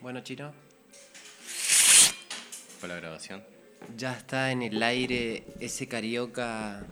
Bueno, 0.00 0.20
Chino, 0.20 0.52
Fue 2.78 2.88
la 2.88 2.96
grabación. 2.96 3.42
ya 3.96 4.12
está 4.16 4.50
en 4.52 4.62
el 4.62 4.82
aire 4.82 5.44
ese 5.60 5.88
carioca 5.88 6.84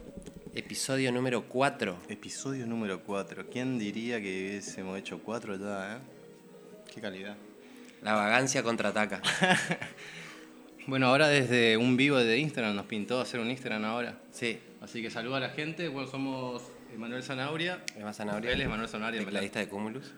episodio 0.54 1.12
número 1.12 1.44
4. 1.48 1.98
Episodio 2.08 2.66
número 2.66 3.02
4. 3.02 3.46
¿Quién 3.50 3.78
diría 3.78 4.20
que 4.20 4.48
hubiésemos 4.48 4.98
hecho 4.98 5.20
4 5.22 5.56
ya, 5.56 5.96
eh? 5.96 5.98
Qué 6.92 7.00
calidad. 7.00 7.36
La 8.02 8.14
vagancia 8.14 8.62
contraataca. 8.62 9.20
Bueno, 10.86 11.06
ahora 11.06 11.28
desde 11.28 11.78
un 11.78 11.96
vivo 11.96 12.18
de 12.18 12.36
Instagram 12.36 12.76
nos 12.76 12.84
pintó 12.84 13.18
hacer 13.18 13.40
un 13.40 13.50
Instagram 13.50 13.86
ahora. 13.86 14.18
Sí, 14.32 14.60
Así 14.82 15.00
que 15.00 15.08
saluda 15.08 15.38
a 15.38 15.40
la 15.40 15.48
gente. 15.48 15.88
Bueno, 15.88 16.10
somos 16.10 16.62
Emanuel 16.92 17.22
Zanauria. 17.22 17.82
Emma 17.96 18.12
Zanabria. 18.12 18.52
Él 18.52 18.60
es 18.60 18.68
Manuel 18.68 18.86
Zanauria. 18.90 19.20
Tecladista 19.20 19.60
de 19.60 19.68
Cumulus. 19.68 20.12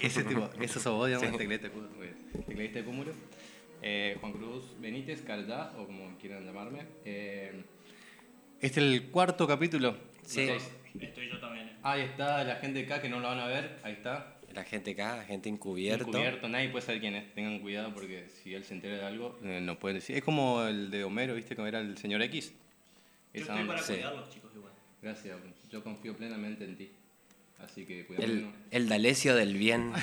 Ese 0.00 0.24
tipo, 0.24 0.48
eso 0.60 0.80
sos 0.80 0.92
vos, 0.94 1.06
digamos, 1.06 1.36
tecladista 1.36 1.68
de 1.68 1.72
Cúmulo. 1.72 1.90
Muy 1.96 2.06
bien. 2.06 2.44
Tecladista 2.46 2.78
de 2.80 2.84
Cúmulo. 2.84 3.12
Eh, 3.82 4.16
Juan 4.20 4.32
Cruz 4.32 4.64
Benítez, 4.80 5.22
Caldá, 5.22 5.72
o 5.78 5.86
como 5.86 6.16
quieran 6.18 6.44
llamarme. 6.44 6.86
Eh, 7.04 7.62
este 8.60 8.80
es 8.80 8.86
el 8.86 9.10
cuarto 9.10 9.46
capítulo. 9.46 9.96
Sí. 10.22 10.48
Estoy 11.00 11.28
yo 11.28 11.38
también. 11.40 11.68
eh. 11.68 11.76
Ahí 11.82 12.02
está 12.02 12.44
la 12.44 12.56
gente 12.56 12.80
acá 12.84 13.02
que 13.02 13.08
no 13.08 13.20
lo 13.20 13.28
van 13.28 13.40
a 13.40 13.46
ver. 13.46 13.78
Ahí 13.82 13.92
está. 13.92 14.38
La 14.54 14.62
gente 14.64 14.92
acá, 14.92 15.16
la 15.16 15.24
gente 15.24 15.48
encubierto. 15.48 16.04
Encubierto, 16.06 16.48
nadie 16.48 16.68
puede 16.68 16.86
saber 16.86 17.00
quién 17.00 17.14
es. 17.16 17.34
Tengan 17.34 17.58
cuidado 17.58 17.92
porque 17.92 18.28
si 18.28 18.54
él 18.54 18.64
se 18.64 18.74
entera 18.74 18.96
de 18.96 19.04
algo, 19.04 19.36
eh, 19.42 19.60
no 19.60 19.78
pueden 19.78 19.96
decir. 19.98 20.16
Es 20.16 20.22
como 20.22 20.62
el 20.64 20.90
de 20.90 21.02
Homero, 21.04 21.34
¿viste? 21.34 21.56
Como 21.56 21.66
era 21.66 21.80
el 21.80 21.98
señor 21.98 22.22
X. 22.22 22.50
Yo 23.34 23.42
Esa 23.42 23.52
estoy 23.52 23.60
onda. 23.62 23.74
para 23.74 23.82
sí. 23.86 23.92
cuidarlos, 23.94 24.30
chicos, 24.30 24.52
igual. 24.54 24.72
Gracias, 25.02 25.36
yo 25.70 25.82
confío 25.82 26.16
plenamente 26.16 26.64
en 26.64 26.76
ti. 26.76 26.90
Así 27.64 27.84
que 27.86 28.00
El, 28.00 28.06
cuidado. 28.06 28.52
el 28.70 28.88
Dalecio 28.88 29.34
del 29.34 29.56
bien. 29.56 29.92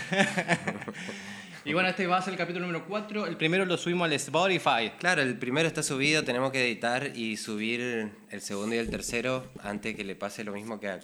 Y 1.64 1.74
bueno, 1.74 1.90
este 1.90 2.08
va 2.08 2.18
a 2.18 2.22
ser 2.24 2.34
el 2.34 2.40
capítulo 2.40 2.66
número 2.66 2.88
4. 2.88 3.28
El 3.28 3.38
primero 3.38 3.66
lo 3.66 3.78
subimos 3.78 4.06
al 4.06 4.14
Spotify. 4.14 4.94
Claro, 4.98 5.22
el 5.22 5.38
primero 5.38 5.68
está 5.68 5.84
subido, 5.84 6.24
tenemos 6.24 6.52
que 6.52 6.66
editar 6.66 7.16
y 7.16 7.38
subir 7.38 8.12
el 8.32 8.42
segundo 8.42 8.74
y 8.76 8.80
el 8.80 8.90
tercero 8.90 9.48
antes 9.62 9.96
que 9.96 10.04
le 10.04 10.16
pase 10.16 10.44
lo 10.44 10.54
mismo 10.54 10.80
que 10.80 10.88
a, 10.88 11.00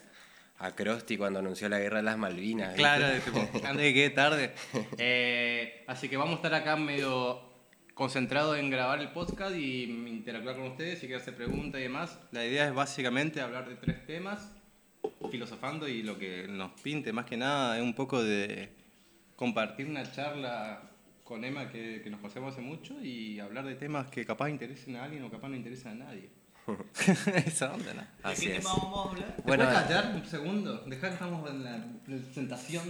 a 0.58 0.76
Krusty 0.76 1.16
cuando 1.16 1.38
anunció 1.38 1.70
la 1.70 1.78
guerra 1.78 1.98
de 1.98 2.04
las 2.04 2.18
Malvinas. 2.18 2.74
Claro, 2.74 3.06
antes 3.06 3.78
de 3.78 3.84
que 3.84 3.94
quede 3.94 4.10
tarde. 4.10 4.54
Eh, 4.98 5.84
así 5.86 6.10
que 6.10 6.18
vamos 6.18 6.34
a 6.34 6.36
estar 6.38 6.56
acá 6.56 6.76
medio 6.76 7.40
concentrados 7.94 8.58
en 8.58 8.72
grabar 8.72 9.00
el 9.00 9.10
podcast 9.12 9.56
y 9.56 9.84
interactuar 9.84 10.56
con 10.56 10.66
ustedes 10.72 11.04
y 11.04 11.08
que 11.08 11.16
hacer 11.16 11.36
preguntas 11.36 11.80
y 11.80 11.84
demás. 11.84 12.18
La 12.32 12.44
idea 12.44 12.68
es 12.68 12.74
básicamente 12.74 13.42
hablar 13.42 13.70
de 13.70 13.76
tres 13.76 14.08
temas, 14.08 14.52
filosofando 15.32 15.88
y 15.88 16.04
lo 16.04 16.18
que 16.18 16.48
nos 16.48 16.72
pinte 16.82 17.12
más 17.14 17.26
que 17.26 17.38
nada 17.38 17.78
es 17.78 17.84
un 17.84 17.94
poco 17.94 18.24
de 18.24 18.70
compartir 19.36 19.88
una 19.88 20.10
charla 20.12 20.82
con 21.24 21.44
Emma 21.44 21.70
que, 21.70 22.02
que 22.02 22.10
nos 22.10 22.22
pasemos 22.22 22.54
hace 22.54 22.62
mucho 22.62 23.02
y 23.04 23.40
hablar 23.40 23.66
de 23.66 23.76
temas 23.76 24.10
que 24.10 24.26
capaz 24.26 24.50
interesen 24.50 24.96
a 24.96 25.04
alguien 25.04 25.24
o 25.24 25.30
capaz 25.30 25.50
no 25.50 25.56
interesan 25.56 26.02
a 26.02 26.06
nadie. 26.06 26.30
Esa 27.46 27.74
onda, 27.74 27.94
¿no? 27.94 28.02
¿De 28.02 28.08
Así 28.24 28.48
qué 28.48 28.58
es. 28.58 28.60
tema 28.60 28.76
vamos 28.76 29.06
a 29.06 29.10
hablar? 29.10 29.36
Bueno, 29.46 29.64
¿Te 29.64 29.72
puedes 29.72 29.88
callar 29.88 30.16
un 30.16 30.26
segundo? 30.26 30.78
Dejar 30.86 31.10
que 31.10 31.14
estamos 31.14 31.50
en 31.50 31.64
la 31.64 31.86
presentación. 32.06 32.84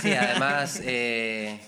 Sí, 0.00 0.12
además 0.12 0.80
eh, 0.84 1.60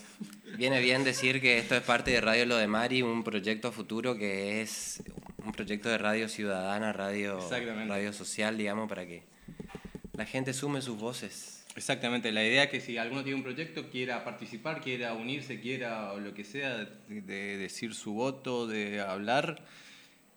viene 0.57 0.81
bien 0.81 1.03
decir 1.03 1.39
que 1.39 1.57
esto 1.57 1.75
es 1.75 1.83
parte 1.83 2.11
de 2.11 2.21
Radio 2.21 2.45
Lo 2.45 2.57
de 2.57 2.67
Mari, 2.67 3.01
un 3.01 3.23
proyecto 3.23 3.71
futuro 3.71 4.15
que 4.17 4.61
es 4.61 5.01
un 5.45 5.53
proyecto 5.53 5.89
de 5.89 5.97
radio 5.97 6.27
ciudadana, 6.27 6.91
radio, 6.91 7.39
radio 7.49 8.11
social, 8.11 8.57
digamos, 8.57 8.89
para 8.89 9.05
que 9.05 9.23
la 10.13 10.25
gente 10.25 10.53
sume 10.53 10.81
sus 10.81 10.97
voces. 10.97 11.65
Exactamente, 11.75 12.31
la 12.31 12.43
idea 12.43 12.63
es 12.63 12.69
que 12.69 12.81
si 12.81 12.97
alguno 12.97 13.23
tiene 13.23 13.37
un 13.37 13.43
proyecto, 13.43 13.89
quiera 13.89 14.25
participar, 14.25 14.81
quiera 14.81 15.13
unirse, 15.13 15.61
quiera 15.61 16.13
lo 16.15 16.33
que 16.33 16.43
sea, 16.43 16.77
de, 17.07 17.21
de 17.21 17.57
decir 17.57 17.93
su 17.93 18.13
voto, 18.13 18.67
de 18.67 18.99
hablar, 18.99 19.63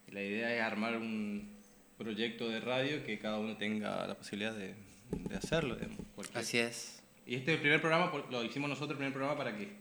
la 0.08 0.22
idea 0.22 0.54
es 0.54 0.62
armar 0.62 0.96
un 0.96 1.54
proyecto 1.98 2.48
de 2.48 2.60
radio 2.60 3.04
que 3.04 3.18
cada 3.18 3.38
uno 3.38 3.56
tenga 3.56 4.06
la 4.06 4.14
posibilidad 4.14 4.54
de, 4.54 4.74
de 5.10 5.36
hacerlo. 5.36 5.74
digamos, 5.74 5.98
Así 6.34 6.58
es. 6.58 7.02
Y 7.26 7.36
este 7.36 7.52
es 7.52 7.56
el 7.56 7.62
primer 7.62 7.80
programa, 7.80 8.12
lo 8.30 8.44
hicimos 8.44 8.68
nosotros 8.68 8.92
el 8.92 8.96
primer 8.98 9.12
programa 9.12 9.36
para 9.36 9.56
que 9.56 9.72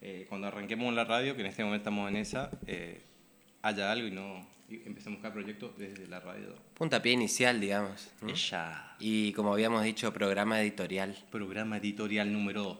eh, 0.00 0.26
cuando 0.28 0.46
arranquemos 0.46 0.92
la 0.94 1.04
radio, 1.04 1.34
que 1.34 1.40
en 1.40 1.48
este 1.48 1.64
momento 1.64 1.82
estamos 1.82 2.08
en 2.08 2.16
esa, 2.16 2.50
eh, 2.66 3.00
haya 3.62 3.90
algo 3.90 4.06
y 4.06 4.10
no 4.10 4.46
y 4.68 4.82
empecemos 4.86 5.16
a 5.16 5.20
buscar 5.20 5.32
proyectos 5.32 5.78
desde 5.78 6.06
la 6.06 6.20
radio. 6.20 6.54
Puntapié 6.74 7.12
inicial, 7.12 7.60
digamos. 7.60 8.10
¿no? 8.20 8.34
Ya. 8.34 8.96
Y 8.98 9.32
como 9.32 9.52
habíamos 9.52 9.82
dicho, 9.82 10.12
programa 10.12 10.60
editorial. 10.60 11.16
Programa 11.30 11.78
editorial 11.78 12.32
número 12.32 12.62
2. 12.62 12.78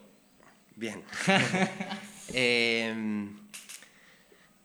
Bien. 0.76 1.02
Em, 2.34 3.38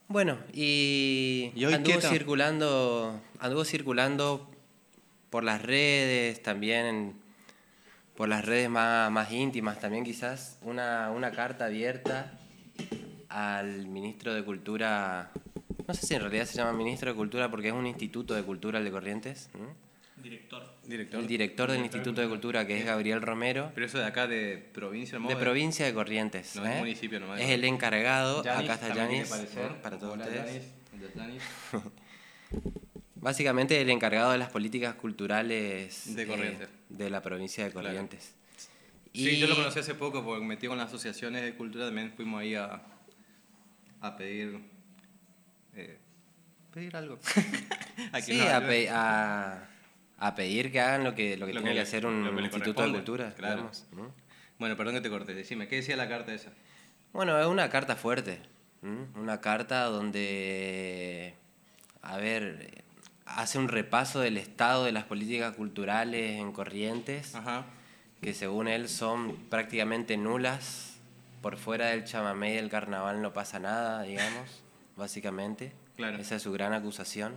bueno, 0.10 0.38
y, 0.52 1.54
¿Y 1.56 1.64
hoy 1.64 1.74
anduvo 1.74 2.02
circulando, 2.02 3.22
anduvo 3.40 3.64
circulando 3.64 4.52
por 5.30 5.46
las 5.46 5.62
redes, 5.62 6.44
también 6.44 7.14
por 8.18 8.28
las 8.28 8.44
redes 8.44 8.70
más, 8.70 9.10
más 9.12 9.32
íntimas 9.32 9.80
también 9.80 10.04
quizás, 10.04 10.60
una, 10.62 11.10
una 11.12 11.32
carta 11.32 11.66
abierta 11.66 12.38
al 13.30 13.88
ministro 13.88 14.34
de 14.34 14.44
Cultura, 14.44 15.32
no 15.88 15.94
sé 15.94 16.06
si 16.08 16.14
en 16.16 16.22
realidad 16.22 16.46
se 16.46 16.56
llama 16.58 16.74
ministro 16.74 17.10
de 17.12 17.16
Cultura 17.16 17.50
porque 17.50 17.68
es 17.70 17.74
un 17.74 17.86
instituto 17.88 18.34
de 18.34 18.44
cultura 18.44 18.80
el 18.80 18.86
de 18.86 18.92
Corrientes. 18.92 19.50
Director. 20.18 20.64
Director. 20.86 21.20
el 21.20 21.28
director 21.28 21.72
del 21.72 21.82
Instituto 21.82 22.22
de 22.22 22.28
Cultura 22.28 22.68
que 22.68 22.78
es 22.80 22.86
Gabriel 22.86 23.22
Romero. 23.22 23.72
Pero 23.74 23.88
eso 23.88 23.98
de 23.98 24.06
acá 24.06 24.28
de 24.28 24.58
provincia, 24.74 25.18
¿no? 25.20 25.28
De 25.28 25.36
provincia 25.36 25.86
de 25.86 25.94
Corrientes. 25.94 26.56
No, 26.56 26.66
es 26.66 26.76
¿eh? 26.76 26.80
municipio 26.80 27.20
nomás. 27.20 27.42
Es 27.42 27.50
el 27.50 27.64
encargado. 27.66 28.40
Acá 28.40 28.62
está. 28.62 28.90
¿no? 28.90 29.82
para 29.82 29.98
todos 29.98 30.14
Hola, 30.14 30.26
ustedes. 30.26 30.72
Yanis. 31.16 31.44
Básicamente 33.16 33.80
el 33.82 33.90
encargado 33.90 34.32
de 34.32 34.38
las 34.38 34.50
políticas 34.50 34.96
culturales 34.96 36.16
De 36.16 36.24
eh, 36.24 36.28
Corrientes. 36.28 36.70
de 36.90 37.10
la 37.10 37.22
provincia 37.22 37.64
de 37.64 37.72
Claro. 37.72 37.88
Corrientes. 37.88 38.36
Sí, 39.14 39.38
yo 39.40 39.48
lo 39.48 39.56
conocí 39.56 39.80
hace 39.80 39.96
poco 39.96 40.24
porque 40.24 40.44
metí 40.46 40.68
con 40.68 40.78
las 40.78 40.88
asociaciones 40.88 41.44
de 41.44 41.54
cultura, 41.56 41.86
también 41.86 42.12
fuimos 42.16 42.42
ahí 42.42 42.56
a, 42.56 42.82
a 44.02 44.18
pedir... 44.18 44.60
eh, 45.76 45.98
pedir 46.74 46.96
algo. 46.96 47.20
A 48.12 48.18
que 48.18 48.22
Sí, 48.24 48.40
a, 48.42 48.66
pe- 48.68 48.90
a- 48.90 49.68
a 50.18 50.36
pedir 50.36 50.72
que 50.72 50.80
hagan 50.82 51.04
lo 51.04 51.14
que, 51.16 51.38
lo 51.38 51.46
que 51.46 51.54
Lo 51.54 51.62
tiene 51.62 51.76
que 51.76 51.82
hacer 51.82 52.06
un 52.06 52.24
que 52.36 52.42
instituto 52.42 52.84
de 52.86 52.92
cultura. 52.92 53.34
claro. 53.36 53.56
digamos, 53.56 53.86
¿no? 53.92 54.12
Bueno, 54.60 54.76
perdón 54.78 54.96
que 54.96 55.02
te 55.02 55.10
corté, 55.10 55.34
decime, 55.34 55.68
¿qué 55.68 55.78
decía 55.78 55.96
la 55.96 56.08
carta 56.10 56.34
esa? 56.34 56.52
Bueno, 57.12 57.40
es 57.40 57.46
una 57.48 57.70
carta 57.70 57.96
fuerte. 57.96 58.40
¿m? 58.82 59.08
Una 59.16 59.42
carta 59.42 59.84
donde, 59.86 61.34
a 62.02 62.18
ver, 62.18 62.84
hace 63.26 63.58
un 63.60 63.68
repaso 63.68 64.20
del 64.22 64.38
estado 64.38 64.86
de 64.86 64.92
las 64.92 65.04
políticas 65.06 65.56
culturales 65.56 66.40
en 66.40 66.52
Corrientes. 66.52 67.36
Ajá. 67.36 67.66
que 68.22 68.34
según 68.34 68.68
él 68.70 68.88
son 68.90 69.36
prácticamente 69.50 70.16
nulas. 70.18 70.90
Por 71.42 71.58
fuera 71.58 71.88
del 71.88 72.06
chamamé 72.06 72.54
y 72.54 72.56
del 72.56 72.70
carnaval 72.70 73.22
no 73.22 73.34
pasa 73.34 73.60
nada, 73.60 74.04
digamos, 74.04 74.63
básicamente. 74.96 75.72
Claro. 75.96 76.18
Esa 76.18 76.36
es 76.36 76.42
su 76.42 76.52
gran 76.52 76.74
acusación. 76.74 77.34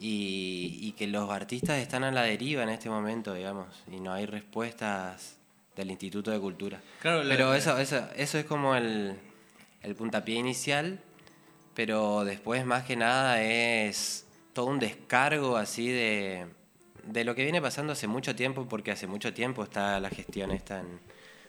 Y, 0.00 0.78
y 0.80 0.92
que 0.92 1.08
los 1.08 1.28
artistas 1.30 1.78
están 1.78 2.04
a 2.04 2.12
la 2.12 2.22
deriva 2.22 2.62
en 2.62 2.68
este 2.68 2.88
momento, 2.88 3.34
digamos, 3.34 3.66
y 3.90 3.98
no 3.98 4.12
hay 4.12 4.26
respuestas 4.26 5.36
del 5.74 5.90
Instituto 5.90 6.30
de 6.30 6.38
Cultura. 6.38 6.80
Claro, 7.00 7.24
la- 7.24 7.34
pero 7.34 7.52
eso, 7.54 7.76
eso, 7.78 8.08
eso 8.14 8.38
es 8.38 8.44
como 8.44 8.76
el, 8.76 9.16
el 9.82 9.94
puntapié 9.96 10.36
inicial, 10.36 11.00
pero 11.74 12.24
después 12.24 12.64
más 12.64 12.84
que 12.84 12.94
nada 12.94 13.42
es 13.42 14.24
todo 14.52 14.66
un 14.66 14.78
descargo 14.78 15.56
así 15.56 15.88
de, 15.88 16.46
de 17.04 17.24
lo 17.24 17.34
que 17.34 17.42
viene 17.42 17.60
pasando 17.60 17.92
hace 17.92 18.06
mucho 18.06 18.36
tiempo, 18.36 18.68
porque 18.68 18.92
hace 18.92 19.08
mucho 19.08 19.34
tiempo 19.34 19.64
está 19.64 19.98
la 19.98 20.10
gestión 20.10 20.52
esta 20.52 20.78
en, 20.78 21.00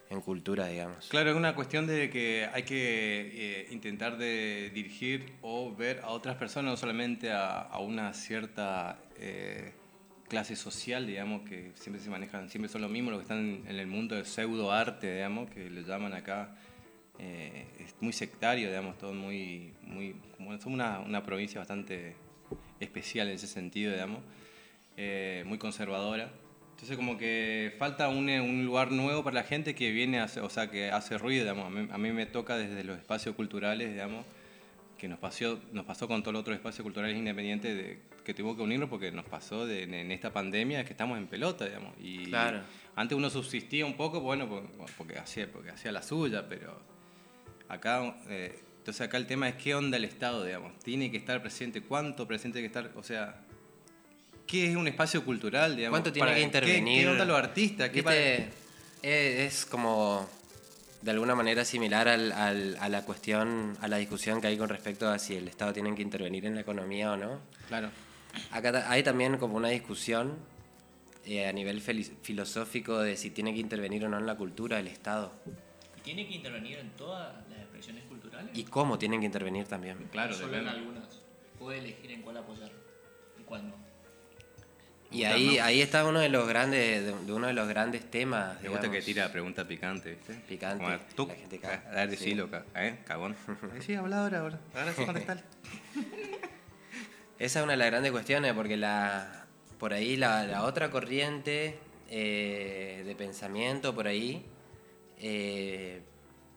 en 0.10 0.22
cultura, 0.22 0.68
digamos. 0.68 1.08
Claro, 1.08 1.30
es 1.30 1.36
una 1.36 1.56
cuestión 1.56 1.86
de 1.86 2.10
que 2.10 2.50
hay 2.52 2.64
que 2.64 3.32
eh, 3.34 3.68
intentar 3.72 4.18
de 4.18 4.72
dirigir 4.74 5.34
o 5.42 5.76
ver 5.76 6.00
a 6.04 6.10
otras 6.10 6.36
personas, 6.36 6.72
no 6.72 6.78
solamente 6.78 7.32
a, 7.32 7.78
una 7.80 8.14
cierta 8.14 9.00
eh, 9.18 9.74
clase 10.28 10.56
social, 10.56 11.06
digamos, 11.06 11.48
que 11.48 11.72
siempre 11.76 12.02
se 12.02 12.10
manejan, 12.10 12.50
siempre 12.50 12.70
son 12.70 12.82
los 12.82 12.92
mismos 12.92 13.12
los 13.12 13.20
que 13.20 13.24
están 13.24 13.64
en 13.68 13.80
el 13.80 13.88
mundo 13.88 14.16
del 14.16 14.26
pseudo 14.26 14.72
arte, 14.72 15.14
digamos, 15.14 15.50
que 15.50 15.70
le 15.70 15.84
llaman 15.84 16.14
acá, 16.14 16.56
eh, 17.20 17.68
es 17.80 17.96
muy 18.00 18.14
sectario, 18.14 18.70
digamos, 18.70 18.98
todo 18.98 19.14
muy, 19.14 19.74
muy, 19.84 20.16
como 20.38 20.52
somos 20.60 20.68
una, 20.68 21.00
una 21.00 21.24
provincia 21.24 21.60
bastante 21.60 22.16
especial 22.80 23.28
en 23.28 23.36
ese 23.36 23.48
sentido, 23.48 23.92
digamos, 23.92 24.22
eh, 24.98 25.44
muy 25.46 25.58
conservadora. 25.58 26.32
Entonces 26.80 26.96
como 26.96 27.18
que 27.18 27.76
falta 27.78 28.08
un, 28.08 28.30
eh, 28.30 28.40
un 28.40 28.66
lugar 28.66 28.90
nuevo 28.94 29.22
para 29.22 29.34
la 29.36 29.44
gente 29.44 29.76
que 29.76 29.92
viene, 29.92 30.22
a 30.22 30.30
o 30.42 30.50
sea, 30.50 30.72
que 30.72 30.90
hace 30.92 31.18
ruido, 31.18 31.44
digamos. 31.44 31.66
A 31.66 31.70
mí, 31.70 31.90
a 31.92 31.98
mí 31.98 32.12
me 32.14 32.26
toca 32.26 32.56
desde 32.56 32.86
los 32.86 32.98
espacios 32.98 33.36
culturales, 33.36 33.92
digamos, 33.92 34.26
que 34.98 35.10
nos 35.10 35.20
pasó, 35.20 35.60
nos 35.74 35.84
pasó 35.86 36.08
con 36.08 36.24
todos 36.24 36.32
los 36.34 36.40
otros 36.40 36.56
espacios 36.56 36.84
culturales 36.84 37.18
independientes 37.18 37.76
de, 37.76 38.00
que 38.24 38.34
tuvimos 38.34 38.56
que 38.56 38.62
unirnos 38.64 38.88
porque 38.90 39.12
nos 39.12 39.26
pasó 39.26 39.66
de- 39.66 39.84
en, 39.84 40.10
esta 40.14 40.32
pandemia 40.32 40.86
que 40.86 40.92
estamos 40.94 41.18
en 41.18 41.28
pelota, 41.28 41.66
digamos. 41.66 41.94
Y 42.00 42.28
Claro. 42.28 42.62
antes 42.96 43.18
uno 43.18 43.30
subsistía 43.30 43.86
un 43.86 43.98
poco, 43.98 44.22
bueno, 44.22 44.48
por- 44.48 44.64
porque 44.98 45.18
hacía, 45.20 45.52
porque 45.52 45.72
hacía 45.72 45.92
la 45.92 46.02
suya, 46.02 46.48
pero 46.48 46.80
Acá, 47.68 48.16
eh, 48.30 48.58
entonces 48.80 49.02
acá 49.06 49.18
el 49.18 49.28
tema 49.28 49.48
es 49.50 49.56
qué 49.56 49.76
onda 49.76 49.98
el 49.98 50.06
Estado, 50.06 50.44
digamos. 50.46 50.80
Tiene 50.80 51.12
que 51.12 51.18
estar 51.18 51.40
presente, 51.42 51.82
cuánto 51.82 52.26
presente 52.28 52.58
hay 52.58 52.64
que 52.64 52.68
estar, 52.68 52.90
o 52.96 53.04
sea, 53.04 53.42
qué 54.50 54.72
es 54.72 54.76
un 54.76 54.88
espacio 54.88 55.24
cultural, 55.24 55.76
digamos. 55.76 55.94
¿Cuánto 55.94 56.12
tiene 56.12 56.26
para- 56.28 56.36
que 56.36 56.42
qué- 56.42 56.46
intervenir? 56.46 57.04
¿Qué, 57.04 57.10
onda 57.10 57.26
los 57.26 57.38
artistas? 57.38 57.90
¿Qué 57.90 58.02
Viste, 58.02 58.36
eh, 59.04 59.46
es 59.46 59.66
como 59.66 60.28
de 61.02 61.12
alguna 61.12 61.36
manera 61.36 61.64
similar 61.64 62.08
al- 62.08 62.32
al- 62.32 62.78
a 62.80 62.90
la 62.90 63.06
cuestión, 63.06 63.78
a 63.82 63.88
la 63.88 63.98
discusión 63.98 64.42
que 64.42 64.48
hay 64.48 64.58
con 64.58 64.68
respecto 64.70 65.08
a 65.08 65.20
si 65.20 65.36
el 65.36 65.48
Estado 65.48 65.72
tiene 65.72 65.94
que 65.96 66.02
intervenir 66.02 66.46
en 66.46 66.56
la 66.56 66.62
economía 66.62 67.12
o 67.12 67.18
no. 67.18 67.40
Claro. 67.68 67.90
Acá 68.52 68.86
hay 68.92 69.04
también 69.04 69.38
como 69.38 69.56
una 69.56 69.70
discusión 69.70 70.38
eh, 71.26 71.48
a 71.48 71.54
nivel 71.54 71.80
filosófico 71.82 73.00
de 73.00 73.18
si 73.18 73.30
tiene 73.30 73.54
que 73.54 73.60
intervenir 73.60 74.04
o 74.06 74.10
no 74.10 74.18
en 74.18 74.26
la 74.26 74.36
cultura 74.36 74.80
el 74.80 74.88
Estado 74.88 75.32
¿Y 75.98 76.02
tiene 76.02 76.28
que 76.28 76.34
intervenir 76.36 76.80
en 76.80 76.90
todas 76.92 77.34
las 77.50 77.60
expresiones 77.60 78.04
culturales? 78.06 78.50
y 78.58 78.64
cómo 78.64 78.98
tienen 78.98 79.20
que 79.20 79.28
intervenir 79.28 79.68
también. 79.68 79.98
Claro, 80.12 80.34
Solo 80.34 80.58
en 80.58 80.68
algunas. 80.68 81.04
Puede 81.60 81.80
elegir 81.80 82.12
en 82.12 82.22
cuál 82.24 82.38
apoyar 82.38 82.72
y 83.40 83.44
cuál 83.44 83.68
no. 83.70 83.76
Y 85.12 85.24
ahí, 85.24 85.58
ahí 85.58 85.82
está 85.82 86.06
uno 86.06 86.20
de 86.20 86.30
los 86.30 86.48
grandes, 86.48 87.04
de, 87.06 87.34
uno 87.34 87.48
de 87.48 87.54
los 87.54 87.68
grandes 87.68 88.10
temas. 88.12 88.62
Me 88.62 88.70
gusta 88.70 88.92
que 88.92 89.02
tira 89.02 89.32
pregunta 89.32 89.68
picante, 89.68 90.12
¿viste? 90.12 90.36
Picante, 90.48 90.84
Como, 90.84 90.98
tú, 91.16 91.28
la 91.28 91.34
gente 91.36 91.58
caga. 91.60 91.84
a 91.90 91.96
ver, 91.96 92.10
Sí. 92.10 92.16
decilo, 92.16 92.48
¿eh? 92.76 93.00
Cagón. 93.06 93.36
Sí, 93.82 93.96
habla 93.96 94.22
ahora, 94.22 94.40
ahora. 94.42 94.60
Ahora 94.76 94.94
sí. 94.94 95.04
Esa 97.40 97.60
es 97.60 97.64
una 97.64 97.74
de 97.74 97.78
las 97.78 97.88
grandes 97.88 98.12
cuestiones, 98.12 98.54
porque 98.54 98.78
la, 98.78 99.46
por 99.80 99.94
ahí 99.94 100.16
la, 100.18 100.44
la 100.44 100.64
otra 100.64 100.92
corriente 100.92 101.80
eh, 102.10 103.02
de 103.06 103.16
pensamiento, 103.16 103.96
por 103.96 104.08
ahí, 104.08 104.46
eh, 105.20 106.02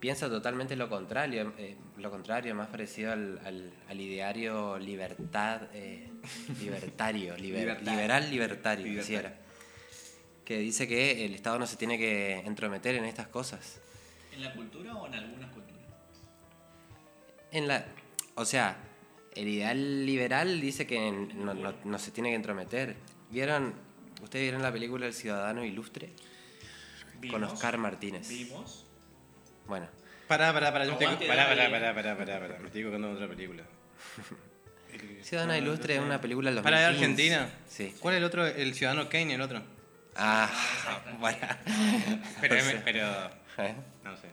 piensa 0.03 0.29
totalmente 0.29 0.75
lo 0.75 0.89
contrario, 0.89 1.55
eh, 1.59 1.77
lo 1.97 2.11
contrario, 2.11 2.57
más 2.57 2.67
parecido 2.69 3.13
al, 3.13 3.39
al- 3.45 3.73
al 3.89 4.01
ideario 4.01 4.77
libertad, 4.77 5.69
eh, 5.75 6.11
libertario, 6.61 7.37
liber- 7.37 7.61
Libertad. 7.61 7.93
liberal 7.93 8.31
libertario, 8.31 8.85
Libertad. 8.85 9.05
así 9.05 9.15
era. 9.15 9.39
que 10.45 10.59
dice 10.59 10.89
que 10.89 11.25
el 11.25 11.37
Estado 11.37 11.61
no 11.61 11.69
se 11.69 11.77
tiene 11.77 11.99
que 11.99 12.41
entrometer 12.41 12.97
en 12.97 13.05
estas 13.05 13.29
cosas. 13.29 13.81
¿En 14.35 14.43
la 14.43 14.53
cultura 14.55 14.93
o 14.97 15.07
en 15.07 15.15
algunas 15.15 15.51
culturas? 15.53 15.79
En 17.53 17.69
la, 17.69 17.85
o 18.35 18.45
sea, 18.45 18.77
el 19.37 19.47
ideal 19.47 20.05
liberal 20.05 20.61
dice 20.61 20.85
que 20.85 20.97
en- 21.07 21.45
no, 21.45 21.55
no- 21.55 21.75
no 21.85 21.99
se 22.01 22.11
tiene 22.11 22.31
que 22.31 22.35
entrometer. 22.35 22.97
¿Vieron? 23.31 23.73
¿Ustedes 24.21 24.43
vieron 24.47 24.63
la 24.63 24.73
película 24.73 25.07
El 25.07 25.15
Ciudadano 25.15 25.65
Ilustre? 25.65 26.11
Con 27.31 27.45
Oscar 27.45 27.79
Martínez. 27.79 28.29
Vimos. 28.29 28.85
Bueno, 29.67 29.89
Pará, 30.29 30.53
pará, 30.53 30.73
pará, 30.73 30.85
yo 30.87 30.93
me 30.93 30.95
estoy, 30.95 31.07
Aguante, 31.07 31.27
pará, 31.27 31.47
pará, 31.49 31.71
pará, 31.71 31.95
pará, 31.95 32.17
pará, 32.17 32.41
pará, 32.41 32.59
me 32.59 32.67
estoy 32.67 32.83
colgando 32.83 33.09
de 33.09 33.15
otra 33.15 33.29
película. 33.29 33.63
Ciudadano 35.23 35.57
Ilustre 35.57 35.97
es 35.97 36.01
una 36.01 36.21
película 36.21 36.51
del 36.51 36.57
2015. 36.57 36.63
¿Para 36.63 36.81
de 36.81 36.87
Argentina? 36.87 37.49
Sí. 37.69 37.95
¿Cuál 38.01 38.15
es 38.15 38.19
el 38.19 38.25
otro? 38.25 38.47
El 38.47 38.75
Ciudadano 38.75 39.09
Kane, 39.09 39.35
el 39.35 39.41
otro. 39.41 39.63
Ah, 40.17 40.51
bueno. 41.21 41.39
Pero, 42.41 42.57
pero 42.85 43.07
¿eh? 43.59 43.75
no 44.05 44.17
sé. 44.17 44.29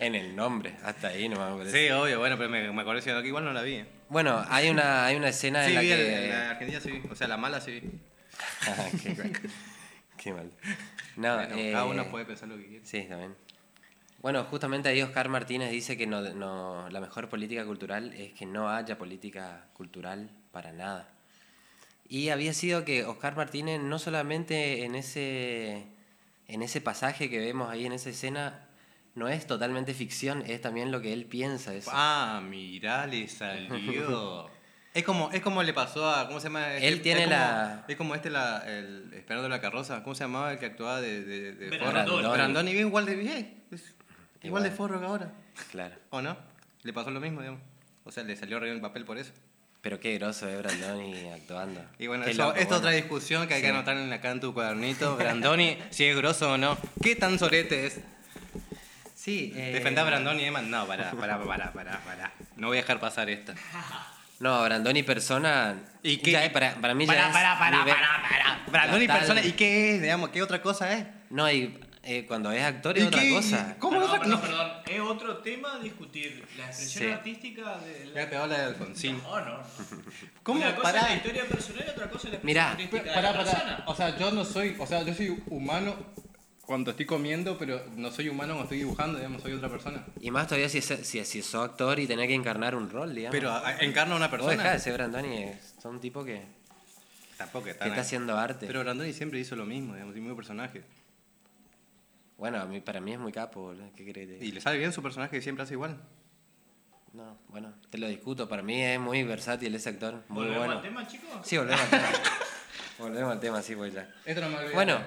En 0.00 0.14
el 0.14 0.34
nombre, 0.36 0.76
hasta 0.84 1.08
ahí 1.08 1.28
no 1.28 1.38
me 1.38 1.58
parece. 1.58 1.86
Sí, 1.86 1.92
obvio, 1.92 2.18
bueno, 2.18 2.36
pero 2.36 2.48
me, 2.48 2.70
me 2.70 2.80
acuerdo 2.80 2.96
de 2.96 3.02
Ciudadano 3.02 3.22
Kane, 3.22 3.28
igual 3.28 3.44
no 3.44 3.52
la 3.52 3.62
vi. 3.62 3.74
¿eh? 3.74 3.86
Bueno, 4.08 4.44
hay 4.48 4.70
una, 4.70 5.06
hay 5.06 5.16
una 5.16 5.28
escena 5.28 5.62
Sí, 5.64 5.70
en 5.70 5.74
la 5.76 5.80
vi 5.82 5.88
que... 5.88 6.28
la 6.28 6.50
Argentina 6.50 6.80
sí 6.80 6.90
vi, 6.90 7.02
o 7.10 7.14
sea, 7.14 7.28
la 7.28 7.36
mala 7.36 7.60
sí 7.60 7.80
vi. 7.80 7.90
Ah, 8.66 8.86
qué, 9.02 9.32
qué 10.16 10.32
mal. 10.32 10.50
No, 11.16 11.34
Bueno, 11.36 11.54
eh, 11.56 11.72
cada 11.72 11.84
uno 11.84 12.10
puede 12.10 12.24
pensar 12.24 12.48
lo 12.48 12.56
que 12.56 12.66
quiere. 12.66 12.86
Sí, 12.86 13.02
también. 13.08 13.34
Bueno, 14.20 14.44
justamente 14.44 14.88
ahí 14.88 15.00
Oscar 15.02 15.28
Martínez 15.28 15.70
dice 15.70 15.96
que 15.96 16.06
no, 16.06 16.20
no, 16.34 16.88
la 16.90 17.00
mejor 17.00 17.28
política 17.28 17.64
cultural 17.64 18.12
es 18.14 18.32
que 18.34 18.44
no 18.46 18.68
haya 18.70 18.98
política 18.98 19.66
cultural 19.72 20.30
para 20.52 20.72
nada. 20.72 21.08
Y 22.08 22.28
había 22.30 22.52
sido 22.52 22.84
que 22.84 23.04
Oscar 23.04 23.36
Martínez 23.36 23.80
no 23.80 23.98
solamente 23.98 24.84
en 24.84 24.94
ese, 24.94 25.86
en 26.48 26.62
ese 26.62 26.80
pasaje 26.80 27.30
que 27.30 27.38
vemos 27.38 27.70
ahí 27.70 27.86
en 27.86 27.92
esa 27.92 28.10
escena, 28.10 28.66
no 29.14 29.28
es 29.28 29.46
totalmente 29.46 29.94
ficción, 29.94 30.42
es 30.46 30.60
también 30.60 30.90
lo 30.90 31.00
que 31.00 31.12
él 31.12 31.24
piensa. 31.24 31.72
Es, 31.72 31.86
Ah, 31.90 32.42
mirá, 32.46 33.06
le 33.06 33.26
salió. 33.28 34.50
es 34.94 35.04
como, 35.04 35.30
es 35.30 35.40
como 35.40 35.62
le 35.62 35.72
pasó 35.72 36.10
a. 36.10 36.26
¿Cómo 36.26 36.40
se 36.40 36.48
llama? 36.48 36.74
Él 36.74 37.00
tiene 37.00 37.20
es 37.22 37.26
como- 37.26 37.38
la- 37.38 37.84
Es 37.88 37.96
como 37.96 38.14
este, 38.14 38.28
la, 38.28 38.64
el 38.66 39.12
Esperando 39.14 39.48
la 39.48 39.60
carroza. 39.60 40.02
¿Cómo 40.02 40.14
se 40.14 40.24
llamaba 40.24 40.52
el 40.52 40.58
que 40.58 40.66
actuaba 40.66 41.00
de. 41.00 41.24
de, 41.24 41.52
de 41.54 41.78
Brandoni. 41.78 42.28
Brandoni, 42.28 42.72
bien 42.72 42.86
igual 42.88 43.06
de 43.06 43.14
bien. 43.16 43.64
es 43.70 43.94
igual, 44.42 44.62
Igual. 44.62 44.62
de 44.64 44.70
forro 44.70 45.00
que 45.00 45.06
ahora. 45.06 45.32
Claro. 45.70 45.94
¿O 46.10 46.20
no? 46.22 46.36
Le 46.82 46.92
pasó 46.92 47.10
lo 47.10 47.20
mismo, 47.20 47.40
digamos. 47.40 47.60
O 48.04 48.10
sea, 48.12 48.22
le 48.24 48.36
salió 48.36 48.58
re 48.58 48.66
bien 48.66 48.76
el 48.76 48.82
papel 48.82 49.04
por 49.04 49.18
eso. 49.18 49.32
Pero 49.82 49.98
qué 49.98 50.18
groso 50.18 50.48
es 50.48 50.58
Brandoni 50.58 51.30
actuando. 51.34 51.82
Y 51.98 52.06
bueno, 52.06 52.24
Qué 52.24 52.32
eso, 52.32 52.42
loco, 52.42 52.52
esta 52.52 52.62
es 52.62 52.68
bueno. 52.68 52.78
otra 52.78 52.90
discusión 52.92 53.48
que 53.48 53.54
hay 53.54 53.60
que 53.62 53.68
Sí. 53.68 53.72
anotar 53.74 53.96
en 53.96 54.12
acá 54.12 54.30
en 54.30 54.40
tu 54.40 54.52
cuadernito. 54.54 55.16
Brandoni, 55.16 55.78
si 55.90 56.04
es 56.04 56.16
grosso 56.16 56.52
o 56.52 56.56
no. 56.58 56.76
¿Qué 57.02 57.16
tan 57.16 57.38
sorete 57.38 57.86
es? 57.86 58.00
Sí, 59.14 59.52
eh, 59.54 59.72
Defender 59.74 60.02
a 60.04 60.06
Brandoni, 60.06 60.44
Emma. 60.44 60.62
No, 60.62 60.86
pará, 60.86 61.10
pará, 61.12 61.38
pará, 61.42 61.72
pará, 61.72 62.00
pará. 62.04 62.32
No 62.56 62.68
voy 62.68 62.78
a 62.78 62.80
dejar 62.80 62.98
pasar 63.00 63.28
esta. 63.28 63.54
No, 64.38 64.62
Brandoni 64.64 65.02
persona. 65.02 65.78
¿Y 66.02 66.16
qué? 66.18 66.30
ya 66.32 66.44
es 66.44 66.50
para, 66.52 66.74
para 66.76 66.94
mí 66.94 67.04
ya 67.06 67.12
Pará, 67.12 67.26
es 67.28 67.32
pará, 67.34 67.58
pará, 67.58 67.84
pará, 67.84 68.22
pará. 68.28 68.64
Brandoni 68.70 69.06
persona. 69.06 69.42
¿Y 69.44 69.52
qué 69.52 69.96
es? 69.96 70.00
Digamos, 70.02 70.30
¿qué 70.30 70.42
otra 70.42 70.62
cosa 70.62 70.90
es? 70.94 71.06
No, 71.28 71.50
y 71.50 71.78
eh, 72.02 72.24
cuando 72.26 72.50
es 72.52 72.62
actor 72.62 72.96
¿Y 72.96 73.02
es 73.02 73.06
otra 73.08 73.20
qué? 73.20 73.30
cosa. 73.30 73.76
¿Cómo 73.78 73.92
perdón, 73.98 74.08
otra 74.10 74.20
perdón, 74.20 74.40
cosa? 74.40 74.50
perdón. 74.52 74.70
Es 74.86 75.00
otro 75.00 75.36
tema 75.38 75.78
discutir 75.80 76.44
la 76.56 76.66
expresión 76.66 77.04
Sí. 77.04 77.10
artística 77.12 77.78
de 77.78 78.10
Me 78.14 78.20
ha 78.20 78.24
la... 78.24 78.30
pegado 78.30 78.46
la 78.46 78.58
de 78.58 78.64
Alfonsín. 78.64 79.18
No, 79.22 79.40
no. 79.44 79.60
¿Cómo? 80.42 80.60
Una 80.60 80.74
cosa 80.76 80.82
Pará. 80.92 81.00
es 81.00 81.08
la 81.10 81.16
historia 81.16 81.44
personal 81.46 81.84
y 81.86 81.90
otra 81.90 82.10
cosa 82.10 82.28
es 82.28 82.32
la 82.32 82.36
expresión 82.38 82.46
Mirá, 82.46 82.70
artística 82.70 83.02
de 83.02 83.10
Pará, 83.10 83.22
la 83.32 83.38
pará. 83.38 83.50
persona. 83.50 83.84
O 83.86 83.94
sea, 83.94 84.18
yo 84.18 84.30
no 84.32 84.44
soy. 84.44 84.76
O 84.78 84.86
sea, 84.86 85.02
yo 85.02 85.14
soy 85.14 85.42
humano 85.48 85.94
cuando 86.64 86.92
estoy 86.92 87.04
comiendo, 87.04 87.58
pero 87.58 87.84
no 87.96 88.10
soy 88.12 88.28
humano 88.28 88.52
cuando 88.54 88.62
estoy 88.64 88.78
dibujando, 88.78 89.18
digamos, 89.18 89.42
soy 89.42 89.52
otra 89.52 89.68
persona. 89.68 90.04
Y 90.20 90.30
más 90.30 90.46
todavía 90.46 90.68
si, 90.68 90.78
es, 90.78 90.84
si, 91.02 91.24
si 91.24 91.42
sos 91.42 91.68
actor 91.68 91.98
y 91.98 92.06
tenés 92.06 92.28
que 92.28 92.34
encarnar 92.34 92.76
un 92.76 92.88
rol, 92.88 93.12
digamos. 93.14 93.32
Pero 93.36 93.50
a- 93.52 93.76
encarna 93.80 94.14
a 94.14 94.16
una 94.16 94.30
persona. 94.30 94.52
dejá 94.52 94.72
de 94.72 94.78
ser 94.78 94.92
Brandoni, 94.94 95.42
es 95.44 95.74
un 95.84 96.00
tipo 96.00 96.24
que, 96.24 96.44
Tampoco 97.36 97.64
que 97.64 97.70
está. 97.72 97.86
está 97.86 98.00
haciendo 98.02 98.38
arte. 98.38 98.66
Pero 98.68 98.80
Brandoni 98.80 99.12
siempre 99.12 99.40
hizo 99.40 99.56
lo 99.56 99.66
mismo, 99.66 99.94
digamos, 99.94 100.14
el 100.14 100.20
mismo 100.20 100.36
personaje. 100.36 100.82
Bueno, 102.40 102.58
a 102.58 102.64
mí, 102.64 102.80
para 102.80 103.00
mí 103.02 103.12
es 103.12 103.18
muy 103.18 103.32
capo, 103.32 103.60
boludo. 103.60 103.90
¿Qué 103.94 104.12
te 104.14 104.22
Y 104.22 104.50
le 104.50 104.60
sale 104.62 104.78
bien 104.78 104.94
su 104.94 105.02
personaje 105.02 105.36
que 105.36 105.42
siempre 105.42 105.62
hace 105.62 105.74
igual. 105.74 106.00
No, 107.12 107.36
bueno, 107.48 107.74
te 107.90 107.98
lo 107.98 108.08
discuto. 108.08 108.48
Para 108.48 108.62
mí 108.62 108.80
es 108.82 108.98
muy 108.98 109.22
versátil 109.24 109.74
ese 109.74 109.90
actor. 109.90 110.22
Muy 110.28 110.44
¿Volvemos 110.46 110.58
bueno. 110.58 110.72
al 110.72 110.82
tema, 110.82 111.06
chicos? 111.06 111.28
Sí, 111.44 111.58
volvemos 111.58 111.82
al 111.82 111.90
tema. 111.90 112.08
volvemos 112.98 113.32
al 113.32 113.40
tema, 113.40 113.62
sí, 113.62 113.76
pues 113.76 113.92
ya. 113.92 114.08
Esto 114.24 114.40
no 114.40 114.48
me 114.48 114.56
olvidé. 114.56 114.72
Bueno, 114.74 114.98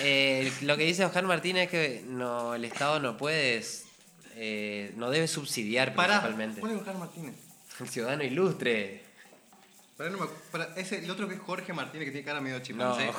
eh, 0.00 0.50
lo 0.62 0.76
que 0.78 0.84
dice 0.84 1.04
Oscar 1.04 1.24
Martínez 1.24 1.64
es 1.64 1.70
que 1.70 2.04
no, 2.06 2.54
el 2.54 2.64
Estado 2.64 3.00
no 3.00 3.18
puede, 3.18 3.62
eh, 4.36 4.94
no 4.96 5.10
debe 5.10 5.28
subsidiar 5.28 5.94
Pará, 5.94 6.20
principalmente. 6.22 6.60
¿cuál 6.60 6.72
es 6.72 6.78
Oscar 6.78 6.96
Martínez? 6.96 7.34
El 7.80 7.88
ciudadano 7.90 8.22
ilustre. 8.24 9.02
Pará, 9.98 10.08
no 10.08 10.16
me 10.18 10.24
acu- 10.24 10.50
pará, 10.50 10.68
ese, 10.76 11.04
el 11.04 11.10
otro 11.10 11.28
que 11.28 11.34
es 11.34 11.40
Jorge 11.40 11.74
Martínez, 11.74 12.06
que 12.06 12.12
tiene 12.12 12.24
cara 12.24 12.40
medio 12.40 12.56
No, 12.58 12.62
chimpancé. 12.64 13.10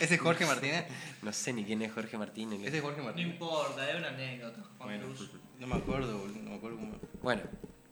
¿Ese 0.00 0.14
es 0.14 0.20
Jorge 0.20 0.44
Martínez? 0.46 0.84
no 1.22 1.32
sé 1.32 1.52
ni 1.52 1.64
quién 1.64 1.82
es 1.82 1.92
Jorge 1.92 2.18
Martínez. 2.18 2.60
Ese 2.64 2.76
es 2.78 2.82
Jorge 2.82 2.98
No 2.98 3.04
Martínez. 3.06 3.32
importa, 3.32 3.90
es 3.90 3.96
una 3.96 4.08
anécdota. 4.08 4.62
Juan 4.78 4.88
Bueno, 5.00 5.06
Cruz. 5.14 5.30
no 5.58 5.66
me 5.66 5.74
acuerdo, 5.76 6.18
boludo, 6.18 6.38
no 6.42 6.50
me 6.50 6.56
acuerdo 6.56 6.76
cómo. 6.78 6.96
Bueno, 7.22 7.42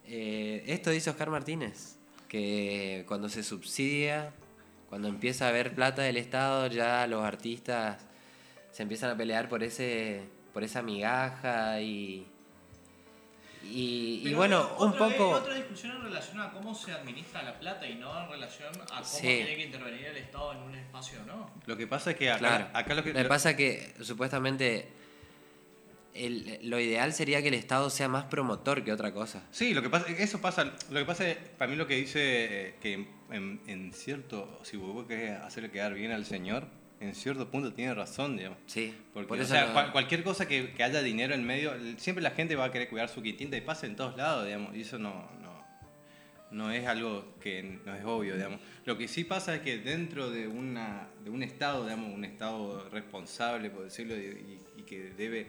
eh, 0.04 0.64
esto 0.66 0.90
dice 0.90 1.10
Oscar 1.10 1.30
Martínez, 1.30 1.96
que 2.28 3.04
cuando 3.08 3.28
se 3.28 3.42
subsidia, 3.42 4.32
cuando 4.88 5.08
empieza 5.08 5.46
a 5.46 5.48
haber 5.50 5.74
plata 5.74 6.02
del 6.02 6.16
Estado, 6.16 6.66
ya 6.66 7.06
los 7.06 7.24
artistas 7.24 8.04
se 8.72 8.82
empiezan 8.82 9.10
a 9.10 9.16
pelear 9.16 9.48
por 9.48 9.62
ese 9.62 10.22
por 10.52 10.64
esa 10.64 10.82
migaja 10.82 11.80
y 11.80 12.26
y, 13.62 14.22
y 14.26 14.34
bueno, 14.34 14.58
hay 14.78 14.82
un 14.84 14.88
otra- 14.88 15.08
poco 15.08 15.34
Hay 15.34 15.40
otra 15.42 15.54
discusión 15.54 15.96
en 15.96 16.02
relación 16.04 16.40
a 16.40 16.50
cómo 16.50 16.74
se 16.74 16.92
administra 16.92 17.42
la 17.42 17.58
plata 17.58 17.86
y 17.86 17.94
no 17.96 18.24
en 18.24 18.30
relación 18.30 18.70
a 18.82 18.86
cómo 18.86 19.04
Sí. 19.04 19.20
tiene 19.20 19.56
que 19.56 19.64
intervenir 19.66 20.06
el 20.06 20.16
Estado 20.16 20.52
en 20.52 20.58
un 20.58 20.74
espacio 20.74 21.20
o 21.22 21.26
no. 21.26 21.50
Lo 21.66 21.76
que 21.76 21.86
pasa 21.86 22.12
es 22.12 22.16
que 22.16 22.30
acá, 22.30 22.38
claro. 22.38 22.68
acá 22.72 22.94
lo 22.94 23.04
que. 23.04 23.12
Me 23.12 23.24
pasa 23.26 23.56
que 23.56 23.94
supuestamente 24.00 24.88
el- 26.14 26.58
lo 26.68 26.80
ideal 26.80 27.12
sería 27.12 27.40
que 27.42 27.48
el 27.48 27.54
Estado 27.54 27.88
sea 27.90 28.08
más 28.08 28.24
promotor 28.24 28.82
que 28.82 28.92
otra 28.92 29.12
cosa. 29.12 29.44
Sí, 29.52 29.74
lo 29.74 29.82
que 29.82 29.90
pasa, 29.90 30.06
eso 30.10 30.40
pasa, 30.40 30.64
lo 30.90 30.98
que 30.98 31.04
pasa 31.04 31.28
es, 31.28 31.36
para 31.36 31.70
mí 31.70 31.76
lo 31.76 31.86
que 31.86 31.94
dice 31.96 32.18
eh, 32.68 32.74
que 32.80 32.94
en, 33.30 33.60
en 33.66 33.92
cierto, 33.92 34.60
si 34.64 34.76
vos 34.76 35.06
querés 35.06 35.38
hacerle 35.40 35.70
quedar 35.70 35.94
bien 35.94 36.10
al 36.10 36.24
señor, 36.26 36.66
en 37.00 37.14
cierto 37.14 37.48
punto 37.50 37.72
tiene 37.72 37.94
razón, 37.94 38.36
digamos. 38.36 38.58
Sí, 38.66 38.94
Porque, 39.14 39.28
por 39.28 39.40
o 39.40 39.44
sea, 39.46 39.66
no- 39.66 39.72
cual- 39.72 39.92
cualquier 39.92 40.22
cosa 40.22 40.46
que, 40.46 40.72
que 40.72 40.84
haya 40.84 41.02
dinero 41.02 41.34
en 41.34 41.44
medio, 41.44 41.72
siempre 41.96 42.22
la 42.22 42.30
gente 42.32 42.54
va 42.56 42.66
a 42.66 42.70
querer 42.70 42.88
cuidar 42.88 43.08
su 43.08 43.22
quintinta 43.22 43.56
y 43.56 43.60
pasa 43.62 43.86
en 43.86 43.96
todos 43.96 44.16
lados, 44.16 44.44
digamos, 44.46 44.74
y 44.76 44.82
eso 44.82 44.98
no, 44.98 45.28
no, 45.40 45.64
no 46.50 46.70
es 46.70 46.86
algo 46.86 47.24
que 47.40 47.78
no 47.86 47.94
es 47.94 48.04
obvio, 48.04 48.34
digamos. 48.34 48.60
Lo 48.84 48.98
que 48.98 49.08
sí 49.08 49.24
pasa 49.24 49.54
es 49.54 49.60
que 49.62 49.78
dentro 49.78 50.30
de, 50.30 50.46
una, 50.46 51.08
de 51.24 51.30
un 51.30 51.42
Estado, 51.42 51.84
digamos, 51.84 52.12
un 52.14 52.24
Estado 52.24 52.88
responsable, 52.90 53.70
por 53.70 53.84
decirlo, 53.84 54.16
y, 54.16 54.60
y 54.76 54.82
que 54.82 55.10
debe 55.16 55.46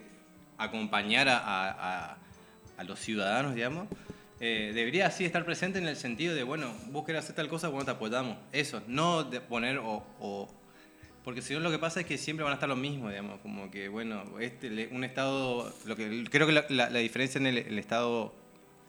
acompañar 0.58 1.28
a, 1.28 1.38
a- 1.40 2.18
a 2.78 2.84
los 2.84 3.00
ciudadanos, 3.00 3.56
digamos, 3.56 3.88
eh, 4.40 4.72
debería 4.74 5.06
así 5.08 5.24
estar 5.26 5.46
presente 5.46 5.78
en 5.80 5.88
el 5.88 5.96
sentido 5.96 6.34
de, 6.34 6.44
bueno, 6.44 6.74
vos 6.92 7.06
querés 7.06 7.24
hacer 7.26 7.36
tal 7.36 7.48
cosa, 7.48 7.68
bueno, 7.68 7.86
te 7.86 7.92
apoyamos. 7.92 8.38
Eso, 8.52 8.82
no 8.88 9.24
de 9.24 9.42
poner 9.42 9.78
o... 9.80 10.04
o- 10.20 10.61
porque 11.24 11.42
si 11.42 11.54
no 11.54 11.60
lo 11.60 11.70
que 11.72 11.80
pasa 11.80 12.00
es 12.02 12.06
que 12.06 12.18
siempre 12.18 12.44
van 12.44 12.52
a 12.52 12.56
estar 12.56 12.70
lo 12.70 12.76
mismo, 12.76 13.10
digamos, 13.10 13.40
como 13.42 13.70
que, 13.70 13.88
bueno, 13.90 14.24
este, 14.40 14.88
un 14.92 15.04
Estado, 15.04 15.74
lo 15.86 15.96
que, 15.96 16.24
creo 16.30 16.48
que 16.48 16.54
la, 16.54 16.66
la- 16.70 16.90
la 16.90 17.00
diferencia 17.00 17.38
en 17.40 17.48
el, 17.48 17.58
el 17.60 17.78
Estado 17.80 18.34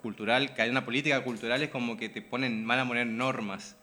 cultural, 0.02 0.54
que 0.54 0.62
hay 0.62 0.70
una 0.70 0.84
política 0.84 1.22
cultural 1.22 1.62
es 1.62 1.68
como 1.70 1.96
que 1.96 2.08
te 2.08 2.22
ponen, 2.22 2.66
van 2.66 2.78
a 2.80 2.88
poner 2.88 3.06
normas. 3.06 3.76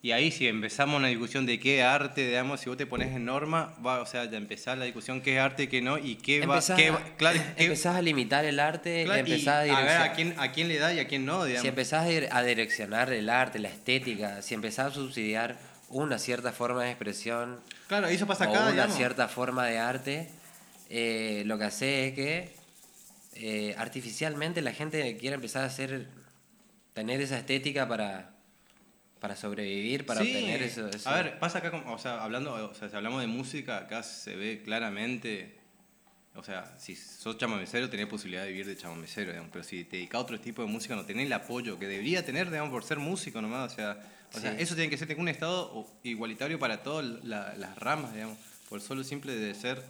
Y 0.00 0.12
ahí 0.12 0.30
si 0.30 0.46
empezamos 0.46 0.96
una 0.96 1.08
discusión 1.08 1.44
de 1.44 1.58
qué 1.58 1.82
arte, 1.82 2.24
digamos, 2.28 2.60
si 2.60 2.68
vos 2.68 2.78
te 2.78 2.86
pones 2.86 3.08
en 3.16 3.24
norma, 3.24 3.74
va, 3.84 4.00
o 4.00 4.06
sea, 4.06 4.26
ya 4.26 4.36
empezar 4.38 4.78
la 4.78 4.84
discusión 4.84 5.20
qué 5.20 5.34
es 5.34 5.40
arte, 5.40 5.68
qué 5.68 5.82
no, 5.82 5.98
y 5.98 6.14
qué 6.14 6.46
va, 6.46 6.54
Empezás, 6.54 6.76
qué 6.78 6.88
a, 6.88 6.92
va- 6.92 7.02
claro, 7.16 7.40
qué- 7.56 7.64
empezás 7.64 7.96
a 7.96 8.02
limitar 8.02 8.44
el 8.44 8.60
arte, 8.60 9.02
claro, 9.04 9.18
y 9.18 9.20
empezás 9.32 9.68
a 9.68 9.76
a 9.78 9.82
ver 9.82 9.96
a 10.02 10.12
quién, 10.12 10.34
a 10.38 10.52
quién 10.52 10.68
le 10.68 10.78
da 10.78 10.94
y 10.94 11.00
a 11.00 11.08
quién 11.08 11.24
no, 11.26 11.42
digamos. 11.44 11.62
Si 11.62 11.68
empezás 11.68 12.06
a 12.30 12.42
direccionar 12.44 13.12
el 13.12 13.28
arte, 13.28 13.58
la 13.58 13.70
estética, 13.70 14.40
si 14.42 14.54
empezás 14.54 14.92
a 14.92 14.94
subsidiar 14.94 15.58
una 15.90 16.18
cierta 16.18 16.52
forma 16.52 16.84
de 16.84 16.90
expresión 16.90 17.60
Claro, 17.86 18.06
eso 18.08 18.26
pasa 18.26 18.46
o 18.46 18.50
acá, 18.50 18.62
una 18.64 18.70
digamos. 18.72 18.96
cierta 18.96 19.28
forma 19.28 19.66
de 19.66 19.78
arte, 19.78 20.28
eh, 20.90 21.42
lo 21.46 21.58
que 21.58 21.64
hace 21.64 22.08
es 22.08 22.14
que 22.14 22.54
eh, 23.34 23.74
artificialmente 23.78 24.60
la 24.62 24.72
gente 24.72 25.16
quiere 25.16 25.34
empezar 25.36 25.62
a 25.62 25.66
hacer, 25.66 26.08
tener 26.92 27.20
esa 27.20 27.38
estética 27.38 27.86
para, 27.88 28.30
para 29.20 29.36
sobrevivir, 29.36 30.04
para 30.04 30.20
Sí, 30.22 30.26
obtener 30.34 30.62
eso, 30.62 30.88
eso. 30.88 31.08
A 31.08 31.14
ver, 31.14 31.38
pasa 31.38 31.58
acá, 31.58 31.70
como- 31.70 31.92
o 31.94 31.98
sea, 31.98 32.22
hablando, 32.22 32.52
o 32.70 32.74
sea, 32.74 32.88
si 32.88 32.96
hablamos 32.96 33.20
de 33.20 33.26
música, 33.28 33.78
acá 33.78 34.02
se 34.02 34.34
ve 34.36 34.62
claramente, 34.64 35.56
o 36.34 36.42
sea, 36.42 36.74
si 36.78 36.96
sos 36.96 37.38
chamamecero 37.38 37.88
tenés 37.88 38.06
posibilidad 38.06 38.42
de 38.42 38.48
vivir 38.50 38.66
de 38.66 38.76
chamamecero, 38.76 39.30
digamos, 39.30 39.50
pero 39.52 39.64
si 39.64 39.84
te 39.84 39.96
dedicas 39.96 40.18
a 40.18 40.22
otro 40.22 40.40
tipo 40.40 40.62
de 40.62 40.68
música 40.68 40.94
no 40.96 41.04
tenés 41.06 41.26
el 41.26 41.32
apoyo 41.32 41.78
que 41.78 41.86
debería 41.86 42.24
tener, 42.24 42.50
digamos, 42.50 42.70
por 42.70 42.84
ser 42.84 42.98
músico 42.98 43.40
nomás, 43.40 43.72
o 43.72 43.74
sea, 43.76 43.98
o 44.34 44.38
sea 44.40 44.52
eso 44.58 44.74
tiene 44.74 44.90
que 44.90 44.96
ser 44.96 45.16
un 45.18 45.28
estado 45.28 45.86
igualitario 46.02 46.58
para 46.58 46.82
todas 46.82 47.04
la- 47.24 47.54
las 47.56 47.76
ramas, 47.78 48.12
digamos, 48.14 48.36
por 48.68 48.80
solo 48.80 49.02
simple 49.04 49.34
de 49.34 49.54
ser 49.54 49.82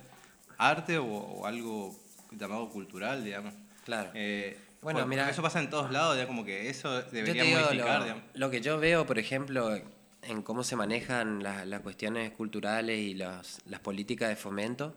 arte 0.56 0.98
o, 0.98 1.06
o 1.06 1.46
algo 1.46 1.98
llamado 2.32 2.68
cultural, 2.70 3.24
digamos. 3.24 3.54
Claro. 3.84 4.10
Eh, 4.14 4.56
Bueno, 4.82 5.00
por- 5.00 5.08
mira- 5.08 5.28
eso 5.30 5.42
pasa 5.42 5.60
en 5.60 5.70
todos 5.70 5.90
lados, 5.90 6.16
ya 6.16 6.26
como 6.26 6.44
que 6.44 6.68
eso 6.68 7.02
debería 7.02 7.44
modificar, 7.44 7.98
lo, 7.98 8.04
digamos. 8.04 8.24
lo 8.34 8.50
que 8.50 8.60
yo 8.60 8.78
veo, 8.78 9.06
por 9.06 9.18
ejemplo, 9.18 9.74
en 10.22 10.42
cómo 10.42 10.62
se 10.62 10.76
manejan 10.76 11.42
las, 11.42 11.66
las 11.66 11.80
cuestiones 11.80 12.30
culturales 12.32 12.98
y 12.98 13.14
las, 13.14 13.60
las 13.66 13.80
políticas 13.80 14.28
de 14.28 14.36
fomento, 14.36 14.94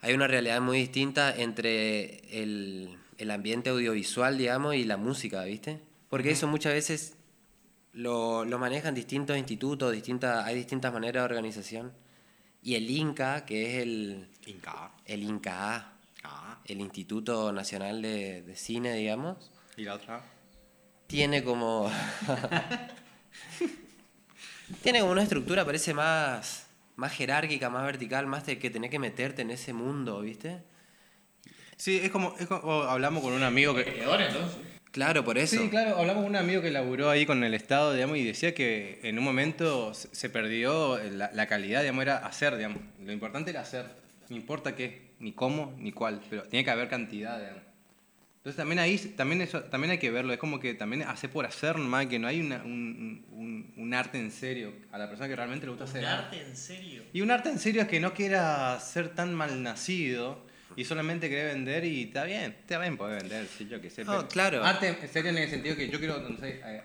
hay 0.00 0.14
una 0.14 0.26
realidad 0.26 0.60
muy 0.60 0.78
distinta 0.78 1.34
entre 1.34 2.42
el, 2.42 2.96
el 3.18 3.30
ambiente 3.30 3.70
audiovisual, 3.70 4.36
digamos, 4.36 4.74
y 4.74 4.84
la 4.84 4.96
música, 4.96 5.44
¿viste? 5.44 5.78
Porque 6.10 6.32
eso 6.32 6.48
muchas 6.48 6.72
veces 6.74 7.14
lo, 7.92 8.44
lo 8.44 8.58
manejan 8.58 8.94
distintos 8.94 9.36
institutos, 9.36 9.92
distintas, 9.92 10.44
hay 10.46 10.54
distintas 10.56 10.92
maneras 10.92 11.22
de 11.22 11.24
organización. 11.24 11.92
Y 12.62 12.76
el 12.76 12.88
INCA, 12.90 13.44
que 13.44 13.76
es 13.76 13.82
el, 13.82 14.28
Inca. 14.46 14.92
el 15.04 15.22
INCA, 15.22 15.88
Ah. 16.24 16.60
el 16.66 16.80
Instituto 16.80 17.52
Nacional 17.52 18.00
de, 18.00 18.42
de 18.42 18.54
Cine, 18.54 18.94
digamos, 18.94 19.50
¿Y 19.76 19.82
la 19.82 19.94
otra? 19.94 20.22
tiene 21.08 21.42
como. 21.42 21.90
tiene 24.82 25.00
como 25.00 25.10
una 25.12 25.22
estructura, 25.24 25.64
parece 25.64 25.92
más, 25.94 26.66
más 26.96 27.12
jerárquica, 27.12 27.70
más 27.70 27.84
vertical, 27.84 28.26
más 28.28 28.46
de 28.46 28.56
que 28.58 28.70
tenés 28.70 28.90
que 28.90 28.98
meterte 29.00 29.42
en 29.42 29.50
ese 29.50 29.72
mundo, 29.72 30.20
¿viste? 30.20 30.62
Sí, 31.76 31.98
es 32.02 32.10
como, 32.12 32.36
es 32.38 32.46
como- 32.46 32.82
hablamos 32.84 33.22
con 33.24 33.32
un 33.32 33.42
amigo 33.42 33.74
que... 33.74 33.82
Peor 33.82 34.20
entonces. 34.22 34.58
Claro, 34.92 35.24
por 35.24 35.38
eso. 35.38 35.56
Sí, 35.60 35.68
claro, 35.70 35.96
hablamos 35.96 36.22
con 36.22 36.30
un 36.30 36.36
amigo 36.36 36.60
que 36.60 36.70
laburó 36.70 37.08
ahí 37.08 37.24
con 37.24 37.42
el 37.44 37.54
Estado, 37.54 37.94
digamos, 37.94 38.18
y 38.18 38.24
decía 38.24 38.54
que 38.54 39.00
en 39.02 39.18
un 39.18 39.24
momento 39.24 39.94
se 39.94 40.28
perdió 40.28 40.98
la, 41.10 41.30
la 41.32 41.46
calidad, 41.46 41.80
digamos, 41.80 42.02
era 42.02 42.18
hacer, 42.18 42.56
digamos. 42.56 42.78
Lo 43.02 43.10
importante 43.12 43.50
era 43.50 43.62
hacer, 43.62 43.86
no 44.28 44.36
importa 44.36 44.76
qué, 44.76 45.12
ni 45.18 45.32
cómo, 45.32 45.74
ni 45.78 45.92
cuál, 45.92 46.20
pero 46.28 46.42
tiene 46.42 46.62
que 46.64 46.70
haber 46.70 46.88
cantidad, 46.88 47.38
digamos. 47.38 47.62
Entonces 48.38 48.56
también 48.56 48.80
ahí, 48.80 48.98
también 49.16 49.40
eso, 49.40 49.62
también 49.62 49.92
hay 49.92 49.98
que 49.98 50.10
verlo, 50.10 50.32
es 50.32 50.38
como 50.38 50.58
que 50.60 50.74
también 50.74 51.02
hace 51.04 51.28
por 51.28 51.46
hacer 51.46 51.78
nomás, 51.78 52.06
que 52.06 52.18
no 52.18 52.26
hay 52.26 52.40
una- 52.40 52.62
un, 52.64 53.24
un- 53.30 53.72
un 53.76 53.94
arte 53.94 54.18
en 54.18 54.30
serio 54.32 54.72
a 54.90 54.98
la 54.98 55.06
persona 55.08 55.28
que 55.28 55.36
realmente 55.36 55.64
le 55.64 55.70
gusta 55.70 55.84
hacer 55.84 56.00
Un 56.02 56.08
arte. 56.08 56.36
arte 56.40 56.50
en 56.50 56.56
serio. 56.56 57.02
Y 57.14 57.20
un 57.20 57.30
arte 57.30 57.48
en 57.50 57.58
serio 57.60 57.82
es 57.82 57.88
que 57.88 58.00
no 58.00 58.12
quiera 58.12 58.78
ser 58.80 59.10
tan 59.14 59.32
mal 59.32 59.62
nacido 59.62 60.44
y 60.76 60.84
solamente 60.84 61.28
quiere 61.28 61.44
vender 61.46 61.84
y 61.84 62.04
está 62.04 62.24
bien, 62.24 62.54
está 62.60 62.78
bien 62.78 62.96
poder 62.96 63.20
vender, 63.22 63.46
sí, 63.46 63.66
yo 63.68 63.80
qué 63.80 63.90
sé. 63.90 64.04
No, 64.04 64.12
pero- 64.16 64.28
claro. 64.28 64.64
Arte 64.64 64.88
en 65.00 65.08
serio 65.08 65.30
en 65.30 65.38
el 65.38 65.48
sentido 65.50 65.76
que 65.76 65.88
yo 65.88 65.98
quiero, 65.98 66.18
no 66.20 66.36
sé, 66.38 66.60
eh, 66.64 66.82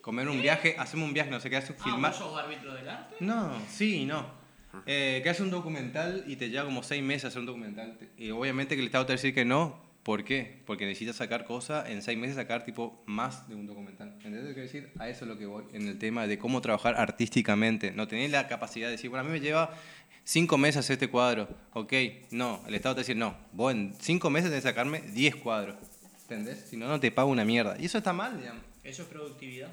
comer 0.00 0.28
un 0.28 0.40
viaje, 0.40 0.74
hacemos 0.78 1.06
un 1.08 1.14
viaje, 1.14 1.30
no 1.30 1.40
sé 1.40 1.50
qué, 1.50 1.56
hace 1.56 1.74
Ah, 1.78 1.82
filmar. 1.84 2.12
¿vos 2.12 2.18
sos 2.18 2.38
árbitro 2.38 2.74
del 2.74 2.88
arte? 2.88 3.16
No, 3.20 3.52
sí, 3.70 4.04
no. 4.04 4.38
Eh, 4.86 5.20
que 5.22 5.30
hace 5.30 5.42
un 5.42 5.50
documental 5.50 6.24
y 6.26 6.36
te 6.36 6.50
lleva 6.50 6.64
como 6.64 6.82
seis 6.82 7.02
meses 7.02 7.26
hacer 7.26 7.40
un 7.40 7.46
documental. 7.46 7.98
Y 8.16 8.30
obviamente 8.30 8.74
que 8.76 8.80
el 8.80 8.86
Estado 8.86 9.06
te 9.06 9.12
va 9.12 9.14
a 9.14 9.16
decir 9.16 9.34
que 9.34 9.44
no. 9.44 9.86
¿Por 10.02 10.24
qué? 10.24 10.62
Porque 10.64 10.86
necesitas 10.86 11.16
sacar 11.16 11.44
cosas, 11.44 11.90
en 11.90 12.00
seis 12.00 12.16
meses 12.16 12.36
sacar 12.36 12.64
tipo 12.64 13.02
más 13.04 13.46
de 13.48 13.54
un 13.54 13.66
documental. 13.66 14.12
¿Entendés 14.14 14.42
lo 14.42 14.48
que 14.48 14.54
quiero 14.54 14.66
decir? 14.66 14.92
A 14.98 15.08
eso 15.08 15.24
es 15.24 15.28
lo 15.28 15.36
que 15.36 15.44
voy 15.44 15.64
en 15.74 15.86
el 15.86 15.98
tema 15.98 16.26
de 16.26 16.38
cómo 16.38 16.62
trabajar 16.62 16.94
artísticamente. 16.96 17.92
No 17.92 18.08
tenés 18.08 18.30
la 18.30 18.46
capacidad 18.48 18.86
de 18.86 18.92
decir, 18.92 19.10
bueno, 19.10 19.22
a 19.22 19.26
mí 19.26 19.32
me 19.32 19.40
lleva 19.40 19.74
cinco 20.28 20.58
meses 20.58 20.88
este 20.90 21.08
cuadro. 21.08 21.48
Ok, 21.72 21.92
no. 22.30 22.62
El 22.66 22.74
Estado 22.74 22.96
te 22.96 23.00
decir, 23.00 23.16
no. 23.16 23.34
Vos 23.52 23.72
en 23.72 23.94
cinco 23.98 24.28
meses 24.28 24.50
tenés 24.50 24.62
que 24.62 24.68
sacarme 24.70 25.00
diez 25.00 25.34
cuadros. 25.34 25.76
¿Entendés? 26.22 26.66
Si 26.68 26.76
no, 26.76 26.86
no 26.86 27.00
te 27.00 27.10
pago 27.10 27.30
una 27.30 27.44
mierda. 27.44 27.76
Y 27.80 27.86
eso 27.86 27.96
está 27.96 28.12
mal, 28.12 28.38
digamos. 28.38 28.62
Eso 28.84 29.02
es 29.02 29.08
productividad. 29.08 29.70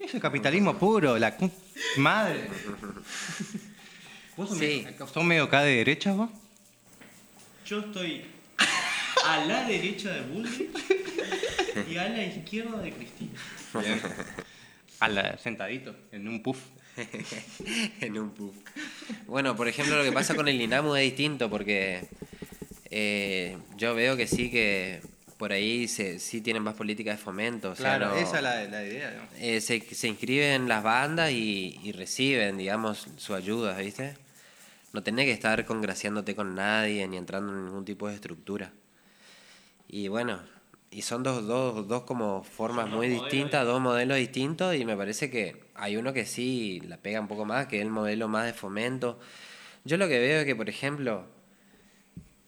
Eso 0.00 0.16
es 0.16 0.22
capitalismo 0.22 0.76
puro, 0.76 1.16
la 1.18 1.36
madre. 1.98 2.48
¿Vos 4.36 4.48
sos, 4.48 4.58
Sí. 4.58 4.82
medio, 4.84 5.06
sos 5.06 5.24
medio 5.24 5.44
acá 5.44 5.62
de 5.62 5.76
derecha, 5.76 6.12
vos? 6.12 6.30
Yo 7.64 7.78
estoy 7.78 8.24
a 9.24 9.44
la 9.46 9.66
derecha 9.66 10.10
de 10.10 10.20
Bullrich 10.22 10.70
y 11.88 11.96
a 11.96 12.08
la 12.08 12.24
izquierda 12.24 12.78
de 12.82 12.92
Cristina. 12.92 13.40
Bien. 13.74 14.00
A 15.00 15.08
la, 15.08 15.38
sentadito, 15.38 15.94
en 16.12 16.28
un 16.28 16.42
puff. 16.42 16.58
en 18.00 18.18
un 18.18 18.30
puff. 18.30 18.54
Bueno, 19.26 19.54
por 19.56 19.68
ejemplo, 19.68 19.96
lo 19.96 20.04
que 20.04 20.12
pasa 20.12 20.34
con 20.34 20.48
el 20.48 20.60
INAMU 20.60 20.94
es 20.96 21.02
distinto 21.04 21.50
porque 21.50 22.06
eh, 22.90 23.56
yo 23.76 23.94
veo 23.94 24.16
que 24.16 24.26
sí 24.26 24.50
que 24.50 25.00
por 25.36 25.52
ahí 25.52 25.86
se, 25.88 26.18
sí 26.18 26.40
tienen 26.40 26.62
más 26.62 26.74
política 26.74 27.10
de 27.10 27.18
fomento. 27.18 27.70
O 27.72 27.74
sea, 27.76 27.96
Claro, 27.98 28.14
no- 28.14 28.16
esa 28.20 28.36
es 28.38 28.42
la, 28.42 28.64
la 28.64 28.84
idea. 28.84 29.10
¿no? 29.10 29.38
eh, 29.38 29.60
se, 29.60 29.80
se 29.94 30.08
inscriben 30.08 30.68
las 30.68 30.82
bandas 30.82 31.30
y, 31.32 31.78
y 31.82 31.92
reciben, 31.92 32.56
digamos, 32.56 33.06
su 33.18 33.34
ayuda, 33.34 33.76
¿viste? 33.78 34.16
No 34.92 35.02
tenés 35.02 35.26
que 35.26 35.32
estar 35.32 35.64
congraciándote 35.66 36.34
con 36.34 36.54
nadie 36.54 37.06
ni 37.06 37.18
entrando 37.18 37.52
en 37.52 37.66
ningún 37.66 37.84
tipo 37.84 38.08
de 38.08 38.14
estructura. 38.14 38.72
Y 39.88 40.08
bueno, 40.08 40.40
y 40.90 41.02
son 41.02 41.22
dos, 41.22 41.46
dos, 41.46 41.86
dos 41.86 42.04
como 42.04 42.42
formas 42.42 42.86
Son 42.86 42.94
muy 42.94 43.08
modelos 43.08 43.22
distintas, 43.30 43.66
dos 43.66 43.80
modelos 43.80 44.16
distintos 44.16 44.74
y 44.74 44.84
me 44.86 44.96
parece 44.96 45.30
que 45.30 45.65
hay 45.78 45.96
uno 45.96 46.12
que 46.12 46.24
sí 46.26 46.80
la 46.86 46.96
pega 46.96 47.20
un 47.20 47.28
poco 47.28 47.44
más, 47.44 47.66
que 47.66 47.76
es 47.76 47.82
el 47.82 47.90
modelo 47.90 48.28
más 48.28 48.46
de 48.46 48.52
fomento. 48.52 49.18
Yo 49.84 49.96
lo 49.96 50.08
que 50.08 50.18
veo 50.18 50.40
es 50.40 50.44
que, 50.46 50.56
por 50.56 50.68
ejemplo, 50.68 51.26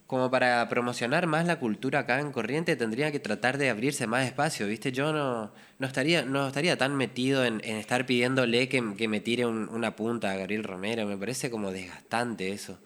como 0.07 0.31
para 0.31 0.67
promocionar 0.71 1.27
más 1.27 1.45
la 1.47 1.59
cultura 1.59 2.01
acá 2.01 2.19
en 2.21 2.33
Corriente 2.33 2.77
tendría 2.77 3.13
que 3.13 3.21
tratar 3.21 3.59
de 3.59 3.69
abrirse 3.69 4.07
más 4.07 4.25
espacio, 4.27 4.67
¿viste? 4.67 4.91
Yo 4.91 5.13
no, 5.13 5.53
no, 5.79 5.87
estaría, 5.87 6.23
no 6.25 6.49
estaría 6.49 6.79
tan 6.79 6.97
metido 6.97 7.45
en, 7.45 7.61
en 7.63 7.77
estar 7.77 8.07
pidiéndole 8.07 8.69
que, 8.71 8.83
que 8.97 9.07
me 9.07 9.21
tire 9.21 9.45
un- 9.45 9.69
una 9.69 9.95
punta 9.95 10.31
a 10.33 10.37
Gabriel 10.37 10.65
Romero, 10.65 11.07
me 11.07 11.17
parece 11.19 11.51
como 11.51 11.71
desgastante 11.71 12.51
eso. 12.53 12.79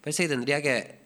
Parece 0.00 0.22
que 0.24 0.28
tendría 0.30 0.62
que 0.62 1.02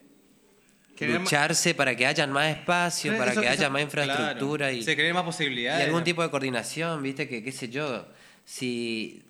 lucharse 1.00 1.74
para 1.74 1.94
que 1.96 2.06
haya 2.06 2.26
más 2.26 2.56
espacio, 2.56 3.16
para 3.18 3.32
eso- 3.32 3.40
que 3.40 3.48
haya 3.48 3.68
más 3.68 3.82
infraestructura 3.82 4.66
claro. 4.68 4.72
y, 4.76 4.82
Se 4.84 4.94
creen 4.96 5.14
más 5.14 5.24
y 5.24 5.26
posibilidades. 5.26 5.84
algún 5.84 6.00
¿no? 6.00 6.04
tipo 6.04 6.22
de 6.22 6.30
coordinación, 6.30 7.02
¿viste? 7.02 7.28
Que 7.28 7.42
qué 7.42 7.52
sé 7.52 7.68
yo, 7.68 8.06
si, 8.46 9.22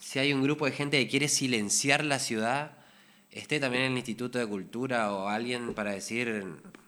si 0.00 0.18
hay 0.18 0.32
un 0.32 0.42
grupo 0.42 0.66
de 0.66 0.72
gente 0.72 0.98
que 0.98 1.08
quiere 1.08 1.28
silenciar 1.28 2.04
la 2.04 2.18
ciudad, 2.18 2.72
esté 3.30 3.60
también 3.60 3.84
el 3.84 3.96
Instituto 3.96 4.38
de 4.40 4.46
Cultura 4.46 5.12
o 5.12 5.28
alguien 5.28 5.72
para 5.74 5.92
decir, 5.92 6.44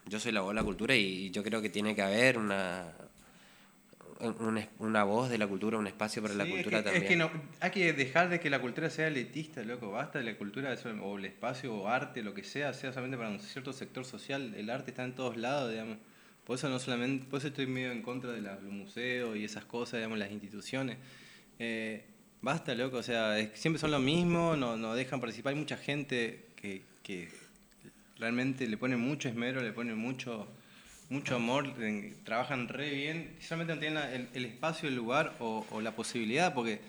yo 0.06 0.18
soy 0.18 0.32
la 0.32 0.40
voz 0.40 0.50
de 0.50 0.54
la 0.56 0.64
cultura 0.64 0.96
y 0.96 1.30
yo 1.30 1.42
creo 1.44 1.62
que 1.62 1.68
tiene 1.70 1.94
que 1.94 2.02
haber 2.02 2.38
una, 2.38 2.92
un 4.40 4.58
es- 4.58 4.68
una 4.78 5.04
voz 5.04 5.28
de 5.28 5.38
la 5.38 5.46
cultura, 5.46 5.76
un 5.78 5.86
espacio 5.86 6.22
para 6.22 6.34
la 6.34 6.44
es 6.44 6.50
cultura 6.50 6.78
que- 6.78 6.84
también. 6.84 7.02
Es 7.04 7.08
que 7.08 7.16
no, 7.16 7.30
hay 7.60 7.70
que 7.70 7.92
dejar 7.92 8.28
de 8.28 8.40
que 8.40 8.48
la 8.50 8.60
cultura 8.60 8.88
sea 8.90 9.08
elitista, 9.08 9.62
loco. 9.62 9.90
Basta 9.90 10.18
de 10.18 10.24
la 10.24 10.36
cultura 10.36 10.74
o 11.02 11.18
el 11.18 11.24
espacio 11.26 11.74
o 11.74 11.88
arte, 11.88 12.22
lo 12.22 12.32
que 12.34 12.44
sea, 12.44 12.72
sea 12.72 12.92
solamente 12.92 13.16
para 13.18 13.28
un 13.30 13.40
cierto 13.40 13.72
sector 13.72 14.04
social. 14.04 14.54
El 14.56 14.70
arte 14.70 14.90
está 14.90 15.04
en 15.04 15.14
todos 15.14 15.36
lados, 15.36 15.70
digamos. 15.70 15.98
Por 16.46 16.56
eso 16.58 16.68
no 16.68 16.78
solamente, 16.78 17.26
por 17.26 17.38
eso 17.38 17.48
estoy 17.48 17.66
medio 17.66 17.90
en 17.90 18.02
contra 18.02 18.30
de 18.32 18.40
los 18.42 18.62
museos 18.62 19.36
y 19.36 19.44
esas 19.44 19.64
cosas, 19.64 19.94
digamos, 19.98 20.18
las 20.18 20.30
instituciones. 20.30 20.98
Eh, 21.58 22.04
basta, 22.40 22.74
loco, 22.74 22.98
o 22.98 23.02
sea, 23.02 23.36
siempre 23.54 23.80
son 23.80 23.90
lo 23.90 24.00
mismo, 24.00 24.56
no, 24.56 24.76
no 24.76 24.94
dejan 24.94 25.20
participar. 25.20 25.52
Hay 25.52 25.58
mucha 25.58 25.76
gente 25.76 26.46
que, 26.56 26.82
que 27.02 27.28
realmente 28.18 28.66
le 28.66 28.76
ponen 28.76 29.00
mucho 29.00 29.28
esmero, 29.28 29.62
le 29.62 29.72
ponen 29.72 29.96
mucho, 29.96 30.48
mucho 31.10 31.36
amor, 31.36 31.74
trabajan 32.24 32.68
re 32.68 32.90
bien, 32.90 33.36
solamente 33.40 33.74
no 33.74 33.80
tienen 33.80 34.28
el, 34.32 34.44
espacio, 34.44 34.88
el 34.88 34.94
lugar 34.94 35.34
o, 35.40 35.80
la 35.80 35.94
posibilidad, 35.94 36.54
porque 36.54 36.80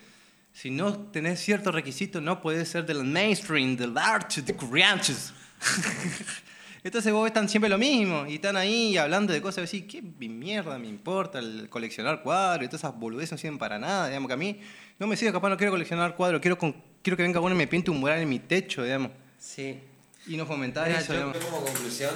si 0.54 0.70
no 0.70 0.94
tenés 1.12 1.40
ciertos 1.40 1.74
requisitos 1.74 2.22
no 2.22 2.42
podés 2.42 2.70
ser 2.70 2.86
del 2.86 3.04
mainstream, 3.04 3.76
del 3.76 3.98
arte, 3.98 4.42
de 4.42 4.56
corrientes. 4.56 5.34
Entonces 6.86 7.12
vos 7.12 7.26
están 7.26 7.50
siempre 7.50 7.68
lo 7.68 7.80
mismo 7.80 8.28
y 8.28 8.36
están 8.36 8.56
ahí 8.56 8.96
hablando 8.96 9.34
de 9.34 9.42
cosas 9.42 9.64
así, 9.64 9.88
¿qué 9.88 10.04
mierda 10.04 10.78
me 10.78 10.88
importa 10.88 11.40
el 11.40 11.68
coleccionar 11.68 12.22
cuadros 12.22 12.64
y 12.66 12.68
todas 12.68 12.82
esas 12.82 12.96
boludeces 12.96 13.32
no 13.32 13.38
sirven 13.40 13.58
para 13.58 13.80
nada, 13.80 14.08
digamos 14.08 14.28
que 14.28 14.34
a 14.36 14.38
mí 14.38 14.60
no 15.00 15.08
me 15.08 15.18
sirve, 15.18 15.32
capaz 15.34 15.50
no 15.50 15.58
quiero 15.58 15.72
coleccionar 15.72 16.16
cuadros, 16.16 16.42
quiero, 16.42 16.60
con- 16.60 16.76
quiero 17.02 17.18
que 17.18 17.24
venga 17.24 17.40
uno 17.40 17.56
y 17.56 17.58
me 17.58 17.66
pinte 17.66 17.90
un 17.90 18.00
mural 18.00 18.20
en 18.20 18.30
mi 18.30 18.38
techo, 18.38 18.84
digamos, 18.84 19.10
Sí. 19.40 19.80
y 20.28 20.38
no 20.38 20.46
fomentar 20.46 20.88
Mira, 20.88 21.00
eso, 21.00 21.14
yo, 21.14 21.20
digamos. 21.32 21.38
como 21.46 21.62
conclusión, 21.66 22.14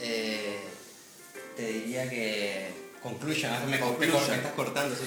eh, 0.00 0.58
te 1.56 1.66
diría 1.72 2.10
que... 2.10 2.88
Concluya, 3.00 3.60
me- 3.64 3.78
me- 3.78 3.96
me 3.96 4.06
estás 4.06 4.52
cortando. 4.56 4.96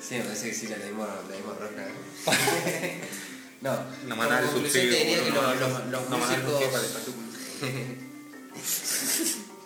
Sí, 0.00 0.16
me 0.16 0.22
parece 0.24 0.48
que 0.48 0.54
sí, 0.54 0.66
le 0.66 0.76
dimos, 0.84 1.06
le 1.30 1.36
dimos 1.36 1.56
roca. 1.60 1.86
no, 3.62 4.16
manada 4.16 4.40
de 4.42 4.46
conclusión 4.48 4.84
subsidio. 4.86 5.22
una 5.30 5.54
los, 5.54 5.86
los, 5.86 6.08
músicos... 6.10 6.62
el. 7.62 8.12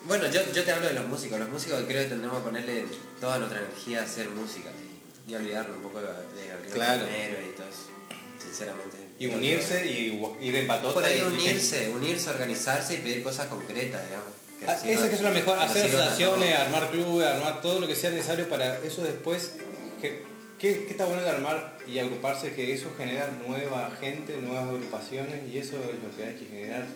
Bueno, 0.07 0.31
yo, 0.31 0.41
yo 0.53 0.63
te 0.63 0.71
hablo 0.71 0.87
de 0.87 0.95
los 0.95 1.07
músicos. 1.09 1.39
Los 1.41 1.49
músicos 1.49 1.83
creo 1.87 2.05
que 2.05 2.09
tendremos 2.11 2.39
que 2.39 2.45
ponerle 2.45 2.85
toda 3.21 3.39
nuestra 3.39 3.59
energía 3.61 4.01
a 4.01 4.05
hacer 4.05 4.29
música 4.31 4.71
y, 5.27 5.35
olvidarnos 5.35 5.77
un 5.79 5.83
poco 5.83 5.99
de, 6.01 6.07
de 6.07 6.71
Claro. 6.73 7.03
Y 7.05 7.57
todo 7.57 7.67
eso. 7.67 7.89
Sinceramente. 8.41 8.97
Y 9.19 9.27
unirse 9.27 9.85
y 9.85 10.23
ir 10.47 10.55
en. 10.57 10.67
Por 10.69 11.05
ahí 11.05 11.19
y- 11.19 11.23
unirse, 11.23 11.89
unirse, 11.89 12.31
organizarse 12.31 12.95
y 12.95 12.97
pedir 12.99 13.23
cosas 13.25 13.49
concretas, 13.49 14.05
digamos. 14.05 14.29
Que 14.61 14.67
Ah, 14.67 14.79
Eso 14.93 15.03
no- 15.03 15.09
que 15.11 15.17
es 15.17 15.21
lo 15.23 15.31
mejor, 15.33 15.57
no 15.57 15.63
hacer 15.63 15.87
asociaciones, 15.87 16.59
armar 16.59 16.91
clubes, 16.91 17.27
armar 17.27 17.61
todo 17.61 17.81
lo 17.81 17.87
que 17.89 17.97
sea 17.97 18.11
necesario 18.11 18.49
para 18.49 18.79
eso 18.79 19.03
después. 19.03 19.55
que- 20.01 20.23
¿Qué, 20.59 20.85
qué 20.85 20.91
está 20.93 21.05
bueno 21.05 21.23
de 21.23 21.29
armar 21.29 21.77
y 21.87 21.99
agruparse? 21.99 22.55
Que 22.55 22.73
eso 22.73 22.91
genera 22.97 23.31
nueva 23.47 23.91
gente, 24.01 24.39
nuevas 24.39 24.65
agrupaciones 24.65 25.53
y 25.53 25.59
eso 25.59 25.77
es 25.77 26.03
lo 26.03 26.17
que 26.17 26.25
hay 26.25 26.35
que 26.35 26.47
generar, 26.47 26.87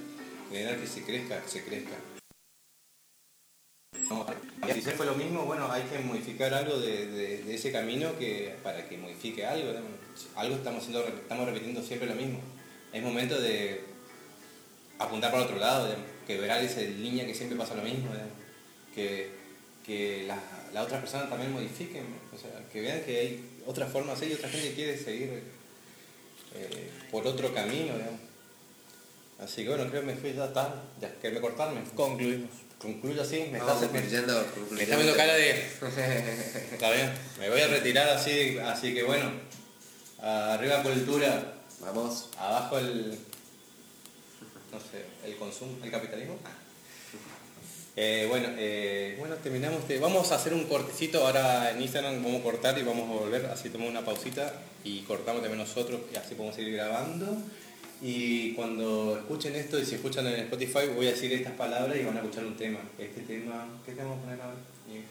generar 0.50 0.78
que 0.78 0.86
se 0.86 1.02
crezca, 1.02 1.42
que 1.42 1.48
se 1.48 1.64
crezca. 1.64 1.96
No, 4.08 4.26
si 4.72 4.80
se 4.80 4.92
fue 4.92 5.04
lo 5.04 5.14
mismo, 5.14 5.44
bueno, 5.44 5.70
hay 5.70 5.82
que 5.82 5.98
modificar 5.98 6.54
algo 6.54 6.78
de, 6.78 7.54
ese 7.54 7.70
camino 7.70 8.18
que, 8.18 8.56
para 8.62 8.88
que 8.88 8.96
modifique 8.96 9.44
algo. 9.44 9.72
Algo 10.36 10.56
estamos, 10.56 10.80
haciendo, 10.80 11.06
estamos 11.06 11.46
repitiendo 11.46 11.82
siempre 11.82 12.08
lo 12.08 12.14
mismo. 12.14 12.40
Es 12.92 13.02
momento 13.02 13.38
de 13.40 13.84
apuntar 14.98 15.30
para 15.30 15.44
otro 15.44 15.58
lado, 15.58 15.86
digamos, 15.86 16.06
quebrar 16.26 16.64
esa 16.64 16.80
línea 16.80 17.26
que 17.26 17.34
siempre 17.34 17.58
pasa 17.58 17.74
lo 17.74 17.82
mismo, 17.82 18.10
que, 18.94 19.30
que 19.84 20.26
las 20.26 20.84
otras 20.84 21.00
personas 21.00 21.28
también 21.28 21.52
modifiquen, 21.52 22.04
o 22.34 22.38
sea, 22.38 22.50
que 22.72 22.80
vean 22.80 23.02
que 23.02 23.18
hay 23.18 23.49
otras 23.66 23.92
formas 23.92 24.20
y 24.22 24.32
otra 24.32 24.48
gente 24.48 24.68
que 24.68 24.74
quiere 24.74 24.98
seguir 24.98 25.42
eh, 26.54 26.90
por 27.10 27.26
otro 27.26 27.52
camino, 27.54 27.94
digamos. 27.94 28.20
Así 29.38 29.62
que 29.62 29.70
bueno, 29.70 29.88
creo 29.88 30.02
que 30.02 30.06
me 30.08 30.16
fui 30.16 30.34
ya 30.34 30.52
tarde, 30.52 30.76
ya, 31.00 31.12
quererme 31.14 31.40
cortarme. 31.40 31.80
Concluimos. 31.94 32.50
Concluyo 32.78 33.20
así, 33.20 33.46
me 33.52 33.58
está, 33.58 33.74
concluyendo, 33.74 34.46
me 34.70 34.82
está 34.82 34.96
viendo 34.96 35.14
cara 35.14 35.34
de... 35.34 35.50
Está 36.72 36.90
bien, 36.90 37.12
me 37.38 37.50
voy 37.50 37.60
a 37.60 37.68
retirar 37.68 38.08
así, 38.08 38.58
así 38.58 38.94
que 38.94 39.02
bueno, 39.02 39.30
arriba 40.18 40.82
cultura, 40.82 41.56
Vamos. 41.80 42.30
abajo 42.38 42.78
el... 42.78 43.18
no 44.72 44.78
sé, 44.80 45.04
el 45.26 45.36
consumo, 45.36 45.76
el 45.84 45.90
capitalismo. 45.90 46.38
Eh, 48.02 48.24
bueno, 48.30 48.48
eh, 48.56 49.14
bueno, 49.18 49.34
terminamos. 49.36 49.86
de- 49.86 49.98
vamos 49.98 50.32
a 50.32 50.36
hacer 50.36 50.54
un 50.54 50.64
cortecito 50.64 51.26
ahora 51.26 51.70
en 51.70 51.82
Instagram, 51.82 52.22
vamos 52.24 52.40
a 52.40 52.44
cortar 52.44 52.78
y 52.78 52.82
vamos 52.82 53.10
a 53.10 53.20
volver, 53.20 53.44
así 53.46 53.68
tomamos 53.68 53.90
una 53.90 54.02
pausita 54.02 54.54
y 54.84 55.00
cortamos 55.02 55.42
también 55.42 55.58
nosotros 55.58 56.00
y 56.10 56.16
así 56.16 56.34
podemos 56.34 56.56
seguir 56.56 56.76
grabando. 56.76 57.36
Y 58.00 58.54
cuando 58.54 59.18
escuchen 59.18 59.54
esto 59.54 59.78
y 59.78 59.84
si 59.84 59.96
escuchan 59.96 60.26
en 60.28 60.36
Spotify 60.36 60.86
voy 60.96 61.08
a 61.08 61.10
decir 61.10 61.30
estas 61.34 61.52
palabras 61.52 61.94
y 61.94 62.02
van 62.02 62.16
a 62.16 62.20
escuchar 62.20 62.46
un 62.46 62.56
tema. 62.56 62.78
Este 62.98 63.20
tema, 63.20 63.68
¿qué 63.84 63.92
tema 63.92 64.08
vamos 64.08 64.20
a 64.20 64.22
poner 64.24 64.40
ahora? 64.40 64.56
Y 64.88 65.04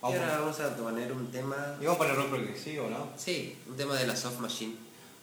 vamos, 0.00 0.18
ahora 0.18 0.38
vamos 0.40 0.60
a 0.60 0.76
poner 0.76 1.12
un 1.12 1.30
tema... 1.30 1.76
y 1.80 1.84
vamos 1.84 1.94
a 1.94 1.98
poner 1.98 2.16
rock 2.16 2.28
progresivo, 2.30 2.90
¿no? 2.90 3.10
Sí, 3.16 3.56
un 3.68 3.76
tema 3.76 3.96
de 3.96 4.04
la 4.08 4.16
Soft 4.16 4.40
Machine. 4.40 4.74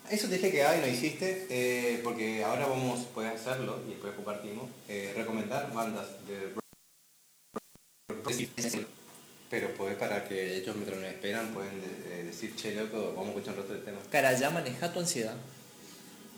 Eso 0.09 0.29
te 0.29 0.35
dije 0.35 0.51
que 0.51 0.63
hay, 0.63 0.79
no 0.79 0.87
hiciste, 0.87 1.47
eh, 1.49 1.99
porque 2.01 2.45
ahora 2.45 2.65
vamos, 2.67 3.01
puedes 3.13 3.33
hacerlo 3.33 3.77
y 3.85 3.89
después 3.89 4.13
compartimos, 4.15 4.69
eh, 4.87 5.13
recomendar 5.17 5.73
bandas 5.73 6.07
de 6.25 6.51
rock. 6.55 6.63
Pero 9.49 9.73
pues 9.75 9.95
para 9.95 10.27
que 10.27 10.57
ellos 10.57 10.75
mientras 10.75 10.99
nos 10.99 11.09
esperan 11.09 11.47
pueden 11.53 11.81
de- 11.81 12.09
de 12.17 12.23
decir, 12.25 12.55
che 12.55 12.75
loco, 12.75 13.13
vamos 13.15 13.27
a 13.27 13.29
escuchar 13.39 13.55
un 13.55 13.61
rato 13.61 13.73
de 13.73 13.79
tema. 13.79 13.97
Cara, 14.11 14.37
ya 14.37 14.49
maneja 14.51 14.93
tu 14.93 14.99
ansiedad. 14.99 15.35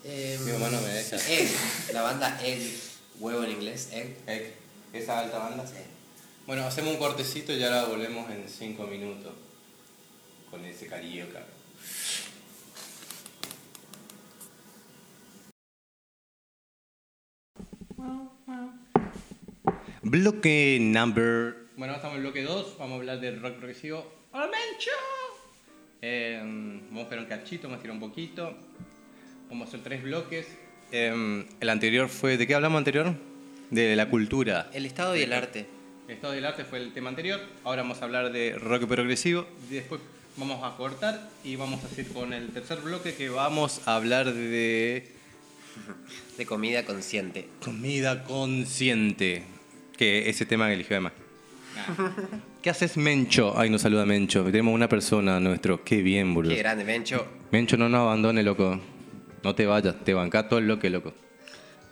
Eh, 0.03 0.39
Mi 0.45 0.51
mamá 0.53 0.69
no 0.69 0.81
me 0.81 0.87
deja. 0.89 1.17
Egg, 1.17 1.49
la 1.93 2.01
banda 2.03 2.39
Egg, 2.43 2.61
huevo 3.19 3.43
en 3.43 3.51
inglés, 3.51 3.89
Egg. 3.91 4.15
Eh, 4.27 4.53
esa 4.93 5.19
alta 5.19 5.37
banda. 5.39 5.67
Sí. 5.67 5.73
Bueno, 6.47 6.65
hacemos 6.65 6.93
un 6.93 6.99
cortecito 6.99 7.51
y 7.53 7.63
ahora 7.63 7.83
volvemos 7.85 8.29
en 8.31 8.47
5 8.49 8.87
minutos 8.87 9.33
con 10.49 10.63
ese 10.65 10.87
carioca. 10.87 11.43
Bloque 20.03 20.79
number. 20.81 21.60
Bueno, 21.81 21.95
estamos 21.95 22.17
en 22.17 22.21
bloque 22.21 22.43
2. 22.43 22.75
Vamos 22.77 22.91
a 22.93 22.99
hablar 22.99 23.19
del 23.19 23.41
rock 23.41 23.55
progresivo. 23.55 24.05
¡Hola, 24.33 24.45
Mencho! 24.45 24.91
Eh, 26.03 26.37
vamos 26.39 26.99
a 26.99 27.01
esperar 27.01 27.23
un 27.23 27.27
cachito, 27.27 27.63
vamos 27.63 27.79
a 27.79 27.81
tirar 27.81 27.95
un 27.95 27.99
poquito. 27.99 28.55
Vamos 29.49 29.65
a 29.65 29.67
hacer 29.67 29.81
tres 29.81 30.03
bloques. 30.03 30.45
Eh, 30.91 31.43
el 31.59 31.69
anterior 31.71 32.07
fue. 32.07 32.37
¿De 32.37 32.45
qué 32.45 32.53
hablamos 32.53 32.77
anterior? 32.77 33.15
De 33.71 33.95
la 33.95 34.11
cultura. 34.11 34.69
El 34.75 34.85
Estado 34.85 35.15
y 35.15 35.23
el 35.23 35.33
arte. 35.33 35.65
El 36.07 36.13
estado 36.13 36.33
del 36.33 36.45
arte 36.45 36.65
fue 36.65 36.77
el 36.77 36.93
tema 36.93 37.09
anterior. 37.09 37.39
Ahora 37.63 37.81
vamos 37.81 37.99
a 38.03 38.05
hablar 38.05 38.31
de 38.31 38.59
rock 38.59 38.85
progresivo. 38.85 39.47
Y 39.67 39.73
después 39.73 40.01
vamos 40.37 40.63
a 40.63 40.77
cortar 40.77 41.31
y 41.43 41.55
vamos 41.55 41.81
a 41.83 41.99
ir 41.99 42.07
con 42.13 42.31
el 42.31 42.49
tercer 42.49 42.77
bloque 42.81 43.15
que 43.15 43.29
vamos 43.29 43.81
a 43.87 43.95
hablar 43.95 44.31
de 44.31 45.11
De 46.37 46.45
comida 46.45 46.85
consciente. 46.85 47.47
comida 47.59 48.23
consciente. 48.23 49.45
Que 49.97 50.29
ese 50.29 50.45
tema 50.45 50.67
que 50.67 50.75
eligió 50.75 50.95
además. 50.97 51.13
¿Qué 52.61 52.69
haces, 52.69 52.97
Mencho? 52.97 53.53
Ay, 53.57 53.69
nos 53.69 53.81
saluda 53.81 54.05
Mencho. 54.05 54.43
Tenemos 54.45 54.73
una 54.73 54.87
persona 54.87 55.39
nuestro. 55.39 55.83
Qué 55.83 56.01
bien, 56.01 56.33
boludo. 56.33 56.51
Qué 56.53 56.59
grande, 56.59 56.83
Mencho. 56.83 57.25
Mencho, 57.51 57.77
no 57.77 57.89
nos 57.89 58.01
abandone, 58.01 58.43
loco. 58.43 58.79
No 59.43 59.55
te 59.55 59.65
vayas, 59.65 59.95
te 60.03 60.13
banca 60.13 60.47
todo 60.47 60.59
el 60.59 60.65
bloque, 60.65 60.89
loco. 60.89 61.13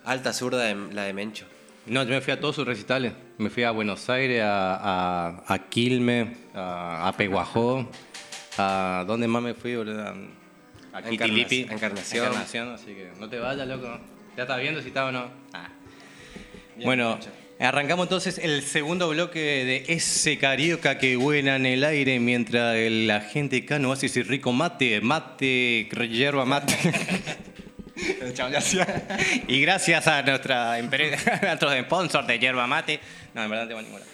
Alta 0.04 0.32
zurda 0.32 0.62
de- 0.64 0.94
la 0.94 1.04
de 1.04 1.12
Mencho. 1.12 1.46
No, 1.86 2.02
yo 2.04 2.10
me 2.10 2.20
fui 2.20 2.32
a 2.32 2.38
todos 2.40 2.54
sus 2.56 2.66
recitales. 2.66 3.12
Me 3.38 3.50
fui 3.50 3.64
a 3.64 3.70
Buenos 3.72 4.08
Aires, 4.10 4.42
a, 4.42 4.76
a, 5.36 5.44
a 5.54 5.58
Quilmes, 5.68 6.28
a, 6.54 7.08
a 7.08 7.12
Peguajó. 7.16 7.88
A, 8.58 9.04
¿Dónde 9.06 9.26
más 9.26 9.42
me 9.42 9.54
fui, 9.54 9.74
boludo? 9.76 10.14
A, 10.92 11.02
Quitilipi. 11.02 11.62
Encarnación. 11.70 12.26
Encarnación, 12.26 12.68
así 12.70 12.86
que 12.86 13.10
no 13.18 13.28
te 13.28 13.38
vayas, 13.38 13.66
loco. 13.66 13.88
Ya 14.36 14.42
estás 14.42 14.60
viendo 14.60 14.80
si 14.82 14.88
está 14.88 15.06
o 15.06 15.12
no. 15.12 15.26
bueno, 16.84 17.18
arrancamos 17.66 18.06
entonces 18.06 18.38
el 18.38 18.62
segundo 18.62 19.08
bloque 19.10 19.38
de 19.40 19.84
ese 19.88 20.38
carioca 20.38 20.98
que 20.98 21.16
vuela 21.16 21.56
en 21.56 21.66
el 21.66 21.84
aire 21.84 22.18
mientras 22.18 22.76
la 22.78 23.20
gente 23.20 23.58
acá 23.58 23.78
no 23.78 23.92
hace 23.92 24.06
ese 24.06 24.22
rico 24.22 24.52
mate, 24.52 25.00
mate, 25.00 25.88
yerba 26.10 26.44
mate. 26.44 26.74
y 29.48 29.60
gracias 29.60 30.06
a 30.06 30.22
nuestra 30.22 30.78
empresa, 30.78 31.34
a 31.42 31.46
nuestros 31.46 31.74
sponsors 31.84 32.26
de 32.26 32.38
yerba 32.38 32.66
mate. 32.66 33.00
No, 33.34 33.42
en 33.44 33.50
verdad 33.50 33.64
no 33.64 33.68
tengo 33.68 33.82
ninguna. 33.82 34.04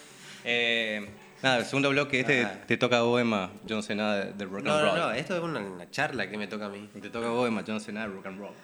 Eh, 0.45 1.07
nada, 1.43 1.59
el 1.59 1.65
segundo 1.65 1.91
bloque, 1.91 2.21
este 2.21 2.45
Ah. 2.45 2.61
te 2.67 2.77
toca 2.77 2.99
a 2.99 3.03
vos, 3.03 3.21
Emma. 3.21 3.51
Yo 3.65 3.77
no 3.77 3.83
sé 3.83 3.95
nada 3.95 4.25
de, 4.25 4.45
rock 4.45 4.65
No, 4.65 4.73
and 4.75 4.85
no, 4.85 4.91
roll. 4.91 4.99
no, 5.01 5.13
esto 5.13 5.37
es 5.37 5.43
una, 5.43 5.61
una 5.61 5.91
charla 5.91 6.29
que 6.29 6.37
me 6.37 6.47
toca 6.47 6.67
a 6.67 6.69
mí. 6.69 6.89
Te 7.01 7.11
toca 7.11 7.29
a 7.29 7.31
vos, 7.31 7.47
Emma. 7.49 7.63
Yo 7.65 7.75
no 7.75 7.81
sé 7.81 7.93
nada 7.93 8.09
de 8.09 8.15
rock 8.15 8.27
and 8.27 8.39
roll. 8.41 8.55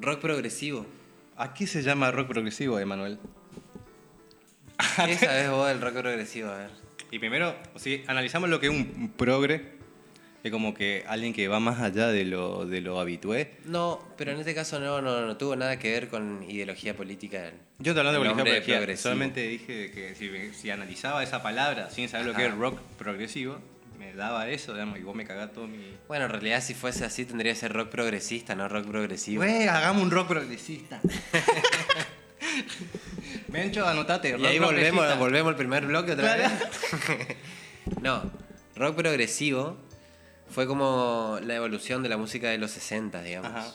Rock 0.00 0.20
progresivo. 0.20 0.86
¿A 1.36 1.52
qué 1.54 1.66
se 1.66 1.82
llama 1.82 2.10
rock 2.10 2.28
progresivo, 2.28 2.78
Emanuel? 2.78 3.18
¿Qué 5.06 5.16
sabes 5.16 5.50
vos 5.50 5.68
del 5.68 5.80
rock 5.80 5.94
progresivo? 5.94 6.50
A 6.50 6.58
ver. 6.58 6.70
Y 7.10 7.18
primero, 7.18 7.54
si 7.76 8.04
analizamos 8.06 8.48
lo 8.48 8.60
que 8.60 8.66
es 8.66 8.72
un 8.72 9.12
progre, 9.16 9.78
es 10.44 10.52
como 10.52 10.74
que 10.74 11.04
alguien 11.08 11.32
que 11.32 11.48
va 11.48 11.58
más 11.58 11.80
allá 11.80 12.08
de 12.08 12.24
lo, 12.24 12.64
de 12.66 12.80
lo 12.80 13.00
habitué. 13.00 13.56
No, 13.64 14.00
pero 14.16 14.32
en 14.32 14.38
este 14.38 14.54
caso 14.54 14.78
no, 14.78 15.00
no, 15.02 15.26
no 15.26 15.36
tuvo 15.36 15.56
nada 15.56 15.78
que 15.78 15.90
ver 15.90 16.08
con 16.08 16.44
ideología 16.48 16.94
política. 16.96 17.50
Yo 17.78 17.94
te 17.94 18.00
hablando 18.00 18.20
de 18.20 18.28
nombre 18.28 18.60
política 18.62 18.96
solamente 18.96 19.46
dije 19.46 19.90
que 19.90 20.14
si, 20.14 20.30
si 20.54 20.70
analizaba 20.70 21.22
esa 21.22 21.42
palabra 21.42 21.90
sin 21.90 22.08
saber 22.08 22.26
lo 22.26 22.34
que 22.34 22.44
Ajá. 22.44 22.52
es 22.52 22.58
rock 22.58 22.80
progresivo, 22.98 23.58
me 23.98 24.12
daba 24.14 24.48
eso, 24.48 24.74
digamos, 24.74 24.98
y 24.98 25.02
vos 25.02 25.14
me 25.14 25.24
cagás 25.24 25.52
todo 25.52 25.66
mi... 25.66 25.78
Bueno, 26.06 26.26
en 26.26 26.30
realidad 26.30 26.62
si 26.62 26.74
fuese 26.74 27.04
así 27.04 27.24
tendría 27.24 27.52
que 27.52 27.58
ser 27.58 27.72
rock 27.72 27.88
progresista, 27.88 28.54
no 28.54 28.68
rock 28.68 28.86
progresivo. 28.86 29.42
Güey, 29.42 29.66
hagamos 29.66 30.02
un 30.02 30.10
rock 30.10 30.28
progresista. 30.28 31.00
Mencho, 33.48 33.86
anotate. 33.86 34.36
Y 34.38 34.44
ahí 34.46 34.58
volvemos, 34.58 35.18
volvemos 35.18 35.50
al 35.50 35.56
primer 35.56 35.86
bloque 35.86 36.12
otra 36.12 36.34
Claro. 36.36 36.54
vez. 36.54 37.36
no, 38.02 38.22
rock 38.76 38.96
progresivo 38.96 39.76
fue 40.50 40.66
como 40.66 41.38
la 41.42 41.54
evolución 41.56 42.02
de 42.02 42.08
la 42.08 42.16
música 42.16 42.48
de 42.50 42.58
los 42.58 42.70
60, 42.72 43.22
digamos. 43.22 43.50
Ajá. 43.50 43.74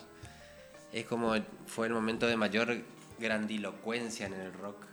Es 0.91 1.05
como 1.05 1.33
fue 1.65 1.88
el 1.88 1.93
momento 1.93 2.27
de 2.27 2.38
mayor 2.38 2.77
grandilocuencia 3.19 4.27
en 4.27 4.33
el 4.33 4.53
rock. 4.53 4.86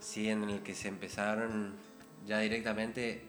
Sí, 0.00 0.28
en 0.28 0.44
el 0.48 0.60
que 0.62 0.74
se 0.74 0.88
empezaron 0.88 1.74
ya 2.26 2.40
directamente 2.40 3.22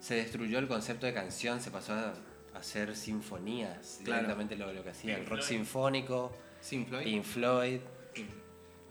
se 0.00 0.14
destruyó 0.14 0.58
el 0.58 0.68
concepto 0.68 1.06
de 1.06 1.12
canción, 1.12 1.60
se 1.60 1.70
pasó 1.70 1.92
a 1.94 2.14
hacer 2.54 2.96
sinfonías, 2.96 4.00
Claro. 4.04 4.22
directamente 4.22 4.56
lo, 4.56 4.72
lo 4.72 4.82
que 4.84 4.90
hacía, 4.90 5.16
el 5.16 5.26
rock 5.26 5.42
sinfónico, 5.42 6.32
Sin 6.60 6.86
Floyd. 6.86 7.04
Pink 7.04 7.24
Floyd. 7.24 7.80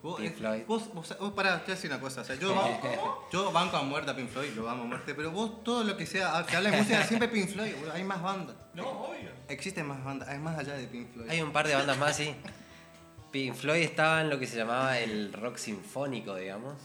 Vos, 0.05 0.17
Pink 0.17 0.33
eh, 0.33 0.35
Floyd. 0.37 0.61
vos, 0.67 0.93
vos, 0.93 1.17
vos 1.19 1.33
pará, 1.33 1.57
te 1.57 1.65
voy 1.65 1.71
a 1.71 1.75
decir 1.75 1.89
una 1.89 1.99
cosa. 1.99 2.21
O 2.21 2.23
sea, 2.23 2.35
yo, 2.35 2.53
banco, 2.53 3.27
yo 3.33 3.51
banco 3.51 3.75
a 3.75 3.81
muerte 3.81 4.11
a 4.11 4.15
Pink 4.15 4.29
Floyd, 4.29 4.51
lo 4.55 4.69
amo 4.69 4.83
a 4.83 4.85
muerte, 4.85 5.15
pero 5.15 5.31
vos 5.31 5.63
todo 5.63 5.83
lo 5.83 5.97
que 5.97 6.05
sea, 6.05 6.45
que 6.47 6.55
habla 6.55 6.69
de 6.69 6.77
música, 6.77 7.03
siempre 7.03 7.27
Pink 7.27 7.49
Floyd, 7.49 7.73
hay 7.91 8.03
más 8.03 8.21
bandas. 8.21 8.55
No, 8.75 8.87
obvio. 8.87 9.31
Existen 9.47 9.87
más 9.87 10.03
bandas, 10.05 10.29
hay 10.29 10.37
más 10.37 10.59
allá 10.59 10.75
de 10.75 10.85
Pink 10.85 11.11
Floyd. 11.11 11.27
Hay 11.27 11.41
un 11.41 11.51
par 11.51 11.67
de 11.67 11.73
bandas 11.73 11.97
más, 11.97 12.15
sí. 12.15 12.35
Pink 13.31 13.55
Floyd 13.55 13.81
estaba 13.81 14.21
en 14.21 14.29
lo 14.29 14.37
que 14.37 14.45
se 14.45 14.57
llamaba 14.57 14.99
el 14.99 15.33
rock 15.33 15.57
sinfónico, 15.57 16.35
digamos, 16.35 16.75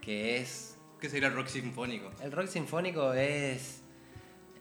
que 0.00 0.36
es... 0.36 0.76
¿Qué 1.00 1.10
sería 1.10 1.30
el 1.30 1.34
rock 1.34 1.48
sinfónico? 1.48 2.12
El 2.22 2.30
rock 2.30 2.46
sinfónico 2.46 3.12
es 3.12 3.79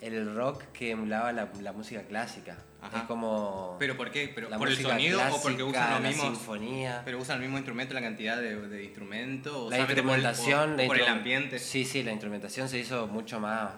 el 0.02 0.34
rock 0.36 0.64
que 0.74 0.92
emulaba 0.92 1.32
la, 1.32 1.50
la 1.62 1.72
música 1.74 2.04
clásica. 2.04 2.58
Ajá. 2.82 3.00
Es 3.00 3.04
como... 3.04 3.76
¿Pero 3.80 3.98
por 3.98 4.10
qué? 4.12 4.32
¿Pero 4.34 4.50
¿Por 4.50 4.70
el 4.70 4.78
sonido 4.78 5.20
o 5.32 5.42
porque 5.42 5.64
usan 5.64 5.92
los 5.92 6.02
mismos? 6.02 6.28
sinfonía. 6.38 7.02
¿Pero 7.04 7.20
usan 7.20 7.36
el 7.38 7.42
mismo 7.42 7.58
instrumento, 7.58 7.94
la 7.94 8.02
cantidad 8.02 8.38
de, 8.38 8.56
de 8.70 8.84
instrumentos? 8.86 9.54
o 9.54 9.70
la 9.70 9.76
solamente 9.78 10.02
por 10.04 10.18
el- 10.18 10.24
instrumentación 10.24 10.78
la 10.78 10.88
por 10.88 10.98
el 10.98 11.08
ambiente? 11.08 11.60
sí 11.60 11.84
sí 11.84 12.04
la 12.04 12.12
instrumentación 12.12 12.70
se 12.70 12.78
hizo 12.80 13.08
mucho 13.08 13.40
más 13.42 13.72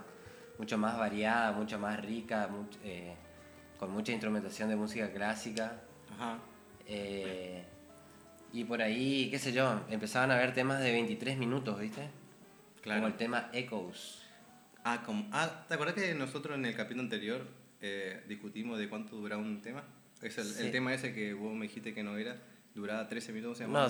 mucho 0.59 0.77
más 0.77 0.95
variada 0.99 1.51
mucho 1.53 1.79
más 1.79 1.99
rica 2.05 2.47
much- 2.51 2.77
eh, 2.83 3.15
con 3.79 3.89
mucha 3.91 4.11
instrumentación 4.11 4.69
de 4.69 4.75
música 4.75 5.09
clásica 5.11 5.81
Ajá. 6.13 6.37
eh, 6.85 7.63
y 8.53 8.63
por 8.65 8.81
ahí 8.83 9.29
qué 9.31 9.39
sé 9.39 9.51
yo 9.53 9.81
empezaban 9.89 10.29
a 10.29 10.35
haber 10.35 10.53
temas 10.53 10.79
de 10.79 10.91
23 10.91 11.37
minutos 11.37 11.79
viste 11.79 12.07
Claro. 12.83 12.99
como 13.01 13.07
el 13.07 13.17
tema 13.17 13.49
Echoes 13.53 14.20
Ah, 14.83 15.03
como, 15.05 15.27
ah, 15.31 15.65
¿te 15.67 15.73
acuerdas 15.75 15.95
que 15.95 16.13
nosotros 16.15 16.57
en 16.57 16.65
el 16.65 16.75
capítulo 16.75 17.03
anterior 17.03 17.45
eh, 17.81 18.23
discutimos 18.27 18.79
de 18.79 18.89
cuánto 18.89 19.15
duraba 19.15 19.41
un 19.41 19.61
tema? 19.61 19.83
Es 20.21 20.37
el, 20.37 20.71
tema 20.71 20.93
ese 20.93 21.13
que 21.13 21.33
vos 21.33 21.53
me 21.53 21.63
dijiste 21.67 21.93
que 21.93 22.03
no 22.03 22.17
era, 22.17 22.37
duraba 22.75 23.07
13 23.07 23.31
minutos. 23.33 23.57
se 23.59 23.67
no 23.67 23.87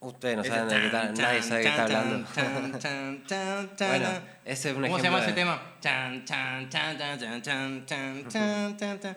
ustedes 0.00 0.36
no 0.36 0.42
Ese 0.42 0.50
saben 0.50 0.68
de 0.68 0.90
qué 0.90 1.22
nadie 1.22 1.42
sabe 1.42 1.56
de 1.58 1.62
qué 1.62 1.68
está 1.70 1.82
hablando 1.84 2.26
chan, 2.34 2.78
chan, 2.78 3.24
chan, 3.26 3.76
chan. 3.76 3.88
bueno 3.88 4.08
ese 4.44 4.70
es 4.70 4.76
un 4.76 4.82
¿Cómo 4.82 4.96
se 4.98 5.04
llama 5.04 5.20
de- 5.20 5.24
ese 5.26 5.32
tema? 5.34 5.62
Chan, 5.80 6.24
chan, 6.24 6.68
chan, 6.70 6.98
chan, 6.98 7.18
chan, 7.18 7.42
chan, 7.42 7.86
chan, 7.86 8.28
chan, 8.28 8.76
chan, 8.76 9.00
chan. 9.00 9.16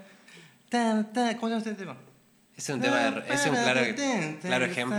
Tan, 0.69 1.13
tan. 1.13 1.37
¿Cómo 1.37 1.47
se 1.47 1.53
llama 1.55 1.61
ese 1.61 1.73
tema? 1.75 1.97
es 2.55 2.69
un 2.69 2.81
tema 2.81 2.97
de- 2.97 3.33
es 3.33 3.45
un 3.45 3.51
claro, 3.55 3.81
claro 4.41 4.65
ejemplo 4.65 4.97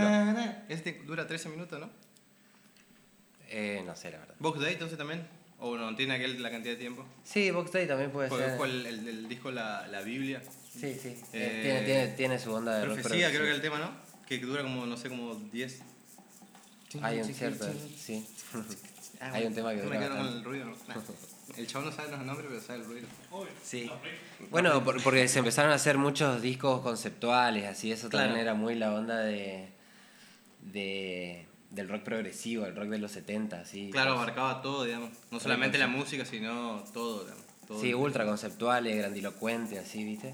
Este 0.69 1.01
dura 1.05 1.25
13 1.27 1.49
minutos, 1.49 1.79
¿no? 1.79 1.89
Eh, 3.47 3.81
no 3.85 3.95
sé 3.95 4.11
la 4.11 4.19
verdad 4.19 4.35
¿Box 4.39 4.59
Day 4.59 4.73
entonces 4.73 4.97
también? 4.97 5.38
¿O 5.61 5.75
no 5.77 5.93
tiene 5.95 6.15
aquel 6.15 6.41
la 6.41 6.49
cantidad 6.51 6.73
de 6.73 6.79
tiempo? 6.79 7.05
sí 7.23 7.51
Box 7.51 7.71
Day 7.71 7.85
también 7.87 8.11
puede 8.11 8.29
Porque 8.29 8.45
ser 8.45 8.57
fue 8.57 8.67
el, 8.69 8.85
el, 8.85 9.07
el 9.07 9.27
disco 9.29 9.51
la, 9.51 9.87
la 9.87 10.01
Biblia. 10.01 10.41
sí 10.71 10.93
sí 11.01 11.09
Eh, 11.09 11.17
Eh, 11.33 11.59
tiene, 11.63 11.81
tiene, 11.81 12.07
tiene 12.09 12.39
su 12.39 12.53
onda 12.53 12.77
de 12.79 12.85
rock 12.85 12.99
Profecía 13.01 13.29
creo 13.29 13.43
que 13.43 13.51
el 13.51 13.61
tema, 13.61 13.77
¿no? 13.79 13.91
Que 14.27 14.37
dura 14.39 14.61
como, 14.63 14.85
no 14.85 14.95
sé, 14.95 15.09
como 15.09 15.35
10. 15.35 15.81
Hay 17.01 17.19
un 17.19 17.33
cierto, 17.33 17.67
sí. 17.97 18.25
Hay 19.19 19.45
un 19.45 19.53
tema 19.53 19.71
que 19.71 19.77
No 19.77 19.83
dura 19.83 19.99
me 19.99 20.05
quedo 20.05 20.15
con 20.15 20.25
bastante. 20.25 20.37
el 20.39 20.43
ruido, 20.45 20.65
¿no? 20.65 20.75
Nah. 20.87 21.01
El 21.57 21.67
chavo 21.67 21.85
no 21.85 21.91
sabe 21.91 22.11
los 22.11 22.21
nombres, 22.23 22.47
pero 22.49 22.61
sabe 22.61 22.79
el 22.79 22.85
ruido. 22.85 23.07
Obvio. 23.31 23.49
Sí. 23.63 23.91
Bueno, 24.51 24.81
por- 24.83 25.01
porque 25.03 25.27
se 25.27 25.39
empezaron 25.39 25.71
a 25.71 25.75
hacer 25.75 25.97
muchos 25.97 26.41
discos 26.41 26.81
conceptuales, 26.81 27.65
así, 27.65 27.91
eso 27.91 28.07
también 28.07 28.39
era 28.39 28.53
muy 28.53 28.75
la 28.75 28.93
onda 28.93 29.19
de, 29.19 29.67
de 30.61 31.45
del 31.71 31.87
rock 31.89 32.03
progresivo, 32.03 32.65
el 32.65 32.75
rock 32.75 32.87
de 32.89 32.97
los 32.97 33.11
70, 33.11 33.65
sí. 33.65 33.89
Claro, 33.91 34.11
Cos- 34.15 34.17
abarcaba 34.23 34.61
todo, 34.61 34.83
digamos. 34.85 35.11
No 35.31 35.39
solamente 35.39 35.77
la 35.77 35.87
música, 35.87 36.25
sino 36.25 36.83
todo, 36.93 37.23
digamos. 37.23 37.43
Todo. 37.67 37.79
Sí, 37.81 37.93
ultra 37.93 38.25
conceptuales, 38.25 38.97
grandilocuentes, 38.97 39.77
así, 39.79 40.03
¿viste? 40.03 40.33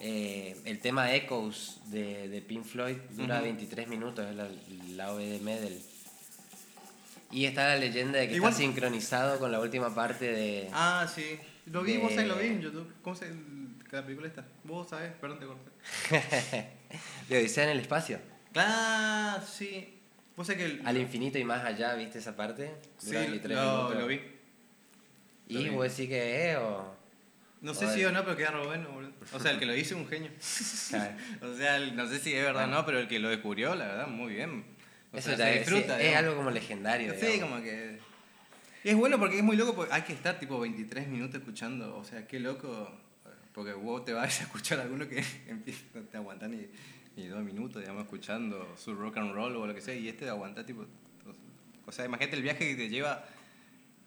Eh, 0.00 0.56
el 0.64 0.80
tema 0.80 1.14
Echoes 1.14 1.78
de, 1.86 2.28
de 2.28 2.42
Pink 2.42 2.64
Floyd 2.64 2.96
dura 3.10 3.36
Ujú. 3.36 3.44
23 3.44 3.86
minutos, 3.88 4.26
es 4.28 4.34
la, 4.34 4.48
la 4.96 5.12
OV 5.12 5.18
de 5.20 5.38
Medel. 5.38 5.80
Y 7.30 7.46
está 7.46 7.68
la 7.68 7.76
leyenda 7.76 8.18
de 8.18 8.28
que 8.28 8.34
Igual- 8.36 8.52
está 8.52 8.62
sincronizado 8.62 9.38
con 9.38 9.50
la 9.52 9.60
última 9.60 9.94
parte 9.94 10.26
de... 10.32 10.68
Ah, 10.72 11.06
sí. 11.12 11.38
Lo 11.66 11.82
vi, 11.82 11.96
vos 11.96 12.10
De- 12.10 12.16
sabés, 12.16 12.28
lo 12.28 12.36
vi 12.36 12.46
en 12.48 12.60
YouTube. 12.60 12.92
¿Cómo 13.02 13.16
se 13.16 13.32
la 13.90 14.02
película 14.04 14.26
está? 14.28 14.44
Vos 14.64 14.88
sabés, 14.90 15.12
perdón, 15.20 15.38
te 15.38 15.46
corté. 15.46 15.70
de 17.28 17.38
Odisea 17.38 17.64
en 17.64 17.70
el 17.70 17.80
espacio. 17.80 18.18
Claro, 18.52 19.42
sí. 19.46 19.93
Vos 20.36 20.48
que... 20.48 20.64
el- 20.64 20.82
Al 20.84 20.96
infinito 20.96 21.38
y 21.38 21.44
más 21.44 21.64
allá, 21.64 21.94
¿viste 21.94 22.18
esa 22.18 22.34
parte? 22.36 22.70
Sí, 22.98 23.06
Dura 23.08 23.20
23 23.20 23.56
lo, 23.56 23.94
lo 23.94 24.06
vi. 24.06 24.20
lo 25.48 25.60
¿Y 25.60 25.64
vi. 25.64 25.70
vos 25.70 25.84
decís 25.84 26.08
que 26.08 26.50
es 26.50 26.56
o...? 26.58 26.94
No 27.60 27.72
sé 27.72 27.94
si 27.94 28.04
o 28.04 28.12
no, 28.12 28.22
pero 28.24 28.36
queda 28.36 28.50
re 28.50 28.66
bueno, 28.66 28.90
boludo. 28.90 29.12
O 29.32 29.40
sea, 29.40 29.52
el 29.52 29.58
que 29.58 29.64
lo 29.64 29.74
hizo 29.74 29.94
es 29.94 30.00
un 30.02 30.08
genio. 30.08 30.30
O 31.42 31.54
sea, 31.56 31.76
el- 31.76 31.96
no 31.96 32.06
sé 32.06 32.18
si 32.18 32.34
es 32.34 32.44
verdad 32.44 32.64
o 32.64 32.66
no, 32.66 32.84
pero 32.84 32.98
el 32.98 33.08
que 33.08 33.18
lo 33.18 33.28
descubrió, 33.30 33.74
la 33.74 33.86
verdad, 33.86 34.06
muy 34.08 34.34
bien. 34.34 34.64
O 35.12 35.16
Eso 35.16 35.34
sea, 35.34 35.46
se 35.52 35.58
disfruta. 35.60 36.00
es 36.00 36.14
algo 36.16 36.36
como 36.36 36.50
legendario, 36.50 37.14
Sí, 37.14 37.24
digamos. 37.26 37.50
como 37.60 37.62
que... 37.62 37.98
Y 38.82 38.88
es 38.90 38.96
bueno 38.96 39.18
porque 39.18 39.38
es 39.38 39.42
muy 39.44 39.56
loco, 39.56 39.74
porque 39.74 39.94
hay 39.94 40.02
que 40.02 40.12
estar 40.12 40.38
tipo 40.38 40.60
23 40.60 41.08
minutos 41.08 41.36
escuchando, 41.36 41.96
o 41.96 42.04
sea, 42.04 42.26
qué 42.26 42.38
loco, 42.38 42.90
porque 43.54 43.72
vos 43.72 44.04
te 44.04 44.12
vas 44.12 44.40
a 44.40 44.42
escuchar 44.42 44.80
a 44.80 44.82
alguno 44.82 45.08
que 45.08 45.24
empieza, 45.48 45.80
no 45.94 46.02
te 46.02 46.16
aguanta 46.18 46.46
ni, 46.48 46.66
ni 47.16 47.26
dos 47.26 47.42
minutos, 47.44 47.80
digamos, 47.82 48.04
escuchando 48.04 48.74
su 48.76 48.94
rock 48.94 49.18
and 49.18 49.32
roll 49.34 49.54
o 49.56 49.66
lo 49.66 49.74
que 49.74 49.80
sea, 49.80 49.94
y 49.94 50.08
este 50.08 50.28
aguanta 50.28 50.64
tipo... 50.66 50.86
O 51.86 51.92
sea, 51.92 52.04
imagínate 52.06 52.36
el 52.36 52.42
viaje 52.42 52.66
que 52.70 52.74
te 52.76 52.88
lleva 52.88 53.24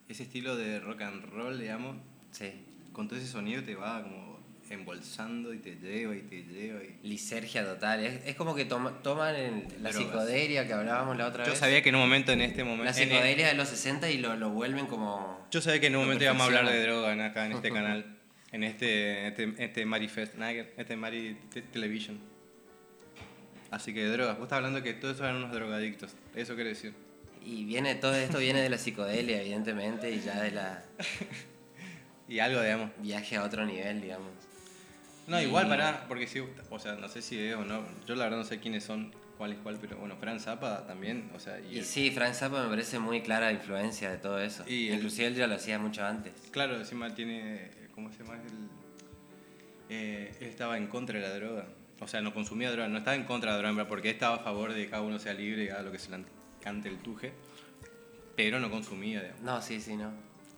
ese 0.10 0.24
estilo 0.24 0.56
de 0.56 0.80
rock 0.80 1.02
and 1.02 1.26
roll, 1.32 1.60
digamos, 1.60 1.98
Sí. 2.32 2.52
con 2.92 3.08
todo 3.08 3.20
ese 3.20 3.28
sonido 3.28 3.64
te 3.64 3.76
va 3.76 4.02
como 4.04 4.38
embolsando 4.70 5.54
y 5.54 5.60
te 5.60 5.76
lleva 5.78 6.14
y 6.16 6.22
te 6.24 6.44
lleva 6.44 6.82
y... 6.84 7.08
Lisergia 7.08 7.64
total. 7.64 8.04
Es, 8.04 8.26
es 8.26 8.36
como 8.36 8.54
que 8.56 8.66
toma- 8.66 9.02
toman 9.02 9.34
el- 9.36 9.64
la 9.82 9.94
psicodelia 9.94 10.68
que 10.68 10.74
hablábamos 10.74 11.16
la 11.18 11.28
otra 11.28 11.46
Yo 11.46 11.52
vez. 11.52 11.60
sabía 11.60 11.82
que 11.82 11.90
en 11.90 11.96
un 11.96 12.02
momento, 12.02 12.32
en 12.34 12.42
este 12.42 12.64
momento... 12.66 12.84
La 12.86 12.94
psicodelia 12.94 13.48
de 13.48 13.54
los 13.54 13.70
60 13.70 14.10
y 14.12 14.18
lo, 14.18 14.36
lo 14.36 14.50
vuelven 14.50 14.88
como... 14.88 15.48
Yo 15.52 15.62
sabía 15.62 15.80
que 15.80 15.88
en 15.88 15.96
un 15.96 16.02
momento 16.04 16.24
íbamos 16.26 16.42
a 16.42 16.46
hablar 16.46 16.66
de 16.70 16.82
droga 16.84 17.26
acá 17.26 17.46
en 17.46 17.54
este 17.54 17.72
canal, 17.72 18.18
en 18.52 18.64
este, 18.64 19.28
este, 19.28 19.54
este 19.60 19.86
Marifest, 19.86 20.34
este 20.78 20.96
Mari 20.98 21.38
Te- 21.54 21.62
Television. 21.62 22.20
Así 23.72 23.94
que 23.94 24.06
drogas, 24.06 24.36
vos 24.38 24.44
estás 24.46 24.58
hablando 24.58 24.82
que 24.82 24.94
todos 24.94 25.20
eran 25.20 25.36
unos 25.38 25.52
drogadictos, 25.52 26.12
eso 26.36 26.56
quiere 26.56 26.70
decir. 26.72 26.94
Y 27.46 27.66
viene, 27.66 27.96
todo 27.96 28.16
esto 28.16 28.40
viene 28.40 28.62
de 28.62 28.70
la 28.70 28.78
psicodelia, 28.78 29.42
evidentemente, 29.42 30.12
y 30.12 30.22
ya 30.22 30.42
de 30.42 30.52
la 30.52 30.84
Y 32.30 32.40
algo, 32.40 32.62
digamos. 32.62 32.92
viaje 33.02 33.38
a 33.38 33.44
otro 33.44 33.66
nivel, 33.66 34.02
digamos. 34.02 34.30
No, 35.28 35.40
Y- 35.42 35.46
igual 35.46 35.68
para, 35.68 36.08
porque 36.08 36.28
sí, 36.28 36.42
o 36.70 36.80
sea, 36.80 36.96
no 36.96 37.08
sé 37.08 37.22
si 37.22 37.40
es 37.40 37.56
o 37.56 37.64
no, 37.66 37.84
yo 38.06 38.16
la 38.16 38.26
verdad 38.26 38.38
no 38.40 38.44
sé 38.44 38.60
quiénes 38.60 38.84
son, 38.84 39.14
cuál 39.38 39.52
es 39.54 39.60
cuál, 39.60 39.78
pero 39.80 39.98
bueno, 39.98 40.16
Fran 40.18 40.40
Zappa 40.40 40.86
también, 40.88 41.30
o 41.36 41.40
sea, 41.40 41.60
y, 41.60 41.76
Y 41.76 41.80
el- 41.80 41.86
sí, 41.86 42.12
Frank 42.12 42.34
Zappa 42.34 42.64
me 42.64 42.70
parece 42.70 43.00
muy 43.00 43.22
clara 43.22 43.48
la 43.48 43.52
influencia 43.54 44.10
de 44.10 44.18
todo 44.18 44.40
eso. 44.42 44.64
Y 44.68 44.88
el- 44.90 44.96
Inclusive 44.96 45.28
él 45.28 45.36
ya 45.36 45.48
lo 45.48 45.56
hacía 45.56 45.78
mucho 45.80 46.06
antes. 46.06 46.34
claro, 46.52 46.76
encima 46.78 47.14
tiene, 47.14 47.70
¿cómo 47.94 48.12
se 48.12 48.20
llama? 48.24 48.36
El, 48.36 48.70
eh, 49.90 50.36
él 50.42 50.48
estaba 50.48 50.78
en 50.78 50.88
contra 50.88 51.20
de 51.20 51.28
la 51.28 51.34
droga, 51.34 51.66
o 52.00 52.08
sea, 52.08 52.22
no 52.22 52.34
consumía 52.34 52.72
droga, 52.72 52.88
no 52.88 52.98
estaba 53.00 53.16
en 53.16 53.24
contra 53.26 53.56
de 53.56 53.62
la 53.64 53.70
droga, 53.70 53.88
porque 53.88 54.10
estaba 54.10 54.36
a 54.36 54.40
favor 54.40 54.74
de 54.74 54.84
que 54.86 54.90
cada 54.90 55.02
uno 55.02 55.20
sea 55.20 55.34
libre 55.34 55.66
y 55.66 55.70
haga 55.70 55.82
lo 55.82 55.92
que 55.92 56.00
se 56.00 56.10
le 56.12 56.24
cante 56.62 56.90
el 56.90 56.98
tuje, 57.00 57.34
pero 58.36 58.60
no 58.60 58.70
consumía, 58.70 59.22
digamos. 59.22 59.42
No, 59.42 59.62
sí, 59.62 59.82
sí, 59.82 59.96
no. 59.98 60.12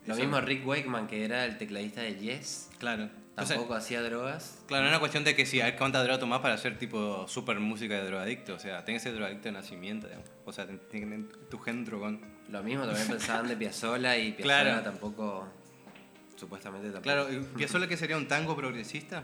Lo 0.06 0.13
Eso- 0.13 0.23
mismo 0.23 0.41
Rick 0.41 0.65
Wakeman, 0.67 1.08
que 1.08 1.23
era 1.23 1.45
el 1.45 1.58
tecladista 1.58 2.02
de 2.02 2.15
Yes, 2.15 2.69
Claro. 2.80 3.10
O 3.38 3.45
sea, 3.45 3.56
tampoco 3.56 3.75
hacía 3.75 4.02
drogas. 4.02 4.60
Claro, 4.67 4.84
no 4.84 4.89
es 4.89 4.91
una 4.93 4.99
cuestión 4.99 5.23
de 5.23 5.34
que 5.34 5.45
si 5.45 5.62
hay 5.62 5.71
cuánta 5.78 6.04
droga 6.04 6.19
tomás 6.19 6.41
para 6.41 6.56
hacer 6.56 6.78
tipo 6.78 7.25
super 7.30 7.58
música 7.62 7.93
de 7.95 8.04
drogadicto. 8.06 8.56
O 8.56 8.60
sea, 8.60 8.84
tenés 8.84 9.02
que 9.02 9.10
ser 9.10 9.15
drogadicto 9.15 9.43
de 9.47 9.54
nacimiento, 9.54 10.08
digamos. 10.08 10.28
O 10.43 10.52
sea, 10.52 10.65
ten- 10.67 10.82
tiene 10.91 11.06
que 11.06 11.12
tener 11.13 11.36
tu 11.49 11.58
gen 11.60 11.86
drogón. 11.86 12.19
Lo 12.49 12.62
mismo 12.63 12.86
también 12.86 13.08
pensaban 13.08 13.47
de 13.47 13.56
Piazzolla 13.56 14.17
y 14.17 14.34
Piazzolla 14.34 14.63
Claro. 14.63 14.82
tampoco, 14.84 15.47
supuestamente 16.36 16.88
tampoco. 16.89 17.04
Claro, 17.04 17.32
¿y 17.32 17.39
¿Piazzolla 17.58 17.88
que 17.88 17.95
sería 17.95 18.17
un 18.17 18.28
tango 18.28 18.58
progresista? 18.58 19.23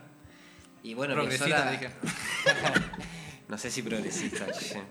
Y 0.86 0.94
bueno, 0.94 1.16
Progresista, 1.16 1.72
dije. 1.72 1.90
no 3.48 3.58
sé 3.58 3.72
si 3.72 3.82
progresista, 3.82 4.46
che. 4.52 4.82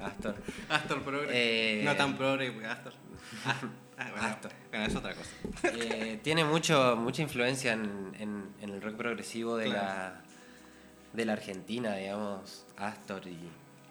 Astor. 0.00 0.36
Astor 0.68 1.02
progre. 1.02 1.28
Eh, 1.32 1.82
No 1.84 1.96
tan 1.96 2.16
progre, 2.16 2.52
porque 2.52 2.66
Astor. 2.68 2.92
Ah, 3.44 4.10
bueno, 4.12 4.26
Astor. 4.28 4.52
bueno, 4.70 4.84
es 4.86 4.94
otra 4.94 5.14
cosa. 5.14 5.30
Eh, 5.74 6.20
tiene 6.22 6.44
mucho, 6.44 6.96
mucha 6.96 7.22
influencia 7.22 7.72
en, 7.72 8.12
en- 8.18 8.48
en 8.62 8.70
el 8.70 8.80
rock 8.80 8.94
progresivo 8.96 9.56
de, 9.56 9.66
Claro. 9.66 9.80
la, 9.86 10.20
de 11.12 11.24
la 11.24 11.32
Argentina, 11.32 11.96
digamos, 11.96 12.64
Astor 12.76 13.26
y, 13.26 13.36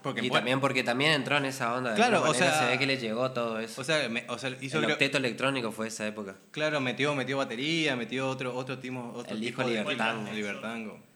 Porque 0.01 0.25
y 0.25 0.29
también 0.29 0.61
porque 0.61 0.83
también 0.83 1.11
entró 1.11 1.35
en 1.37 1.45
esa 1.45 1.73
onda. 1.75 1.89
De 1.91 1.97
Claro, 1.97 2.23
o 2.23 2.33
sea- 2.33 2.57
se 2.57 2.65
ve 2.67 2.79
que 2.79 2.85
le 2.87 2.97
llegó 2.97 3.31
todo 3.31 3.59
eso. 3.59 3.81
O 3.81 3.83
sea, 3.83 4.07
me- 4.07 4.23
o 4.29 4.37
sea, 4.37 4.49
hizo 4.61 4.77
el 4.77 4.85
creo- 4.85 4.95
octeto 4.95 5.17
electrónico 5.17 5.71
fue 5.73 5.87
esa 5.89 6.07
época. 6.07 6.35
Claro, 6.51 6.79
metió, 6.79 7.13
metió 7.15 7.37
batería, 7.37 7.97
metió 7.97 8.29
otro, 8.29 8.55
otro, 8.55 8.79
timo, 8.79 9.11
otro 9.13 9.35
El 9.35 9.41
tipo 9.41 9.61
de- 9.63 9.71
Libertango. 9.79 10.31
Libertango. 10.31 11.08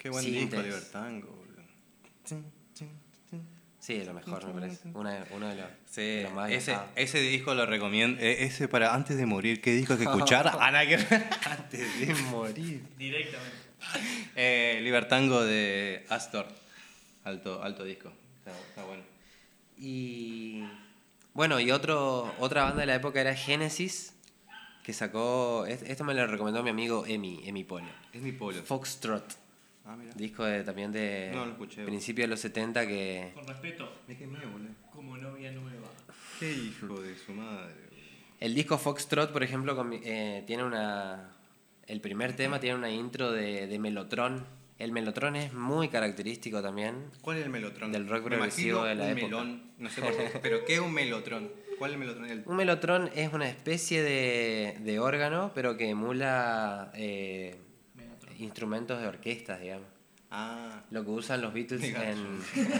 Qué 0.00 0.08
buen 0.08 0.24
Sintes. 0.24 0.50
disco, 0.50 0.62
Libertango. 0.62 1.40
Sí, 3.78 3.94
es 3.96 4.06
lo 4.06 4.12
mejor, 4.14 4.46
me 4.46 4.60
parece. 4.60 4.88
Uno 4.94 5.08
de 5.10 5.54
los, 5.56 5.66
Sí, 5.90 6.00
de 6.02 6.22
los 6.24 6.32
más 6.34 6.50
ese, 6.50 6.76
ese 6.96 7.18
disco 7.20 7.54
lo 7.54 7.64
recomiendo. 7.66 8.20
eh, 8.20 8.44
Ese 8.44 8.68
para 8.68 8.94
antes 8.94 9.16
de 9.16 9.24
morir, 9.26 9.60
¿qué 9.62 9.72
disco 9.72 9.94
hay 9.94 9.98
que 10.00 10.04
escuchar? 10.04 10.48
Ana, 10.60 10.86
que 10.86 10.94
Antes 11.46 12.00
de 12.06 12.14
morir. 12.30 12.82
Directamente. 12.98 13.56
eh, 14.36 14.80
Libertango 14.82 15.42
de 15.42 16.04
Astor. 16.10 16.46
Alto, 17.24 17.62
alto 17.62 17.84
disco. 17.84 18.12
Está, 18.38 18.50
está 18.68 18.84
bueno. 18.84 19.02
Y 19.78 20.62
bueno, 21.32 21.58
y 21.58 21.70
otro, 21.70 22.32
otra 22.38 22.64
banda 22.64 22.80
de 22.80 22.86
la 22.86 22.94
época 22.96 23.20
era 23.20 23.34
Genesis, 23.34 24.14
que 24.84 24.92
sacó, 24.92 25.64
es- 25.66 25.82
esto 25.82 26.04
me 26.04 26.12
lo 26.14 26.26
recomendó 26.26 26.62
mi 26.62 26.70
amigo 26.70 27.04
Emi, 27.06 27.40
Emi 27.46 27.64
Polo. 27.64 27.88
Es 28.12 28.20
mi 28.20 28.32
polo. 28.32 28.62
Foxtrot, 28.62 29.24
Ah, 29.92 29.96
mira. 29.96 30.12
disco 30.14 30.44
de, 30.44 30.62
también 30.62 30.92
de 30.92 31.30
No 31.34 31.44
lo 31.46 31.52
escuché. 31.52 31.84
principios 31.84 32.24
de 32.24 32.28
los 32.28 32.40
70 32.40 32.86
que... 32.86 33.32
Con 33.34 33.46
respeto, 33.46 33.92
Me 34.06 34.16
quemé, 34.16 34.38
boludo. 34.46 34.68
como 34.92 35.16
novia 35.16 35.50
nueva. 35.52 35.88
Qué 36.38 36.52
hijo 36.52 37.00
de 37.00 37.16
su 37.16 37.32
madre. 37.32 37.74
El 38.38 38.54
disco 38.54 38.78
Foxtrot, 38.78 39.32
por 39.32 39.42
ejemplo, 39.42 39.74
con 39.74 39.92
eh, 39.92 40.44
tiene 40.46 40.64
una... 40.64 41.32
El 41.86 42.00
primer 42.00 42.36
tema 42.36 42.60
tiene 42.60 42.76
una 42.76 42.90
intro 42.90 43.32
de, 43.32 43.66
de 43.66 43.78
Melotron. 43.80 44.46
El 44.78 44.92
Melotron 44.92 45.34
es 45.36 45.52
muy 45.52 45.88
característico 45.88 46.62
también. 46.62 47.10
¿Cuál 47.20 47.38
es 47.38 47.44
el 47.44 47.50
melotron? 47.50 47.90
Del 47.92 48.08
rock 48.08 48.22
Me 48.24 48.30
progresivo 48.36 48.84
de 48.84 48.94
la 48.94 49.04
un 49.06 49.10
época. 49.10 49.26
melón. 49.26 49.62
No 49.76 49.90
sé 49.90 50.00
por 50.00 50.16
qué. 50.16 50.38
Pero 50.40 50.64
¿qué 50.64 50.74
es 50.74 50.80
un 50.80 50.92
melotron? 50.94 51.50
¿Cuál 51.78 51.90
es 51.90 51.94
el 51.94 52.00
melotron? 52.00 52.30
El- 52.30 52.42
Un 52.46 52.56
melotron 52.56 53.10
es 53.14 53.32
una 53.32 53.48
especie 53.48 54.02
de, 54.02 54.76
de 54.80 54.98
órgano, 55.00 55.50
pero 55.54 55.76
que 55.76 55.88
emula 55.90 56.92
eh. 56.94 57.58
Instrumentos 58.40 59.00
de 59.00 59.06
orquestas, 59.08 59.60
digamos. 59.60 59.86
Ah. 60.30 60.82
Lo 60.90 61.04
que 61.04 61.10
usan 61.10 61.40
los 61.40 61.52
Beatles 61.52 61.82
en... 61.82 62.40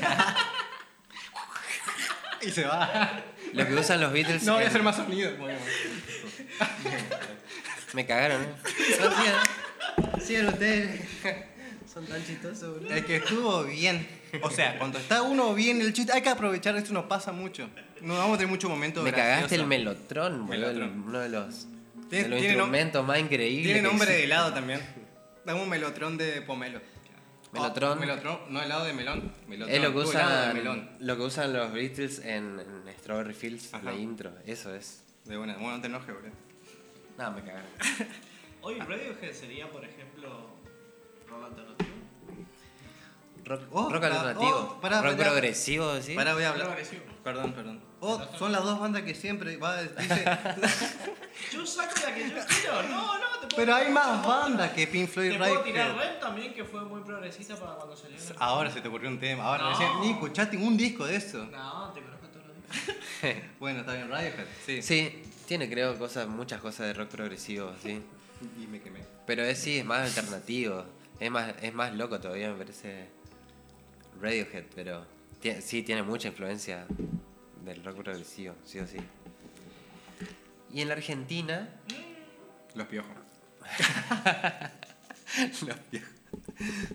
Y 2.43 2.51
se 2.51 2.65
va. 2.65 3.23
Lo 3.53 3.67
que 3.67 3.75
usan 3.75 4.01
los 4.01 4.13
Beatles 4.13 4.45
No 4.45 4.55
voy 4.55 4.65
a 4.65 4.69
hacer 4.69 4.83
más 4.83 4.97
sonido. 4.97 5.31
Me 7.93 8.07
cagaron, 8.07 8.43
¿eh? 8.43 8.47
Sigan, 10.23 10.47
ustedes. 10.47 11.01
Son 11.93 12.07
tan 12.07 12.25
chistosos, 12.25 12.79
boludo. 12.79 12.95
Es 12.95 13.05
que 13.05 13.17
estuvo 13.17 13.65
bien. 13.65 14.07
O 14.43 14.51
sea, 14.51 14.79
cuando 14.79 14.99
está 14.99 15.23
uno 15.23 15.53
bien 15.55 15.81
el 15.81 15.93
chiste, 15.93 16.13
hay 16.13 16.23
que 16.23 16.29
aprovechar, 16.29 16.77
esto 16.77 16.93
nos 16.93 17.07
pasa 17.07 17.33
mucho. 17.33 17.69
No 18.01 18.15
vamos 18.17 18.37
a 18.37 18.39
tener 18.39 18.51
muchos 18.51 18.71
momentos 18.71 19.03
Me 19.03 19.13
cagaste 19.13 19.57
el 19.57 19.67
melotron, 19.67 20.47
boludo. 20.47 20.71
el-. 20.71 20.83
Uno 20.83 21.19
de 21.19 21.29
los, 21.29 21.67
Tiene- 22.09 22.25
de 22.25 22.31
los 22.31 22.43
instrumentos 22.43 23.05
más 23.05 23.19
increíbles. 23.19 23.65
Tiene 23.65 23.83
nombre 23.83 24.09
de 24.11 24.25
helado 24.25 24.55
también. 24.55 24.81
Dame 25.45 25.63
un 25.63 25.69
melotron 25.69 26.17
de 26.17 26.43
pomelo. 26.43 26.81
Melotron. 27.53 27.99
Oh, 27.99 28.01
melotron, 28.01 28.39
no 28.51 28.63
helado 28.63 28.85
de 28.85 28.93
melón. 28.93 29.33
Melotron. 29.49 29.75
Es 29.77 29.83
lo 29.83 29.91
que 29.93 29.99
Uh, 29.99 30.03
usan, 30.03 30.55
melón. 30.55 30.91
lo 31.01 31.17
que 31.17 31.23
usan 31.23 31.53
los 31.53 31.73
Beatles 31.73 32.19
en, 32.21 32.61
en 32.61 32.95
Strawberry 32.99 33.35
Fields, 33.35 33.75
Ajá. 33.75 33.85
la 33.85 33.95
intro. 33.95 34.33
Eso 34.47 34.73
es. 34.75 35.03
De 35.25 35.37
buena. 35.37 35.55
Bueno, 35.55 35.77
no 35.77 35.81
te 35.81 35.89
enojes, 35.89 36.15
boludo. 36.15 36.31
No, 37.19 37.31
me 37.33 37.41
cagaron. 37.43 37.67
Hoy 38.63 38.79
Radiohead 38.79 39.33
sería, 39.33 39.69
por 39.71 39.85
ejemplo, 39.85 40.51
rock 41.29 41.45
alternativo. 41.45 41.90
Rock, 43.51 43.63
Oh, 43.73 43.91
rock 43.91 44.05
alternativo. 44.05 44.75
oh, 44.77 44.81
pará, 44.81 45.03
rock 45.03 45.17
pará. 45.17 45.31
progresivo, 45.31 46.01
¿sí? 46.01 46.15
Pará, 46.15 46.35
voy 46.35 46.45
a 46.45 46.51
hablar. 46.51 46.67
Progresivo. 46.69 47.03
Perdón, 47.25 47.53
perdón. 47.53 47.81
Oh, 48.01 48.23
son 48.39 48.53
las 48.53 48.63
dos 48.63 48.79
bandas 48.79 49.03
que 49.03 49.15
siempre 49.15 49.57
va, 49.57 49.83
dice. 49.83 50.25
Yo 51.53 51.67
saco 51.67 51.95
la 52.07 52.15
que 52.15 52.29
yo 52.29 52.35
quiero. 52.47 52.83
No, 52.85 53.19
no, 53.19 53.25
te 53.41 53.47
puedo 53.47 53.57
Pero 53.57 53.75
hay 53.75 53.91
más 53.91 54.25
bandas 54.27 54.71
que 54.73 54.87
Pink 54.87 55.09
Floyd 55.09 55.33
Te 55.33 55.39
puedo 55.39 55.61
tirar. 55.63 55.97
Red 55.97 56.19
también, 56.21 56.55
que 56.55 56.65
fue 56.65 56.83
muy 56.85 57.03
progresista 57.03 57.57
para 57.57 57.75
cuando 57.75 57.97
salió. 57.97 58.17
Ahora 58.39 58.71
se 58.71 58.81
te 58.81 58.89
ocurrió 58.89 59.09
un 59.11 59.19
tema. 59.19 59.45
Ahora 59.45 59.65
No. 59.65 59.71
recién 59.71 60.01
ni 60.01 60.11
escuchaste 60.13 60.57
un 60.57 60.77
disco 60.77 61.05
de 61.07 61.17
eso. 61.17 61.39
No, 61.47 61.93
te 61.93 62.01
conozco 62.03 62.27
todos 62.29 62.47
los 62.47 62.57
días. 62.57 63.37
Bueno, 63.59 63.81
está 63.81 63.95
bien, 63.95 64.09
Radiohead. 64.11 64.47
Sí. 64.65 64.81
Sí, 64.83 65.23
tiene 65.47 65.69
creo 65.69 65.99
cosas, 65.99 66.27
muchas 66.29 66.61
cosas 66.61 66.87
de 66.87 66.95
rock 66.95 67.09
progresivo, 67.09 67.73
sí. 67.83 68.01
Y 68.63 68.67
me 68.67 68.81
quemé. 68.81 69.01
Pero 69.27 69.43
es 69.45 69.59
sí, 69.59 69.79
es 69.79 69.85
más 69.85 70.07
alternativo. 70.09 70.85
Es 71.19 71.31
más, 71.31 71.53
es 71.61 71.75
más 71.75 71.93
loco 71.95 72.19
todavía, 72.21 72.49
me 72.51 72.57
parece. 72.57 73.09
Radiohead, 74.21 74.65
pero 74.75 75.05
sí 75.61 75.83
tiene 75.83 76.03
mucha 76.03 76.29
influencia 76.29 76.87
del 77.65 77.83
rock 77.85 78.03
progresivo, 78.03 78.55
sí 78.65 78.79
o 78.79 78.87
sí. 78.87 78.99
Y 80.73 80.81
en 80.83 80.89
la 80.89 80.95
Argentina, 80.95 81.69
Los 82.75 82.87
piojos. 82.87 83.11
Los 85.67 85.77
viejos. 85.91 86.11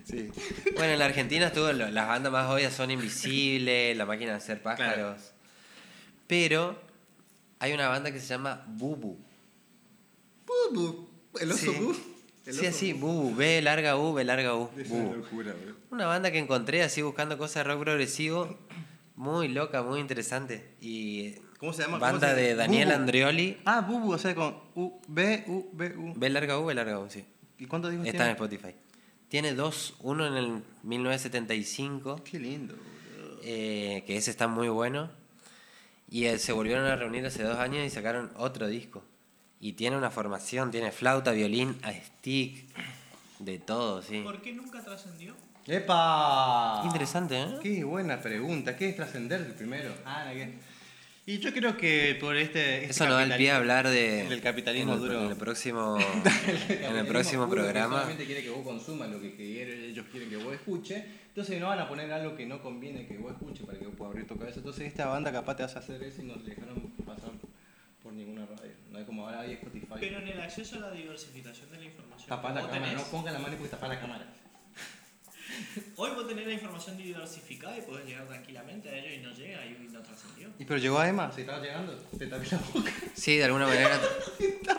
Sí. 0.06 0.30
Bueno, 0.76 0.94
en 0.94 1.00
la 1.00 1.06
Argentina 1.06 1.48
estuvo 1.48 1.72
las 1.74 2.08
bandas 2.08 2.32
más 2.32 2.50
obvias 2.52 2.74
son 2.74 2.92
Invisible, 2.92 3.96
La 3.96 4.06
Máquina 4.06 4.32
de 4.32 4.38
Hacer 4.38 4.62
Pájaros. 4.62 5.34
Pero 6.28 6.80
hay 7.60 7.74
una 7.74 7.88
banda 7.90 8.12
que 8.12 8.20
se 8.20 8.28
llama 8.28 8.64
Bubu. 8.68 9.18
Bubu. 10.46 11.10
El 11.40 11.52
oso 11.52 11.72
Sí. 11.72 11.78
Bu. 11.80 11.96
Sí, 12.52 12.66
así, 12.66 12.94
Bu. 12.94 13.08
Bubu, 13.08 13.36
B 13.36 13.62
larga 13.62 13.98
U, 13.98 14.14
B 14.14 14.24
larga 14.24 14.56
U. 14.56 14.70
Es 14.78 14.90
una 14.92 15.14
locura, 15.16 15.54
boludo. 15.54 15.76
Una 15.92 16.06
banda 16.06 16.32
que 16.32 16.38
encontré 16.40 16.84
así 16.84 17.02
buscando 17.02 17.38
cosas 17.38 17.64
de 17.66 17.72
rock 17.74 17.84
progresivo, 17.84 18.58
muy 19.16 19.48
loca, 19.48 19.82
muy 19.84 20.00
interesante. 20.00 20.76
Y 20.82 21.34
¿Cómo 21.60 21.74
se 21.74 21.82
llama? 21.84 22.00
¿Cómo 22.00 22.12
banda 22.12 22.30
se- 22.30 22.36
de 22.42 22.56
Daniel 22.56 22.90
Bubu. 22.90 23.00
Andreoli, 23.00 23.58
Ah, 23.66 23.82
Bubu, 23.82 24.14
o 24.14 24.18
sea, 24.18 24.36
con 24.36 24.56
U, 24.76 25.00
B, 25.08 25.44
U, 25.48 25.70
B, 25.74 25.96
U. 25.98 26.14
B 26.16 26.30
larga 26.30 26.60
U, 26.60 26.66
B 26.66 26.74
larga 26.76 27.00
U, 27.00 27.10
sí. 27.10 27.26
¿Y 27.58 27.66
cuántos 27.66 27.92
discos 27.92 28.08
Está 28.08 28.30
en 28.30 28.36
tiene? 28.36 28.54
Spotify. 28.54 28.76
Tiene 29.30 29.54
dos, 29.54 29.96
uno 30.02 30.28
en 30.28 30.36
el 30.36 30.64
1975, 30.84 32.22
Qué 32.24 32.40
lindo, 32.40 32.76
eh, 33.44 34.04
que 34.06 34.18
ese 34.18 34.32
está 34.32 34.48
muy 34.48 34.70
bueno. 34.70 35.10
Y 36.10 36.26
eh, 36.26 36.38
se 36.38 36.52
volvieron 36.52 36.86
a 36.86 36.96
reunir 36.96 37.26
hace 37.26 37.42
dos 37.44 37.58
años 37.58 37.86
y 37.86 37.90
sacaron 37.90 38.32
otro 38.38 38.68
disco. 38.68 39.04
Y 39.66 39.74
tiene 39.74 39.98
una 39.98 40.12
formación, 40.12 40.70
tiene 40.70 40.92
flauta, 40.92 41.32
violín, 41.32 41.76
a 41.82 41.92
stick, 41.92 42.66
de 43.40 43.58
todo, 43.58 44.04
sí. 44.04 44.22
¿Por 44.22 44.40
qué 44.40 44.54
nunca 44.54 44.84
trascendió? 44.84 45.34
¡Epa! 45.66 46.84
Interesante, 46.86 47.42
¿eh? 47.42 47.48
Qué 47.64 47.84
buena 47.84 48.22
pregunta. 48.22 48.78
¿Qué 48.78 48.90
es 48.90 48.96
trascender 48.96 49.56
primero? 49.56 49.92
Ah, 50.06 50.30
¿qué? 50.32 50.54
Y 51.26 51.40
yo 51.40 51.52
creo 51.52 51.76
que 51.76 52.16
por 52.22 52.38
este. 52.38 52.82
este 52.82 52.92
Eso 52.92 53.08
nos 53.08 53.16
da 53.16 53.24
el 53.24 53.36
pie 53.38 53.50
a 53.50 53.58
hablar 53.58 53.88
de 53.88 54.26
del 54.30 54.42
capitalismo 54.42 54.94
en 54.94 55.00
el, 55.00 55.04
duro. 55.04 55.24
En 55.24 55.32
el 55.32 55.36
próximo, 55.36 55.98
en 56.00 56.06
el 56.06 56.22
capitalismo 56.68 57.08
próximo 57.08 57.46
que 57.50 57.56
programa. 57.56 57.96
solamente 57.96 58.26
quiere 58.28 58.44
que 58.44 58.52
vos 58.52 58.64
consumas 58.64 59.10
lo 59.10 59.20
que 59.20 59.36
quiere- 59.36 59.88
ellos 59.90 60.06
quieren 60.12 60.30
que 60.30 60.38
vos 60.38 60.54
escuches. 60.54 61.04
Entonces 61.30 61.60
no 61.60 61.70
van 61.70 61.80
a 61.80 61.90
poner 61.90 62.14
algo 62.14 62.36
que 62.36 62.46
no 62.46 62.62
conviene 62.62 63.08
que 63.08 63.18
vos 63.18 63.32
escuches 63.32 63.66
para 63.66 63.80
que 63.80 63.88
vos 63.88 63.96
puedas 63.98 64.12
abrir 64.12 64.28
tu 64.28 64.38
cabeza. 64.38 64.60
Entonces 64.60 64.86
esta 64.86 65.08
banda 65.08 65.32
capaz 65.32 65.56
te 65.56 65.64
hace 65.64 65.80
hacer 65.80 66.04
eso 66.04 66.22
y 66.22 66.26
no 66.26 66.36
te 66.36 66.52
dejaron 66.52 66.80
pasar 67.04 67.32
por 68.06 68.14
ninguna 68.14 68.46
radio. 68.46 68.72
No 68.92 69.00
es 69.00 69.06
como 69.06 69.26
ahora 69.26 69.42
hay 69.42 69.54
Spotify. 69.54 69.96
Pero 70.00 70.20
en 70.20 70.28
el 70.28 70.40
acceso 70.40 70.76
a 70.76 70.80
la 70.80 70.92
diversificación 70.92 71.72
de 71.72 71.78
la 71.80 71.86
información. 71.86 72.30
Que 72.30 72.36
la 72.36 72.42
cámara, 72.42 72.70
tenés, 72.70 72.94
no 72.94 73.04
ponga 73.06 73.32
la 73.32 73.40
mano 73.40 73.56
y 73.56 73.58
pues 73.58 73.72
tapá 73.72 73.88
la 73.88 74.00
cámara. 74.00 74.28
Hoy 75.98 76.12
vos 76.14 76.28
tenés 76.28 76.46
la 76.46 76.54
información 76.54 76.98
diversificada 76.98 77.78
y 77.78 77.82
podés 77.82 78.06
llegar 78.06 78.26
tranquilamente 78.28 78.90
a 78.90 78.98
ello 78.98 79.10
y 79.14 79.18
no 79.20 79.32
llega 79.34 79.66
y 79.66 79.88
no 79.92 80.02
trascendió. 80.02 80.50
¿Y 80.60 80.66
pero 80.66 80.78
llegó 80.78 81.00
a 81.00 81.08
Emma? 81.08 81.32
¿Se 81.32 81.42
estaba 81.42 81.62
llegando? 81.62 81.94
¿Te 82.18 82.28
tapé 82.28 82.48
la 82.52 82.60
boca? 82.74 82.92
Sí, 83.14 83.38
de 83.38 83.46
alguna 83.46 83.68
manera. 83.68 84.00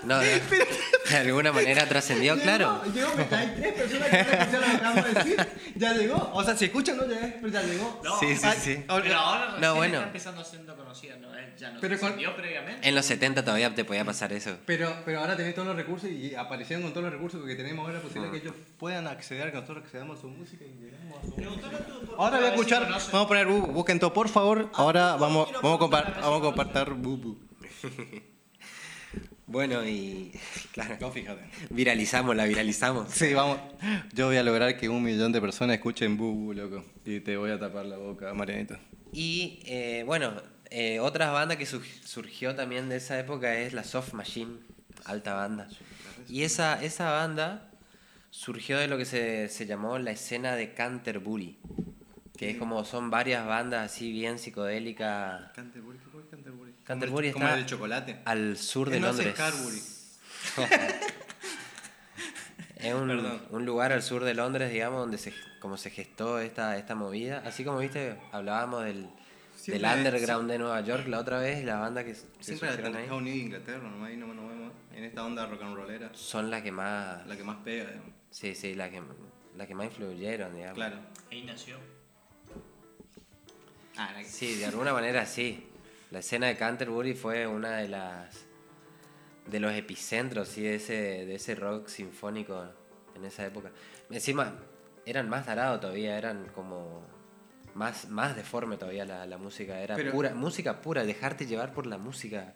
No, 0.04 0.18
de, 0.20 0.40
de 1.10 1.16
alguna 1.16 1.50
manera 1.52 1.88
trascendió, 1.88 2.38
claro. 2.40 2.80
Llegó, 2.94 3.08
hay 3.32 3.54
tres 3.56 3.72
personas 3.74 4.08
que 4.08 4.52
no 4.52 4.60
lo 4.60 4.66
que 4.66 4.70
acabamos 4.76 5.04
de 5.04 5.14
decir. 5.14 5.48
Ya 5.74 5.92
llegó. 5.94 6.30
O 6.32 6.44
sea, 6.44 6.56
si 6.56 6.66
escuchan, 6.66 6.96
no 6.96 7.06
llegué, 7.06 7.38
pero 7.40 7.48
ya 7.48 7.62
llegó. 7.62 8.00
No, 8.04 8.18
Sí, 8.20 8.36
sí, 8.36 8.48
sí. 8.60 8.84
Pero 8.86 9.16
ahora 9.18 9.58
No, 9.60 9.74
bueno. 9.74 9.94
está 9.96 10.06
empezando 10.06 10.44
siendo 10.44 10.76
conocida, 10.76 11.16
no, 11.16 11.28
ya 11.58 11.70
no 11.72 11.80
Pero 11.80 11.94
con- 11.98 12.10
trascendió 12.10 12.36
previamente. 12.36 12.88
En 12.88 12.94
los 12.94 13.04
70 13.06 13.42
todavía 13.42 13.74
te 13.74 13.84
podía 13.84 14.04
pasar 14.04 14.32
eso. 14.32 14.56
Pero, 14.64 14.94
pero 15.04 15.20
ahora 15.20 15.36
tenés 15.36 15.54
todos 15.56 15.66
los 15.66 15.76
recursos 15.76 16.08
y 16.08 16.34
aparecieron 16.36 16.82
con 16.84 16.92
todos 16.92 17.04
los 17.04 17.12
recursos 17.12 17.44
que 17.44 17.54
tenemos 17.56 17.84
ahora, 17.86 18.00
posible 18.00 18.30
que 18.30 18.36
ellos 18.36 18.54
puedan 18.78 19.08
acceder, 19.08 19.50
que 19.50 19.56
nosotros 19.58 19.84
accedamos 19.84 20.18
a 20.18 20.20
su 20.20 20.28
música 20.28 20.64
y 20.64 20.84
llegamos 20.84 21.05
Ahora 22.18 22.38
voy 22.38 22.46
a 22.46 22.50
escuchar, 22.50 22.82
vamos 22.90 23.12
a 23.14 23.28
poner 23.28 23.46
Bubu, 23.46 23.66
busquen 23.72 23.98
todo 23.98 24.12
por 24.12 24.28
favor. 24.28 24.70
Ahora 24.74 25.16
vamos, 25.16 25.48
vamos 25.62 25.76
a 25.76 25.78
compar, 25.78 26.18
vamos 26.20 26.38
a 26.38 26.42
compartir 26.42 26.94
Bubu. 26.94 27.38
Bueno, 29.48 29.86
y. 29.86 30.32
Claro. 30.72 30.96
No, 31.00 31.10
fíjate. 31.12 31.40
Viralizamos, 31.70 32.34
la 32.34 32.44
viralizamos. 32.46 33.08
Sí, 33.12 33.32
vamos. 33.32 33.58
Yo 34.12 34.26
voy 34.26 34.36
a 34.36 34.42
lograr 34.42 34.76
que 34.76 34.88
un 34.88 35.02
millón 35.02 35.30
de 35.32 35.40
personas 35.40 35.76
escuchen 35.76 36.16
Bubu, 36.16 36.52
loco. 36.52 36.84
Y 37.04 37.20
te 37.20 37.36
voy 37.36 37.50
a 37.52 37.58
tapar 37.58 37.86
la 37.86 37.96
boca, 37.96 38.34
Marianito. 38.34 38.76
Y 39.12 39.60
eh, 39.66 40.02
bueno, 40.04 40.32
eh, 40.70 40.98
otra 41.00 41.30
banda 41.30 41.56
que 41.56 41.64
su- 41.64 41.80
surgió 42.04 42.56
también 42.56 42.88
de 42.88 42.96
esa 42.96 43.18
época 43.20 43.56
es 43.60 43.72
la 43.72 43.84
Soft 43.84 44.14
Machine, 44.14 44.58
alta 45.04 45.34
banda. 45.34 45.68
Y 46.28 46.42
esa, 46.42 46.82
esa 46.82 47.12
banda 47.12 47.65
surgió 48.36 48.78
de 48.78 48.86
lo 48.86 48.98
que 48.98 49.06
se, 49.06 49.48
se 49.48 49.64
llamó 49.66 49.98
la 49.98 50.10
escena 50.10 50.54
de 50.56 50.74
Canterbury. 50.74 51.58
Que 52.36 52.50
es 52.50 52.58
como 52.58 52.84
son 52.84 53.10
varias 53.10 53.46
bandas 53.46 53.90
así 53.90 54.12
bien 54.12 54.38
psicodélicas 54.38 55.52
Canterbury, 55.54 55.98
¿qué 55.98 56.10
fue 56.10 56.28
Canterbury? 56.28 56.74
Canterbury 56.84 57.32
¿Cómo 57.32 57.44
está 57.46 57.56
es 57.56 57.62
el 57.62 57.66
chocolate? 57.70 58.20
al 58.26 58.58
sur 58.58 58.90
de 58.90 59.00
no, 59.00 59.06
Londres. 59.06 59.28
es 59.28 59.34
Carbury. 59.34 59.82
Es 62.76 62.92
un, 62.94 63.08
Perdón. 63.08 63.42
un 63.50 63.64
lugar 63.64 63.90
al 63.90 64.02
sur 64.02 64.22
de 64.22 64.34
Londres, 64.34 64.70
digamos, 64.70 65.00
donde 65.00 65.16
se, 65.16 65.32
como 65.60 65.78
se 65.78 65.88
gestó 65.90 66.38
esta, 66.38 66.76
esta 66.76 66.94
movida. 66.94 67.42
Así 67.44 67.64
como 67.64 67.78
viste, 67.78 68.18
hablábamos 68.32 68.84
del, 68.84 69.08
Siempre- 69.56 69.88
del 69.88 69.98
underground 69.98 70.50
de 70.50 70.58
Nueva 70.58 70.80
York 70.82 71.08
la 71.08 71.18
otra 71.18 71.38
vez, 71.38 71.64
las 71.64 71.80
bandas 71.80 72.04
que, 72.04 72.12
que 72.12 72.18
Siempre 72.44 72.68
surgieron 72.68 72.92
en 72.92 72.96
ahí 72.98 73.02
Estados 73.04 73.22
Unidos 73.22 73.38
e 73.38 73.42
Inglaterra, 73.42 73.78
nomás 73.88 74.08
ahí 74.10 74.16
no 74.18 74.26
nos 74.34 74.48
vemos. 74.48 74.72
En 74.94 75.04
esta 75.04 75.24
onda 75.24 75.46
rock 75.46 75.62
and 75.62 75.74
rollera, 75.74 76.10
son 76.12 76.50
las 76.50 76.62
que 76.62 76.70
más, 76.70 77.26
la 77.26 77.34
que 77.36 77.42
más 77.44 77.56
pega, 77.64 77.84
digamos. 77.86 78.10
Sí, 78.36 78.54
sí, 78.54 78.74
las 78.74 78.90
que, 78.90 79.02
las 79.56 79.66
que 79.66 79.74
más 79.74 79.86
influyeron, 79.86 80.54
digamos. 80.54 80.74
Claro. 80.76 80.98
Ahí 81.30 81.42
nació. 81.44 81.78
Ah, 83.96 84.10
la 84.12 84.18
que- 84.18 84.28
Sí, 84.28 84.56
de 84.56 84.66
alguna 84.66 84.92
manera 84.92 85.24
sí. 85.24 85.66
La 86.10 86.18
escena 86.20 86.46
de 86.48 86.56
Canterbury 86.56 87.14
fue 87.14 87.46
una 87.46 87.78
de 87.78 87.88
las 87.88 88.44
de 89.46 89.60
los 89.60 89.72
epicentros 89.72 90.48
sí, 90.48 90.62
de 90.62 90.74
ese 90.74 90.92
de 91.24 91.34
ese 91.36 91.54
rock 91.54 91.88
sinfónico 91.88 92.64
en 93.14 93.24
esa 93.24 93.46
época. 93.46 93.70
Encima 94.10 94.54
eran 95.06 95.28
más 95.28 95.46
tarados 95.46 95.80
todavía, 95.80 96.18
eran 96.18 96.46
como 96.54 97.02
más 97.74 98.08
más 98.08 98.36
deforme 98.36 98.76
todavía 98.76 99.04
la, 99.04 99.24
la 99.26 99.38
música, 99.38 99.80
era 99.80 99.96
Pero- 99.96 100.12
pura 100.12 100.34
música 100.34 100.80
pura, 100.82 101.04
dejarte 101.04 101.46
llevar 101.46 101.72
por 101.72 101.86
la 101.86 101.96
música 101.98 102.54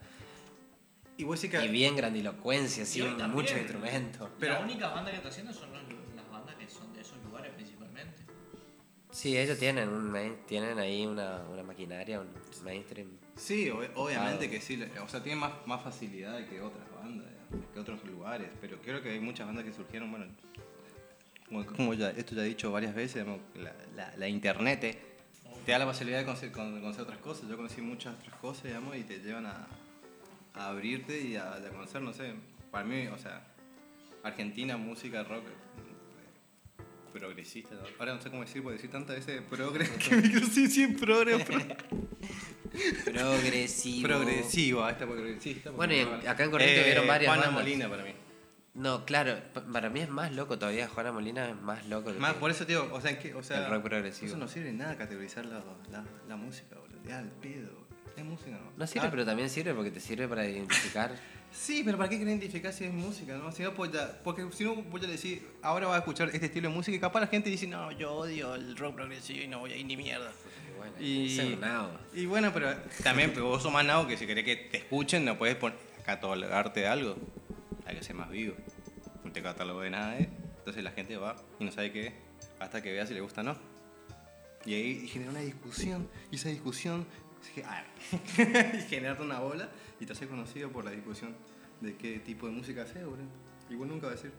Y 1.20 1.24
vos 1.24 1.38
que... 1.40 1.64
y 1.64 1.68
bien 1.68 1.94
grandilocuencia, 1.96 2.86
sí, 2.86 3.02
muchos 3.28 3.58
instrumentos. 3.58 4.28
Pero- 4.38 4.54
la 4.54 4.60
única 4.60 4.88
banda 4.88 5.10
que 5.10 5.18
está 5.18 5.28
haciendo 5.28 5.52
son 5.52 5.70
los- 5.72 5.82
las 6.16 6.30
bandas 6.30 6.54
que 6.56 6.66
son 6.68 6.92
de 6.94 7.02
esos 7.02 7.22
lugares 7.24 7.52
principalmente. 7.52 8.22
Sí, 9.10 9.36
ellos 9.36 9.58
tienen 9.58 9.88
un 9.90 10.10
main- 10.10 10.38
tienen 10.46 10.78
ahí 10.78 11.04
una, 11.04 11.42
una 11.50 11.62
maquinaria, 11.62 12.20
un 12.20 12.28
mainstream. 12.64 13.08
Sí, 13.36 13.66
ob- 13.68 13.90
obviamente 13.96 14.48
Claro. 14.48 14.50
que 14.50 14.60
sí. 14.60 14.82
O 15.04 15.08
sea, 15.08 15.22
tienen 15.22 15.40
más, 15.40 15.52
más 15.66 15.82
facilidad 15.82 16.42
que 16.48 16.62
otras 16.62 16.86
bandas, 16.94 17.26
que 17.74 17.78
otros 17.80 18.02
lugares. 18.04 18.48
Pero 18.60 18.80
creo 18.80 19.02
que 19.02 19.10
hay 19.10 19.20
muchas 19.20 19.46
bandas 19.46 19.64
que 19.64 19.72
surgieron, 19.74 20.10
bueno, 20.10 20.24
como, 21.48 21.66
como 21.66 21.92
ya, 21.94 22.10
esto 22.10 22.34
ya 22.34 22.42
he 22.42 22.46
dicho 22.46 22.70
varias 22.72 22.94
veces, 22.94 23.26
la, 23.56 23.72
la, 23.94 24.16
la 24.16 24.28
internet 24.28 24.84
eh, 24.84 24.98
te 25.66 25.72
da 25.72 25.80
la 25.80 25.86
facilidad 25.86 26.18
de 26.20 26.24
conocer, 26.24 26.50
con- 26.52 26.80
conocer 26.80 27.02
otras 27.02 27.18
cosas. 27.18 27.46
Yo 27.48 27.56
conocí 27.58 27.82
muchas 27.82 28.14
otras 28.18 28.34
cosas, 28.40 28.64
digamos, 28.64 28.96
y 28.96 29.02
te 29.02 29.18
llevan 29.18 29.44
a, 29.46 29.66
a 30.54 30.68
abrirte 30.68 31.20
y 31.20 31.36
a, 31.36 31.52
a 31.54 31.60
conocer, 31.70 32.02
no 32.02 32.12
sé, 32.12 32.34
para 32.70 32.84
mí, 32.84 33.06
o 33.08 33.18
sea, 33.18 33.42
Argentina, 34.22 34.76
música, 34.76 35.22
rock, 35.24 35.44
eh, 35.46 36.82
progresista. 37.18 37.74
¿no? 37.74 37.82
Ahora 37.98 38.14
no 38.14 38.20
sé 38.22 38.30
cómo 38.30 38.42
decir, 38.42 38.62
porque 38.62 38.76
decir 38.76 38.90
tantas 38.90 39.16
veces 39.16 39.42
progre, 39.48 39.88
que 40.08 40.16
me 40.16 40.22
sin, 40.46 40.70
sin 40.70 40.96
progre, 40.96 41.38
pro- 41.44 41.58
Progresivo. 43.12 44.08
Progresivo, 44.08 44.84
ahí 44.84 44.92
está 44.92 45.06
progresista. 45.06 45.70
Bueno, 45.70 45.94
y 45.94 46.26
acá 46.26 46.44
en 46.44 46.50
Corrientes 46.50 46.82
hubieron 46.84 47.06
varias 47.06 47.28
Juana 47.30 47.46
bandas. 47.48 47.62
Molina 47.64 47.88
para 47.88 48.04
mí. 48.04 48.10
No, 48.74 49.04
claro, 49.04 49.36
pa- 49.52 49.64
para 49.66 49.90
mí 49.90 50.00
es 50.00 50.08
más 50.08 50.32
loco 50.32 50.56
todavía. 50.58 50.88
Juana 50.88 51.10
Molina 51.12 51.48
es 51.50 51.56
más 51.60 51.84
loco. 51.88 52.12
que- 52.12 52.18
Más, 52.20 52.34
por 52.34 52.50
eso, 52.50 52.66
tío, 52.66 52.88
o 52.94 53.00
sea, 53.00 53.18
¿qué? 53.18 53.34
o 53.34 53.42
sea 53.42 53.64
El 53.64 53.70
rock 53.72 53.82
progresivo. 53.82 54.28
Eso 54.28 54.36
no 54.36 54.46
sirve 54.46 54.72
nada 54.72 54.96
categorizar 54.96 55.44
la, 55.46 55.62
la, 55.90 56.04
la 56.28 56.36
música, 56.36 56.76
boludo. 56.78 57.00
Ya, 57.06 57.18
al 57.18 57.30
pedo. 57.32 57.79
Es 58.16 58.24
música, 58.24 58.50
¿no? 58.50 58.72
No 58.76 58.86
sirve, 58.86 59.06
Ah, 59.06 59.10
pero 59.10 59.24
también 59.24 59.48
sirve 59.50 59.72
porque 59.74 59.90
te 59.90 60.00
sirve 60.00 60.28
para 60.28 60.46
identificar. 60.46 61.12
Sí, 61.52 61.82
pero 61.84 61.98
¿para 61.98 62.08
qué 62.08 62.16
querés 62.16 62.30
identificar 62.36 62.72
si 62.72 62.84
es 62.84 62.92
música, 62.92 63.36
no? 63.36 63.50
Si 63.50 63.64
no, 63.64 63.74
pues 63.74 63.90
ya- 63.90 64.20
porque 64.22 64.46
si 64.52 64.62
no, 64.62 64.76
voy 64.76 65.04
a 65.04 65.08
decir, 65.08 65.44
ahora 65.62 65.88
vas 65.88 65.96
a 65.96 65.98
escuchar 65.98 66.30
este 66.32 66.46
estilo 66.46 66.68
de 66.68 66.74
música 66.76 66.96
y 66.96 67.00
capaz 67.00 67.18
la 67.22 67.26
gente 67.26 67.50
dice, 67.50 67.66
no, 67.66 67.90
yo 67.90 68.12
odio 68.14 68.54
el 68.54 68.76
rock 68.76 68.94
progresivo 68.94 69.42
y 69.42 69.48
no 69.48 69.58
voy 69.58 69.72
a 69.72 69.76
ir 69.76 69.84
ni 69.84 69.96
mierda. 69.96 70.30
Bueno, 70.78 70.92
Y- 72.14 72.26
bueno, 72.26 72.52
pero 72.54 72.72
también, 73.02 73.32
pero 73.34 73.46
vos 73.48 73.64
sos 73.64 73.72
más 73.72 73.84
nabo 73.84 74.06
que 74.06 74.16
si 74.16 74.28
querés 74.28 74.44
que 74.44 74.54
te 74.54 74.76
escuchen, 74.76 75.24
no 75.24 75.36
puedes 75.38 75.56
catalogarte 76.06 76.80
de 76.80 76.86
algo. 76.86 77.16
Hay 77.84 77.96
que 77.96 78.04
ser 78.04 78.14
más 78.14 78.30
vivo. 78.30 78.54
No 79.24 79.32
te 79.32 79.42
catalogo 79.42 79.80
de 79.80 79.90
nada, 79.90 80.20
¿eh? 80.20 80.28
Entonces 80.58 80.84
la 80.84 80.92
gente 80.92 81.16
va 81.16 81.34
y 81.58 81.64
no 81.64 81.72
sabe 81.72 81.90
qué 81.90 82.06
es, 82.06 82.12
hasta 82.60 82.80
que 82.80 82.92
vea 82.92 83.08
si 83.08 83.14
le 83.14 83.22
gusta 83.22 83.40
o 83.40 83.44
no. 83.44 83.56
Y 84.64 84.74
ahí 84.74 85.08
genera 85.08 85.32
una 85.32 85.40
discusión, 85.40 86.08
y 86.30 86.36
esa 86.36 86.48
discusión 86.48 87.06
se- 87.42 87.64
ah, 87.64 87.84
y 88.74 88.80
genera 88.88 89.20
una 89.20 89.40
bola 89.40 89.68
y 89.98 90.06
te 90.06 90.12
hace 90.12 90.26
conocido 90.28 90.70
por 90.70 90.84
la 90.84 90.90
discusión 90.90 91.34
de 91.80 91.96
qué 91.96 92.18
tipo 92.20 92.46
de 92.46 92.52
música 92.52 92.82
haces, 92.82 93.04
boludo. 93.04 93.26
Y 93.68 93.74
vos 93.74 93.86
nunca 93.86 94.06
vas 94.08 94.14
a 94.14 94.22
decir, 94.22 94.32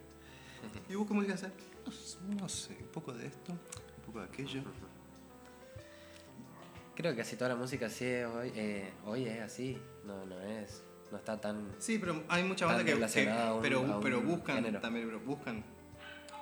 ¿y 0.88 0.94
vos 0.94 1.06
qué 1.08 1.14
música 1.14 1.34
haces? 1.34 1.50
No 1.84 1.92
sé, 1.92 2.18
no 2.40 2.48
sé, 2.48 2.76
un 2.80 2.88
poco 2.88 3.12
de 3.12 3.26
esto, 3.26 3.52
un 3.52 4.04
poco 4.06 4.20
de 4.20 4.26
aquello. 4.26 4.62
Creo 6.94 7.12
que 7.12 7.18
casi 7.18 7.36
toda 7.36 7.50
la 7.50 7.56
música 7.56 7.86
así 7.86 8.04
es 8.04 8.26
hoy, 8.26 8.52
eh, 8.54 8.92
hoy 9.06 9.24
es 9.24 9.40
así. 9.40 9.78
No, 10.04 10.26
no 10.26 10.38
es. 10.40 10.82
No 11.10 11.16
está 11.18 11.40
tan. 11.40 11.72
Sí, 11.78 11.98
pero 11.98 12.22
hay 12.28 12.42
muchas 12.44 12.68
Tan 12.68 12.76
bandas 12.76 12.84
que, 12.84 12.90
que- 12.90 12.94
relacionada 12.94 13.48
a 13.48 13.54
un- 13.54 13.62
pero, 13.62 13.78
a 13.78 13.96
un 13.96 14.02
pero 14.02 14.20
buscan 14.20 14.56
género. 14.56 14.80
también, 14.80 15.06
pero 15.06 15.20
buscan. 15.20 15.64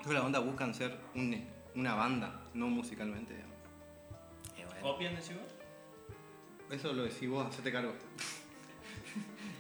Todas 0.03 0.15
las 0.15 0.23
bandas 0.25 0.45
buscan 0.45 0.75
ser 0.75 0.97
un- 1.15 1.47
una 1.77 1.95
banda, 1.95 2.43
no 2.55 2.67
musicalmente. 2.69 3.35
eh, 4.57 4.65
bueno. 4.67 4.81
¿Copian 4.83 5.15
de 5.15 5.21
vos? 5.21 5.50
Eso 6.71 6.93
lo 6.93 7.03
decís 7.05 7.29
vos, 7.29 7.47
hacete 7.47 7.73
cargo. 7.73 7.93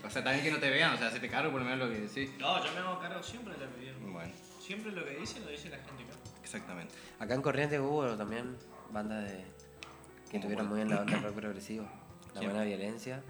o 0.04 0.10
sea, 0.10 0.22
también 0.22 0.44
que 0.44 0.50
no 0.52 0.58
te 0.58 0.70
vean, 0.70 0.94
o 0.94 0.96
sea, 0.98 1.08
hacete 1.08 1.28
cargo 1.28 1.50
por 1.50 1.60
lo 1.60 1.68
menos 1.68 1.88
lo 1.88 1.92
que 1.94 2.00
decís. 2.00 2.30
No, 2.38 2.64
yo 2.64 2.72
me 2.72 2.78
hago 2.78 3.00
cargo 3.00 3.22
siempre 3.22 3.54
de 3.54 3.66
lo 3.66 3.74
que 3.74 3.80
digo. 3.80 4.12
Bueno, 4.12 4.32
Siempre 4.60 4.92
lo 4.92 5.04
que 5.04 5.16
dicen 5.16 5.44
lo 5.44 5.50
dice 5.50 5.68
la 5.68 5.78
gente 5.78 6.04
acá. 6.04 6.12
exactamente. 6.42 6.94
Acá 7.18 7.34
en 7.34 7.42
Corrientes 7.42 7.80
hubo 7.80 8.06
también 8.16 8.56
bandas 8.92 9.24
de, 9.24 9.38
que 10.30 10.32
¿Cómo 10.32 10.42
tuvieron 10.42 10.66
cuál? 10.66 10.68
muy 10.68 10.76
bien 10.76 10.88
la 10.90 11.00
onda 11.00 11.18
rock 11.22 11.34
progresivo. 11.34 11.88
La 12.34 12.40
buena 12.42 12.62
violencia. 12.62 13.22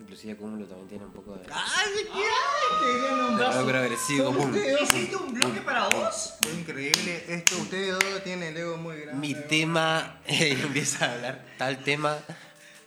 Inclusive 0.00 0.36
Cúmulo 0.36 0.66
también 0.66 0.88
tiene 0.88 1.04
un 1.04 1.12
poco 1.12 1.34
de, 1.36 1.44
de 1.44 1.52
¡Ay, 1.52 1.90
qué 2.12 3.64
progresivo. 3.64 4.32
pum. 4.34 4.46
ustedes 4.50 4.80
dos. 4.80 4.90
¿Hiciste 4.90 5.16
un 5.16 5.34
bloque 5.34 5.60
para 5.60 5.88
vos? 5.88 6.34
Es 6.42 6.54
increíble 6.58 7.24
esto, 7.28 7.56
ustedes 7.58 7.92
dos 7.98 8.22
tienen 8.24 8.48
el 8.50 8.56
ego 8.56 8.76
muy 8.76 8.96
grande. 9.00 9.26
Mi 9.26 9.34
tema, 9.34 10.20
y 10.28 10.42
empieza 10.52 11.06
a 11.06 11.12
hablar 11.14 11.44
tal 11.58 11.78
tema, 11.84 12.18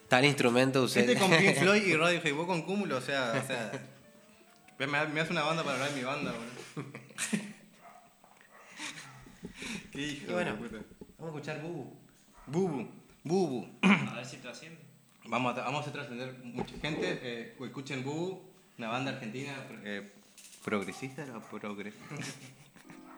tal 0.10 0.26
instrumento 0.26 0.84
usted. 0.84 1.10
Este 1.10 1.18
con 1.20 1.30
Pink 1.38 1.56
Floyd 1.56 1.84
y 1.86 1.96
Radiohead, 1.96 2.34
vos 2.36 2.46
con 2.46 2.62
Cúmulo, 2.64 2.98
o 2.98 3.02
sea, 3.02 3.42
o 3.42 3.48
sea. 3.48 3.72
Me, 4.78 4.86
me 4.86 5.20
hace 5.22 5.32
una 5.32 5.42
banda 5.44 5.64
para 5.64 5.76
hablar 5.76 5.90
de 5.92 5.96
mi 5.98 6.04
banda, 6.04 6.32
boludo. 6.34 6.92
Qué 9.92 10.02
hijo 10.02 10.26
Y 10.30 10.34
bueno. 10.34 10.52
de 10.52 10.58
puta. 10.58 10.78
Vamos 11.18 11.34
a 11.36 11.38
escuchar 11.40 11.62
Bubu. 11.62 11.98
Bubu, 12.46 12.88
Bubu. 13.24 13.80
A 13.82 14.16
ver 14.16 14.26
si 14.26 14.38
trasciende. 14.38 14.80
Vamos 15.30 15.58
a, 15.58 15.64
vamos 15.64 15.86
a 15.86 15.92
trascender 15.92 16.38
mucha 16.42 16.78
gente. 16.80 17.20
Eh, 17.22 17.54
escuchen 17.60 18.02
Bubu, 18.04 18.42
una 18.78 18.88
banda 18.88 19.12
argentina 19.12 19.54
eh, 19.84 20.10
progresista, 20.64 21.24
era 21.24 21.42
progre. 21.42 21.92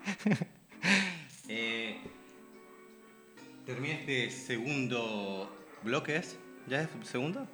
eh, 1.48 2.00
termina 3.64 3.94
este 3.94 4.32
segundo 4.32 5.56
bloque, 5.84 6.16
¿es? 6.16 6.40
¿Ya 6.68 6.82
es 6.82 6.90
segundo? 7.04 7.48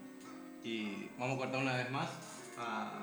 Y 0.64 1.10
vamos 1.20 1.36
a 1.36 1.40
cortar 1.40 1.62
una 1.62 1.76
vez 1.76 1.92
más 1.92 2.10
a, 2.58 2.94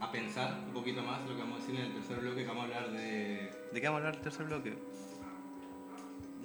a 0.00 0.12
pensar 0.12 0.56
un 0.68 0.72
poquito 0.72 1.02
más 1.02 1.20
lo 1.28 1.34
que 1.34 1.42
vamos 1.42 1.58
a 1.58 1.60
decir 1.62 1.80
en 1.80 1.86
el 1.86 1.94
tercer 1.94 2.20
bloque, 2.20 2.42
que 2.42 2.46
vamos 2.46 2.62
a 2.62 2.66
hablar 2.66 2.92
de... 2.92 3.50
¿De 3.72 3.80
qué 3.80 3.88
vamos 3.88 4.02
a 4.02 4.06
hablar 4.06 4.14
en 4.14 4.18
el 4.18 4.22
tercer 4.22 4.46
bloque? 4.46 4.74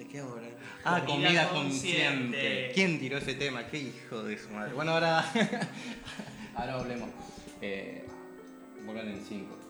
¿De 0.02 0.08
qué 0.08 0.20
vamos 0.20 0.34
a 0.34 0.38
hablar? 0.38 0.52
Ah, 0.84 1.04
Comida 1.06 1.28
comida 1.28 1.48
consciente. 1.50 2.02
consciente. 2.02 2.70
¿Quién 2.74 2.98
tiró 2.98 3.18
ese 3.18 3.34
tema? 3.34 3.68
Qué 3.68 3.78
hijo 3.78 4.24
de 4.24 4.36
su 4.36 4.50
madre. 4.50 4.72
Bueno, 4.74 4.90
ahora. 4.94 5.20
ahora 6.56 6.74
hablemos. 6.74 7.08
Eh, 7.60 8.04
vuelvan 8.84 9.06
en 9.10 9.24
5. 9.24 9.61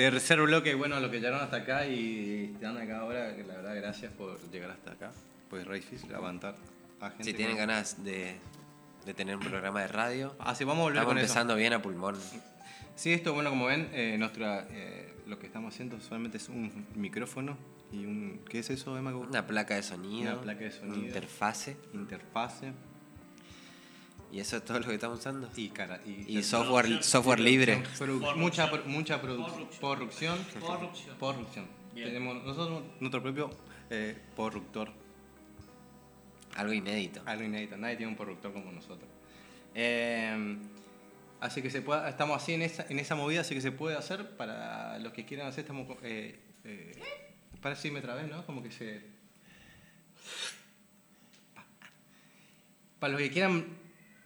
Tercer 0.00 0.40
bloque, 0.40 0.74
bueno, 0.74 0.98
lo 0.98 1.10
que 1.10 1.18
llegaron 1.18 1.40
hasta 1.42 1.58
acá 1.58 1.84
y 1.86 2.52
están 2.54 2.78
acá 2.78 3.00
ahora, 3.00 3.32
la 3.32 3.54
verdad, 3.56 3.76
gracias 3.76 4.10
por 4.12 4.40
llegar 4.50 4.70
hasta 4.70 4.92
acá. 4.92 5.12
Pues 5.50 5.66
es 5.66 5.72
difícil 5.74 6.14
aguantar 6.14 6.54
a 7.00 7.10
gente. 7.10 7.24
Si 7.24 7.34
tienen 7.34 7.58
ganas 7.58 8.02
de, 8.02 8.36
de 9.04 9.12
tener 9.14 9.36
un 9.36 9.42
programa 9.44 9.82
de 9.82 9.88
radio, 9.88 10.34
Ah, 10.38 10.54
sí, 10.54 10.64
vamos 10.64 10.80
a 10.80 10.84
volver 10.84 10.96
estamos 10.96 11.10
con 11.10 11.18
eso. 11.18 11.24
empezando 11.26 11.54
bien 11.54 11.74
a 11.74 11.82
pulmón. 11.82 12.16
Sí, 12.96 13.12
esto, 13.12 13.34
bueno, 13.34 13.50
como 13.50 13.66
ven, 13.66 13.90
eh, 13.92 14.16
nuestra, 14.18 14.66
eh, 14.70 15.12
lo 15.26 15.38
que 15.38 15.46
estamos 15.46 15.74
haciendo 15.74 16.00
solamente 16.00 16.38
es 16.38 16.48
un 16.48 16.86
micrófono 16.94 17.58
y 17.92 18.06
un... 18.06 18.40
¿Qué 18.48 18.60
es 18.60 18.70
eso, 18.70 18.96
Emma? 18.96 19.14
Una 19.14 19.46
placa 19.46 19.74
de 19.74 19.82
sonido, 19.82 20.32
Una 20.32 20.40
placa 20.40 20.60
de 20.64 20.70
sonido. 20.70 20.96
interfase. 21.08 21.76
Interfase. 21.92 22.72
Y 24.32 24.38
eso 24.40 24.56
es 24.58 24.64
todo 24.64 24.78
lo 24.78 24.86
que 24.86 24.94
estamos 24.94 25.18
usando. 25.18 25.50
Y, 25.56 25.68
cara, 25.70 26.00
y, 26.06 26.38
Y 26.38 26.42
software, 26.42 27.02
software 27.02 27.40
libre. 27.40 27.82
Mucha, 28.36 28.70
mucha 28.86 29.20
produ- 29.20 29.68
Corrupción. 29.80 30.38
corrupción. 31.18 31.66
Tenemos 31.94 32.42
nosotros 32.44 32.82
nuestro 33.00 33.20
propio 33.22 33.50
eh, 33.90 34.16
corruptor. 34.36 34.92
Algo 36.54 36.72
inédito. 36.72 37.20
Algo 37.26 37.42
inédito. 37.44 37.76
Nadie 37.76 37.96
tiene 37.96 38.12
un 38.12 38.16
corruptor 38.16 38.52
como 38.52 38.70
nosotros. 38.70 39.08
Eh, 39.74 40.56
así 41.40 41.60
que 41.62 41.70
se 41.70 41.82
puede, 41.82 42.08
estamos 42.08 42.40
así 42.40 42.52
en 42.54 42.62
esa, 42.62 42.86
en 42.88 42.98
esa 43.00 43.14
movida, 43.16 43.40
así 43.40 43.54
que 43.54 43.60
se 43.60 43.72
puede 43.72 43.96
hacer 43.96 44.36
para 44.36 44.98
los 45.00 45.12
que 45.12 45.24
quieran 45.24 45.48
hacer. 45.48 45.62
Estamos. 45.64 45.88
Eh, 46.02 46.38
eh, 46.64 47.02
parece 47.60 47.88
que 47.88 47.94
me 47.94 48.00
trabé, 48.00 48.28
¿no? 48.28 48.46
Como 48.46 48.62
que 48.62 48.70
se. 48.70 49.02
Para 53.00 53.12
los 53.14 53.22
que 53.22 53.30
quieran 53.30 53.66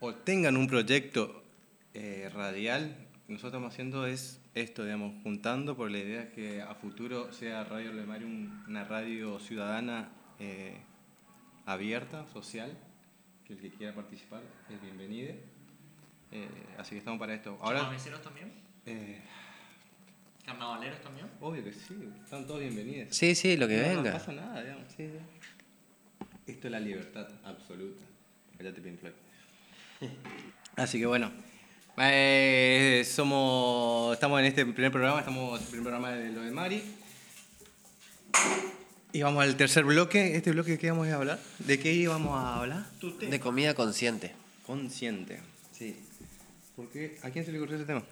o 0.05 0.15
tengan 0.15 0.57
un 0.57 0.67
proyecto 0.67 1.43
eh, 1.95 2.31
radial, 2.35 2.95
nosotros 3.29 3.53
estamos 3.53 3.73
haciendo 3.73 4.07
es 4.07 4.41
esto, 4.55 4.85
digamos, 4.85 5.15
juntando 5.23 5.77
por 5.77 5.91
la 5.91 5.99
idea 5.99 6.31
que 6.33 6.61
a 6.63 6.75
futuro 6.75 7.33
sea 7.33 7.65
Radio 7.65 7.93
Lemario 7.93 8.27
un- 8.27 8.65
una 8.69 8.85
radio 8.85 9.39
ciudadana 9.41 10.11
eh, 10.39 10.77
abierta, 11.67 12.27
social, 12.33 12.77
que 13.47 13.55
el 13.55 13.61
que 13.61 13.71
quiera 13.71 13.95
participar 13.95 14.43
es 14.71 14.81
bienvenido. 14.83 15.35
Eh, 16.33 16.49
así 16.79 16.91
que 16.91 16.99
estamos 16.99 17.19
para 17.19 17.35
esto. 17.35 17.57
Ahora, 17.63 17.81
¿Carnavaleros 17.81 18.23
también? 18.23 18.53
eh, 18.87 19.21
¿Carnavaleros 20.45 21.01
también? 21.01 21.27
obvio 21.41 21.65
que 21.65 21.73
sí, 21.73 21.97
están 22.23 22.47
todos 22.47 22.61
bienvenidos. 22.61 23.17
Sí, 23.17 23.35
sí, 23.35 23.57
lo 23.57 23.67
que 23.67 23.77
No, 23.79 23.83
venga. 23.89 24.11
No 24.11 24.19
pasa 24.19 24.33
nada, 24.33 24.61
digamos. 24.63 24.85
sí, 24.95 25.09
sí. 25.09 25.19
Esto 26.47 26.67
es 26.69 26.73
la 26.73 26.81
libertad 26.81 27.27
absoluta. 27.45 28.05
Cállate, 28.59 28.81
Pink 28.83 28.99
Floyd. 29.01 29.15
Así 30.77 30.99
que 30.99 31.07
bueno. 31.07 31.31
eh, 31.99 33.05
somos, 33.09 34.13
estamos 34.15 34.41
en 34.41 34.47
este 34.47 34.67
primer 34.67 34.91
programa, 34.93 35.21
estamos 35.21 35.59
en 35.59 35.63
el 35.65 35.69
primer 35.71 35.83
programa 35.85 36.11
de 36.13 36.31
lo 36.33 36.43
de 36.43 36.51
Mari. 36.51 36.83
Y 39.13 39.23
vamos 39.23 39.45
al 39.45 39.57
tercer 39.57 39.85
bloque. 39.85 40.37
¿Este 40.37 40.51
bloque 40.51 40.73
de 40.73 40.79
qué 40.79 40.91
vamos 40.91 41.07
a 41.09 41.15
hablar? 41.15 41.39
¿De 41.61 41.79
qué 41.79 41.93
íbamos 41.93 42.33
a 42.37 42.57
hablar? 42.61 42.87
De 43.01 43.39
comida 43.39 43.75
consciente. 43.75 44.33
Consciente. 44.67 45.41
Sí. 45.73 45.97
¿Por 46.75 46.89
qué? 46.91 47.19
¿A 47.23 47.31
quién 47.31 47.45
se 47.45 47.53
le 47.53 47.59
ocurrió 47.59 47.77
ese 47.77 47.85
tema? 47.85 48.03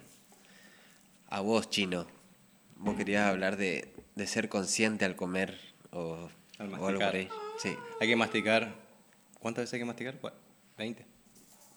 A 1.29 1.41
vos, 1.41 1.69
chino. 1.69 2.07
Vos 2.77 2.95
querías 2.95 3.27
hablar 3.29 3.57
de, 3.57 3.93
de 4.15 4.27
ser 4.27 4.47
consciente 4.47 5.03
al 5.03 5.15
comer 5.17 5.59
o, 5.91 6.29
Al 6.57 6.71
o 6.71 6.75
algo 6.87 6.99
masticar. 6.99 7.09
por 7.11 7.15
ahí. 7.19 7.29
Sí. 7.61 7.75
Hay 7.99 8.07
que 8.07 8.15
masticar. 8.15 8.73
¿Cuántas 9.39 9.63
veces 9.63 9.73
hay 9.73 9.79
que 9.81 9.85
masticar? 9.85 10.21
Cua- 10.21 10.33
20. 10.77 11.05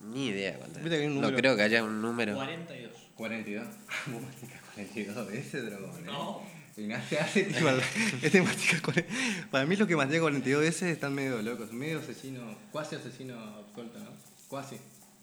Ni 0.00 0.28
idea 0.28 0.56
cuánto. 0.58 0.78
Hay 0.78 1.06
un 1.06 1.14
No 1.16 1.20
número. 1.22 1.36
creo 1.36 1.56
que 1.56 1.62
haya 1.62 1.82
un 1.82 2.00
número. 2.02 2.34
42. 2.34 2.92
42. 3.14 3.66
Vos 4.06 4.22
masticas 4.22 4.60
42 4.74 5.26
veces, 5.28 5.64
dragón. 5.66 5.90
¿eh? 6.00 6.02
No. 6.06 6.42
Ignacio 6.76 7.18
hace 7.22 7.44
tipo, 7.44 7.68
este 8.22 8.42
mastica 8.42 8.82
40 8.82 9.10
Para 9.50 9.64
mí 9.64 9.76
los 9.76 9.88
que 9.88 9.96
mastica 9.96 10.20
42 10.20 10.60
veces 10.62 10.82
están 10.92 11.14
medio 11.14 11.40
locos, 11.40 11.72
medio 11.72 12.00
asesino, 12.00 12.42
cuasi 12.70 12.96
asesino 12.96 13.34
absuelto, 13.56 13.98
¿no? 13.98 14.10
Cuasi. 14.48 14.76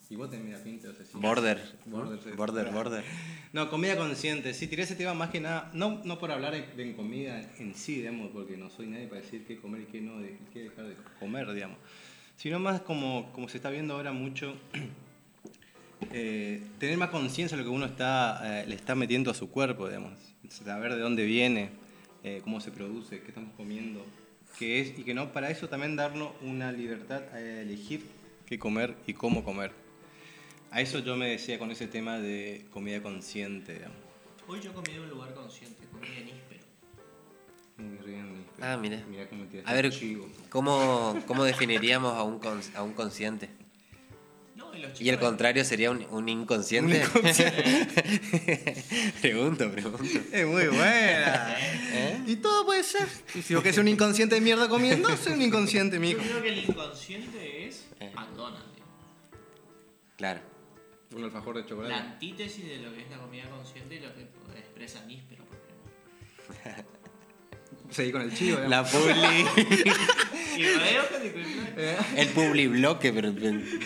Y 0.10 0.16
vos 0.16 0.30
tenés 0.32 0.58
la 0.58 0.64
pinta 0.64 0.88
de 0.88 0.94
asesino. 0.96 1.22
Border. 1.22 1.62
Border, 1.86 2.20
sí. 2.24 2.32
Border, 2.32 2.72
border. 2.72 3.04
No, 3.52 3.70
comida 3.70 3.96
consciente. 3.96 4.54
Sí, 4.56 4.68
tiré 4.68 4.84
ese 4.84 4.96
tema 4.96 5.14
más 5.14 5.30
que 5.30 5.40
nada, 5.42 5.70
no, 5.74 6.02
no 6.04 6.18
por 6.20 6.32
hablar 6.32 6.54
de, 6.54 6.66
de 6.76 6.96
comida 6.96 7.40
en 7.60 7.74
sí, 7.76 7.98
digamos, 7.98 8.32
porque 8.32 8.58
no 8.58 8.70
soy 8.72 8.88
nadie 8.88 9.08
para 9.08 9.22
decir 9.22 9.46
qué 9.46 9.60
comer 9.60 9.82
y 9.82 9.86
qué 9.86 10.02
no, 10.02 10.20
de, 10.20 10.38
qué 10.52 10.64
dejar 10.64 10.86
de 10.86 10.96
comer, 11.20 11.52
digamos. 11.54 11.78
Sino 12.44 12.60
más 12.60 12.82
como, 12.82 13.32
como 13.32 13.48
se 13.48 13.56
está 13.56 13.70
viendo 13.70 13.94
ahora 13.94 14.12
mucho, 14.12 14.58
eh, 16.12 16.62
tener 16.78 16.98
más 16.98 17.10
conciencia 17.10 17.56
de 17.56 17.64
lo 17.64 17.70
que 17.70 17.74
uno 17.74 17.86
está, 17.86 18.60
eh, 18.60 18.68
le 18.68 18.76
está 18.76 18.96
metiendo 18.96 19.32
a 19.32 19.34
su 19.34 19.50
cuerpo, 19.50 19.88
digamos. 19.88 20.12
Saber 20.50 20.94
de 20.94 21.00
dónde 21.00 21.24
viene, 21.24 21.70
eh, 22.22 22.42
cómo 22.44 22.60
se 22.60 22.72
produce, 22.72 23.22
qué 23.22 23.30
estamos 23.30 23.54
comiendo, 23.56 24.06
qué 24.60 24.82
es, 24.82 25.00
y 25.00 25.04
que 25.04 25.14
no, 25.14 25.32
para 25.32 25.52
eso 25.52 25.70
también 25.70 25.96
darnos 25.96 26.32
una 26.42 26.74
libertad 26.74 27.24
a 27.32 27.40
elegir 27.40 28.04
qué 28.46 28.60
comer 28.60 28.94
y 29.08 29.14
cómo 29.14 29.46
comer. 29.46 29.72
A 30.70 30.82
eso 30.82 31.00
yo 31.00 31.16
me 31.16 31.30
decía 31.30 31.58
con 31.58 31.72
ese 31.72 31.88
tema 31.88 32.20
de 32.20 32.66
comida 32.72 33.02
consciente, 33.02 33.76
digamos. 33.76 34.00
Hoy 34.50 34.60
yo 34.60 34.74
comí 34.74 34.92
en 34.92 35.00
un 35.00 35.10
lugar 35.12 35.34
consciente, 35.34 35.86
comí 35.94 36.08
en 36.08 36.28
Íspero. 36.28 36.53
Ah, 38.62 38.78
mira. 38.78 39.04
Mira 39.10 39.28
cómo 39.28 39.46
te 39.46 39.62
A 39.66 39.74
ver, 39.74 39.90
chivo. 39.92 40.30
¿cómo, 40.50 41.20
cómo 41.28 41.44
definiríamos 41.44 42.14
a 42.14 42.24
un, 42.24 42.40
cons- 42.40 42.74
a 42.76 42.84
un 42.84 42.94
consciente? 42.94 43.50
No, 44.56 44.74
y 44.76 44.80
los 44.80 44.92
chicos. 44.94 45.02
¿Y 45.02 45.10
el 45.10 45.20
contrario 45.20 45.66
sería 45.66 45.90
un, 45.92 46.06
un 46.12 46.30
inconsciente? 46.30 47.04
pregunto, 49.22 49.70
pregunto. 49.72 50.20
Es 50.32 50.46
muy 50.48 50.68
buena. 50.68 51.58
Y 52.28 52.36
todo 52.38 52.66
puede 52.66 52.84
ser. 52.84 53.08
Y 53.36 53.42
si 53.42 53.54
vos 53.56 53.64
querés 53.64 53.76
ser 53.76 53.82
un 53.84 53.88
inconsciente 53.90 54.36
de 54.36 54.42
mierda 54.42 54.70
comiendo, 54.70 55.16
soy 55.18 55.34
un 55.34 55.42
inconsciente, 55.42 55.98
Yo 55.98 56.02
mijo. 56.02 56.20
creo 56.22 56.42
que 56.42 56.50
el 56.50 56.60
inconsciente 56.70 57.68
es 57.68 57.88
Eh. 58.00 58.12
McDonald's. 58.16 58.64
Claro. 60.18 60.40
Un 61.16 61.24
alfajor 61.26 61.56
de 61.56 61.62
La 61.64 61.68
chocolate. 61.68 61.94
antítesis 61.96 62.66
de 62.66 62.78
lo 62.78 62.94
que 62.94 63.02
es 63.02 63.10
la 63.10 63.18
comida 63.18 63.50
consciente 63.50 63.96
y 63.96 64.00
lo 64.00 64.14
que 64.16 64.22
expresa 64.58 65.04
Níspero, 65.06 65.44
por 65.46 66.56
ejemplo. 66.56 66.86
Seguí 67.90 68.12
con 68.12 68.22
el 68.22 68.34
chivo, 68.34 68.60
La 68.68 68.84
publi. 68.84 69.14
Nicole 70.54 71.00
el 72.18 72.28
publi 72.30 72.68
bloque, 72.68 73.12
pero 73.12 73.34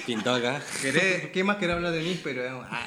pintó 0.06 0.34
acá. 0.34 0.62
¿Querés- 0.82 1.32
¿Qué 1.32 1.43
más 1.43 1.58
querés 1.58 1.76
hablar 1.78 1.93
de 1.93 2.02
níspero? 2.04 2.43
Ah, 2.70 2.84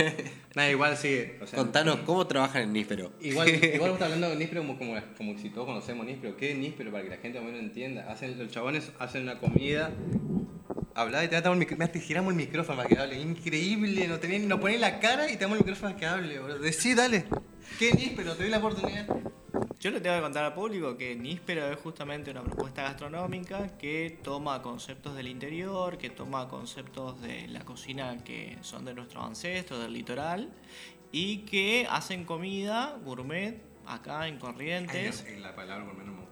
nada, 0.54 0.70
igual 0.70 0.96
sigue. 0.96 1.38
O 1.40 1.46
sea, 1.46 1.58
Contanos, 1.58 2.00
¿cómo 2.04 2.26
trabajan 2.26 2.62
en 2.62 2.72
Níspero? 2.74 3.12
Igual, 3.20 3.48
igual 3.74 3.90
vos 3.90 3.98
estás 3.98 4.06
hablando 4.12 4.28
de 4.30 4.36
níspero 4.36 4.60
como, 4.62 4.76
como, 4.78 4.94
como 5.16 5.38
si 5.38 5.48
todos 5.48 5.66
conocemos 5.66 6.04
níspero. 6.06 6.36
¿Qué 6.36 6.52
es 6.52 6.58
níspero? 6.58 6.90
Para 6.92 7.04
que 7.04 7.10
la 7.10 7.16
gente 7.16 7.38
más 7.40 7.48
o 7.48 7.52
menos 7.52 7.62
entienda. 7.62 8.10
Hacen, 8.10 8.38
los 8.38 8.50
chabones 8.50 8.90
hacen 8.98 9.22
una 9.22 9.38
comida. 9.38 9.90
Habla 10.94 11.24
y 11.24 11.28
te 11.28 11.40
damos 11.40 11.54
el 11.54 11.60
micrófono. 11.60 11.88
Te 11.90 12.00
giramos 12.00 12.30
el 12.32 12.36
micrófono 12.36 12.76
para 12.76 12.88
que 12.88 12.98
hable. 12.98 13.18
Increíble. 13.20 14.08
Nos, 14.08 14.20
tenés, 14.20 14.42
nos 14.42 14.60
pones 14.60 14.78
la 14.80 15.00
cara 15.00 15.30
y 15.30 15.34
te 15.36 15.44
damos 15.44 15.58
el 15.58 15.64
micrófono 15.64 15.88
para 15.92 15.98
que 16.00 16.06
hable, 16.06 16.38
boludo. 16.38 16.58
Decí, 16.58 16.94
dale. 16.94 17.24
¿Qué 17.78 17.92
níspero? 17.92 18.34
Te 18.34 18.42
doy 18.42 18.50
la 18.50 18.58
oportunidad. 18.58 19.06
Yo 19.80 19.90
le 19.90 20.00
tengo 20.00 20.16
que 20.16 20.22
contar 20.22 20.44
al 20.44 20.52
público 20.52 20.96
que 20.98 21.16
Níspero 21.16 21.72
es 21.72 21.78
justamente 21.78 22.30
una 22.30 22.42
propuesta 22.42 22.82
gastronómica 22.82 23.78
que 23.78 24.18
toma 24.22 24.60
conceptos 24.60 25.16
del 25.16 25.26
interior, 25.26 25.96
que 25.96 26.10
toma 26.10 26.48
conceptos 26.48 27.18
de 27.22 27.48
la 27.48 27.60
cocina 27.64 28.22
que 28.22 28.58
son 28.60 28.84
de 28.84 28.92
nuestros 28.92 29.24
ancestros, 29.24 29.80
del 29.80 29.94
litoral, 29.94 30.52
y 31.12 31.38
que 31.46 31.86
hacen 31.88 32.26
comida 32.26 32.98
gourmet 33.02 33.62
acá 33.86 34.28
en 34.28 34.38
Corrientes. 34.38 35.24
Ay, 35.26 35.36
no, 35.36 35.40
la 35.40 35.56
palabra 35.56 35.86
por 35.86 35.94
menos 35.96 36.14
me 36.14 36.20
gusta. 36.20 36.30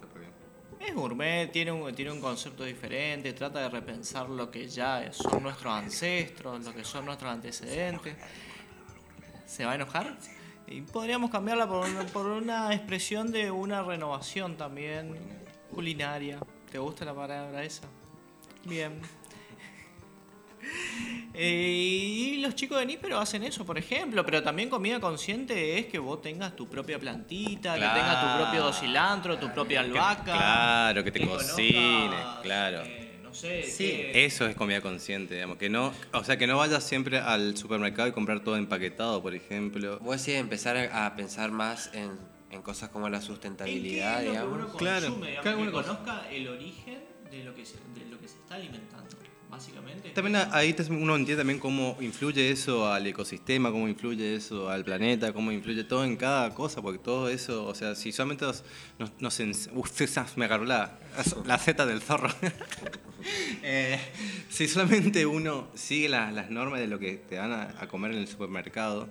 Es 0.80 0.94
gourmet, 0.94 1.50
tiene 1.50 1.72
un, 1.72 1.92
tiene 1.94 2.12
un 2.12 2.20
concepto 2.20 2.64
diferente, 2.64 3.32
trata 3.32 3.60
de 3.60 3.68
repensar 3.68 4.28
lo 4.28 4.50
que 4.50 4.68
ya 4.68 5.10
son 5.12 5.42
nuestros 5.42 5.72
ancestros, 5.72 6.64
lo 6.64 6.72
que 6.72 6.84
son 6.84 7.06
nuestros 7.06 7.32
antecedentes. 7.32 8.14
¿Se 9.46 9.64
va 9.64 9.72
a 9.72 9.74
enojar? 9.74 10.16
Y 10.70 10.82
podríamos 10.82 11.30
cambiarla 11.30 11.66
por 11.68 11.86
una, 11.88 12.02
por 12.06 12.26
una 12.26 12.74
expresión 12.74 13.32
de 13.32 13.50
una 13.50 13.82
renovación 13.82 14.56
también 14.56 15.14
culinaria. 15.74 16.38
¿Te 16.70 16.78
gusta 16.78 17.04
la 17.04 17.14
palabra 17.14 17.62
esa? 17.62 17.86
Bien. 18.64 19.00
Eh, 21.40 22.34
y 22.34 22.36
los 22.38 22.56
chicos 22.56 22.80
de 22.80 22.86
Níspero 22.86 23.18
hacen 23.18 23.44
eso, 23.44 23.64
por 23.64 23.78
ejemplo, 23.78 24.24
pero 24.26 24.42
también 24.42 24.68
comida 24.68 24.98
consciente 24.98 25.78
es 25.78 25.86
que 25.86 25.98
vos 26.00 26.20
tengas 26.20 26.56
tu 26.56 26.66
propia 26.66 26.98
plantita, 26.98 27.74
que 27.74 27.80
tengas 27.80 28.20
tu 28.20 28.42
propio 28.42 28.72
cilantro, 28.72 29.38
tu 29.38 29.48
propia 29.52 29.80
albahaca. 29.80 30.24
claro, 30.24 31.04
que 31.04 31.12
te 31.12 31.24
cocines, 31.24 32.20
claro. 32.42 32.82
eh, 32.84 33.07
sé, 33.38 33.62
Sí, 33.62 33.92
que- 34.12 34.26
eso 34.26 34.46
es 34.46 34.54
comida 34.56 34.80
consciente, 34.80 35.34
digamos, 35.34 35.56
que 35.58 35.70
no, 35.70 35.92
o 36.12 36.24
sea, 36.24 36.36
que 36.36 36.46
no 36.46 36.58
vayas 36.58 36.84
siempre 36.84 37.18
al 37.18 37.56
supermercado 37.56 38.08
y 38.08 38.12
comprar 38.12 38.40
todo 38.44 38.56
empaquetado, 38.56 39.22
por 39.22 39.34
ejemplo. 39.34 39.98
Vos 40.00 40.18
decís 40.24 40.38
empezar 40.40 40.76
a 40.76 41.14
pensar 41.16 41.50
más 41.50 41.90
en, 41.94 42.10
en 42.50 42.62
cosas 42.62 42.90
como 42.90 43.08
la 43.08 43.16
¿En 43.18 43.22
qué 43.22 43.26
sustentabilidad, 43.26 44.20
es 44.20 44.26
lo 44.26 44.32
que 44.32 44.38
digamos. 44.38 44.54
uno 44.64 44.76
Claro, 44.76 45.06
consume, 45.06 45.26
digamos, 45.28 45.42
cada 45.44 45.56
que 45.56 45.62
uno 45.62 45.72
conozca 45.72 46.28
el 46.30 46.48
origen 46.48 47.04
de 47.30 47.44
lo 47.44 47.54
que 47.54 47.64
se, 47.64 47.76
de 47.94 48.06
lo 48.10 48.18
que 48.20 48.28
se 48.28 48.38
está 48.38 48.54
alimentando, 48.56 49.16
básicamente. 49.50 50.10
También 50.10 50.36
a- 50.36 50.54
ahí 50.54 50.74
uno 50.90 51.16
entiende 51.16 51.40
también 51.40 51.58
cómo 51.58 51.96
influye 52.00 52.50
eso 52.50 52.90
al 52.90 53.06
ecosistema, 53.06 53.70
cómo 53.70 53.88
influye 53.88 54.34
eso 54.36 54.68
al 54.68 54.84
planeta, 54.84 55.32
cómo 55.32 55.52
influye 55.52 55.84
todo 55.84 56.04
en 56.04 56.16
cada 56.16 56.54
cosa, 56.54 56.82
porque 56.82 56.98
todo 56.98 57.28
eso, 57.28 57.66
o 57.66 57.74
sea, 57.74 57.94
si 57.94 58.12
solamente 58.12 58.44
nos, 58.46 58.62
nos, 58.98 59.12
me 60.36 60.44
agarró 60.46 60.64
la, 60.64 60.98
la 61.46 61.58
Z 61.58 61.86
del 61.86 62.00
zorro. 62.02 62.30
Eh, 63.64 63.98
si 64.48 64.68
solamente 64.68 65.26
uno 65.26 65.68
sigue 65.74 66.08
la- 66.08 66.30
las 66.30 66.50
normas 66.50 66.78
de 66.80 66.86
lo 66.86 66.98
que 67.00 67.16
te 67.16 67.36
van 67.36 67.50
a, 67.52 67.74
a 67.80 67.88
comer 67.88 68.12
en 68.12 68.18
el 68.18 68.28
supermercado, 68.28 69.08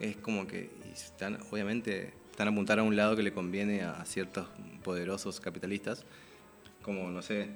es 0.00 0.16
como 0.16 0.46
que 0.46 0.70
están, 0.92 1.38
obviamente 1.50 2.14
están 2.30 2.48
a 2.48 2.50
apuntar 2.50 2.78
a 2.78 2.82
un 2.82 2.96
lado 2.96 3.14
que 3.14 3.22
le 3.22 3.32
conviene 3.32 3.82
a 3.82 4.04
ciertos 4.06 4.46
poderosos 4.82 5.38
capitalistas, 5.40 6.04
como, 6.82 7.10
no 7.10 7.20
sé, 7.20 7.50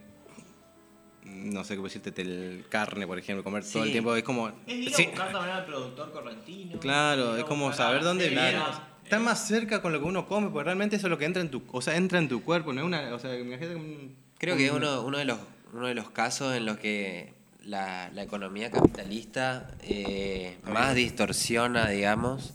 no 1.24 1.64
sé 1.64 1.76
cómo 1.76 1.86
decirte, 1.88 2.12
tel- 2.12 2.64
carne, 2.68 3.06
por 3.06 3.18
ejemplo, 3.18 3.44
comer 3.44 3.64
todo 3.64 3.84
el 3.84 3.92
tiempo, 3.92 4.14
es 4.16 4.22
como... 4.24 4.48
Es 4.66 4.74
ir 4.76 4.88
a 4.92 4.96
sí, 4.96 5.06
buscar 5.06 5.32
también 5.32 5.56
al 5.56 5.64
productor 5.66 6.12
correntino. 6.12 6.78
claro, 6.80 7.36
es 7.36 7.44
como 7.44 7.72
saber 7.72 8.02
dónde 8.02 8.28
viene. 8.28 8.58
Está 9.04 9.18
más 9.18 9.46
cerca 9.48 9.82
con 9.82 9.92
lo 9.92 9.98
que 9.98 10.04
uno 10.06 10.26
come, 10.28 10.48
porque 10.50 10.64
realmente 10.66 10.96
eso 10.96 11.06
es 11.08 11.10
lo 11.10 11.18
que 11.18 11.24
entra 11.24 11.42
en 11.42 11.50
tu, 11.50 11.62
o 11.72 11.82
sea, 11.82 11.96
entra 11.96 12.18
en 12.18 12.28
tu 12.28 12.42
cuerpo, 12.44 12.72
no 12.72 12.80
es 12.80 12.86
una, 12.86 13.12
o 13.14 13.18
sea, 13.18 13.36
imagínate 13.38 13.74
un- 13.74 14.14
Creo 14.38 14.56
que 14.56 14.66
es 14.66 14.70
un- 14.70 14.78
uno, 14.78 15.02
uno, 15.02 15.18
de 15.18 15.24
los, 15.24 15.38
uno 15.72 15.86
de 15.88 15.94
los 15.94 16.10
casos 16.10 16.54
en 16.54 16.64
los 16.64 16.78
que 16.78 17.34
la, 17.64 18.10
la 18.14 18.22
economía 18.22 18.70
capitalista 18.70 19.70
eh, 19.82 20.56
más 20.64 20.94
distorsiona, 20.94 21.88
digamos, 21.88 22.54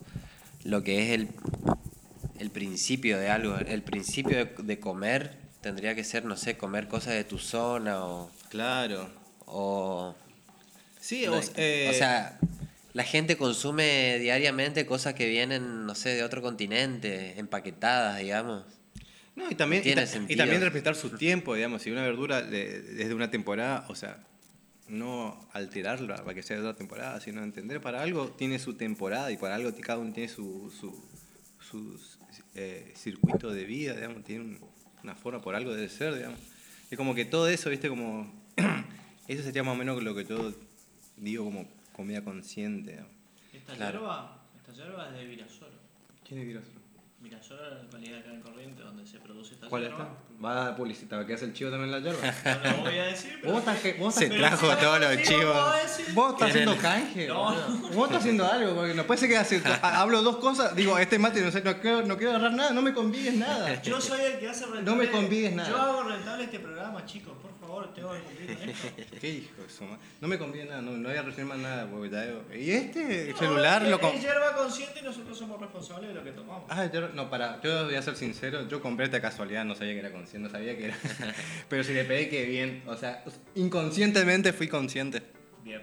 lo 0.64 0.82
que 0.84 1.04
es 1.04 1.10
el, 1.12 1.28
el 2.40 2.50
principio 2.52 3.20
de 3.20 3.30
algo. 3.30 3.58
El 3.58 3.84
principio 3.84 4.38
de, 4.38 4.46
de 4.64 4.80
comer 4.80 5.38
tendría 5.66 5.96
que 5.96 6.04
ser, 6.04 6.26
no 6.26 6.38
sé, 6.38 6.58
comer 6.58 6.88
cosas 6.88 7.16
de 7.16 7.24
tu 7.24 7.40
zona 7.40 8.06
o... 8.06 8.32
Claro. 8.50 9.10
o 9.48 10.16
Sí, 11.00 11.24
no, 11.26 11.38
o, 11.38 11.42
eh, 11.56 11.88
o 11.90 11.94
sea, 11.94 12.38
la 12.94 13.04
gente 13.04 13.36
consume 13.36 14.20
diariamente 14.20 14.86
cosas 14.86 15.16
que 15.16 15.28
vienen, 15.28 15.88
no 15.88 15.96
sé, 15.96 16.10
de 16.10 16.24
otro 16.24 16.44
continente, 16.44 17.40
empaquetadas, 17.40 18.20
digamos. 18.20 18.64
No, 19.36 19.50
y 19.50 19.56
también, 19.56 19.82
y, 19.82 19.86
tiene 19.86 20.04
ta- 20.04 20.08
y 20.08 20.12
sentido. 20.12 20.38
también 20.38 20.62
respetar 20.62 20.96
su 20.96 21.10
tiempo, 21.18 21.56
digamos. 21.56 21.82
Si 21.82 21.90
una 21.90 22.04
verdura 22.04 22.44
de- 22.44 22.82
desde 22.84 23.16
una 23.16 23.32
temporada, 23.32 23.86
o 23.90 23.96
sea, 23.96 24.24
no 24.88 25.50
alterarla 25.52 26.18
para 26.18 26.36
que 26.36 26.44
sea 26.44 26.58
de 26.58 26.62
otra 26.62 26.76
temporada, 26.78 27.20
sino 27.22 27.42
entender 27.44 27.82
para 27.82 28.04
algo 28.04 28.28
tiene 28.38 28.60
su 28.60 28.76
temporada 28.76 29.32
y 29.32 29.38
para 29.38 29.56
algo 29.56 29.72
cada 29.82 29.98
uno 29.98 30.14
tiene 30.14 30.30
su, 30.30 30.72
su, 30.80 30.92
su, 31.60 32.00
eh, 32.54 32.94
circuito 32.96 33.52
de 33.52 33.66
vida, 33.66 33.96
digamos, 33.96 34.24
tiene 34.24 34.42
un- 34.44 34.75
una 35.06 35.16
forma 35.16 35.42
por 35.42 35.56
algo 35.56 35.74
de 35.74 35.88
ser, 35.88 36.16
digamos. 36.16 36.40
Es 36.90 36.98
como 36.98 37.14
que 37.16 37.26
todo 37.26 37.48
eso, 37.48 37.70
viste, 37.70 37.90
como. 37.90 38.32
eso 39.28 39.44
sería 39.44 39.64
más 39.64 39.74
o 39.76 39.78
menos 39.78 40.02
lo 40.04 40.16
que 40.16 40.26
yo 40.26 40.52
digo 41.18 41.46
como 41.46 41.68
comida 41.94 42.24
consciente, 42.24 42.92
digamos. 42.92 43.12
Esta 43.54 43.74
Claro. 43.76 44.00
yerba, 44.00 44.44
esta 44.58 44.74
yerba 44.74 45.08
es 45.10 45.14
de 45.14 45.26
Virasoro. 45.26 45.72
¿Quién 46.28 46.42
es 46.42 46.48
Virasoro? 46.48 46.80
Virasoro 47.22 47.66
es 47.66 47.72
la 47.78 47.84
localidad 47.84 48.20
acá 48.20 48.34
en 48.34 48.42
Corriente 48.42 48.82
donde 48.84 49.06
se 49.06 49.20
produce 49.20 49.54
esta 49.54 49.68
¿Cuál 49.70 49.84
yerba. 49.84 50.18
Va 50.44 50.52
a 50.52 50.56
dar 50.66 50.76
publicidad, 50.76 51.26
que 51.26 51.34
hace 51.34 51.46
el 51.46 51.54
chivo 51.54 51.72
también 51.72 51.92
la 51.92 52.00
yerba. 52.00 52.20
No 52.64 52.78
lo 52.78 52.84
voy 52.84 53.00
a 53.00 53.06
decir, 53.06 53.38
pero... 53.42 53.54
Vos 53.54 53.60
estás, 53.62 53.80
que- 53.80 53.94
vos 53.94 54.14
Se 54.16 54.24
estás- 54.26 54.38
trajo 54.38 54.68
pero 54.68 54.80
todos 54.82 55.00
los 55.00 55.12
sí 55.12 55.18
lo 55.18 55.24
chivos. 55.24 55.54
puedo 55.54 55.74
decir. 55.84 56.06
Vos 56.14 56.34
estás 56.34 56.50
haciendo 56.50 56.78
canje. 56.78 57.28
No. 57.28 57.44
boludo. 57.46 57.88
Vos 57.94 58.06
estás 58.08 58.20
haciendo 58.20 58.52
algo, 58.52 58.76
porque 58.76 58.94
no 58.94 59.04
puede 59.08 59.20
ser 59.22 59.30
que 59.30 59.38
hace- 59.38 59.62
ha- 59.82 60.02
hablo 60.02 60.22
dos 60.22 60.38
cosas, 60.38 60.76
digo, 60.76 60.98
este 61.00 61.18
mate 61.20 61.40
no 61.42 61.52
sé, 61.52 61.62
no 61.64 61.80
quiero, 61.80 62.02
no 62.04 62.18
quiero 62.18 62.32
agarrar 62.32 62.52
nada, 62.54 62.72
no 62.72 62.82
me 62.82 62.94
convides 62.94 63.34
nada. 63.36 63.82
Yo 63.82 64.02
soy 64.02 64.20
el 64.22 64.40
que 64.40 64.50
hace 64.50 64.66
rentable. 64.66 64.84
No 64.84 64.96
me 64.98 65.10
convides 65.10 65.54
nada. 65.56 65.70
Yo 65.70 65.78
hago 65.82 66.04
rentable 66.04 66.44
este 66.44 66.60
programa, 66.60 67.06
chicos. 67.06 67.34
Por 67.42 67.52
favor, 67.68 67.94
tengo 67.94 68.12
que 68.14 68.20
cumplir 68.20 68.58
con 68.58 68.70
esto. 68.70 68.88
Qué 69.22 69.30
hijo 69.30 69.62
de 69.62 69.70
su 69.70 69.84
madre. 69.84 70.00
No 70.22 70.28
me 70.28 70.38
convides 70.38 70.68
nada, 70.70 70.82
no, 70.82 70.92
no 70.92 71.10
voy 71.10 71.18
a 71.18 71.22
recibir 71.22 71.46
más 71.46 71.58
nada, 71.58 71.88
porque 71.90 72.10
ya 72.10 72.26
digo, 72.26 72.44
Y 72.56 72.72
este 72.72 73.34
celular 73.36 73.82
No, 73.84 73.90
lo 73.90 73.96
es- 73.98 74.02
com- 74.02 74.16
Es 74.16 74.22
yerba 74.22 74.56
consciente 74.56 75.00
y 75.00 75.04
nosotros 75.04 75.38
somos 75.38 75.60
responsables 75.60 76.10
de 76.10 76.16
lo 76.16 76.24
que 76.24 76.32
tomamos. 76.32 76.64
Ah, 76.70 76.90
yo, 76.92 77.10
no, 77.10 77.30
para, 77.30 77.62
yo 77.62 77.86
voy 77.86 77.96
a 77.96 78.02
ser 78.02 78.16
sincero, 78.16 78.68
yo 78.68 78.82
compré 78.82 79.06
esta 79.06 79.22
casualidad, 79.22 79.66
no 79.66 79.76
sabía 79.76 79.94
que 79.94 80.00
era 80.00 80.12
consciente, 80.12 80.48
no 80.48 80.52
sabía 80.52 80.78
que 80.78 80.86
era. 80.86 80.98
Pero 81.70 81.84
si 81.84 81.94
le 81.94 82.04
pedí 82.06 82.30
que 82.30 82.46
bien, 82.46 82.84
o 82.88 82.96
sea, 82.96 83.24
inconscientemente 83.56 84.54
fui 84.54 84.68
consciente. 84.68 85.22
Bien. 85.64 85.82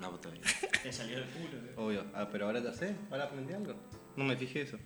No, 0.00 0.10
pues 0.10 0.22
todavía. 0.22 0.42
Te 0.82 0.92
salió 0.92 1.18
del 1.18 1.28
culo. 1.28 1.46
¿eh? 1.56 1.72
Obvio, 1.76 2.04
ah, 2.14 2.28
pero 2.30 2.46
ahora 2.46 2.60
ya 2.60 2.72
sé, 2.72 2.94
ahora 3.10 3.24
aprendí 3.24 3.54
algo. 3.54 3.74
No 4.16 4.24
me 4.24 4.36
fijé 4.36 4.62
eso. 4.62 4.78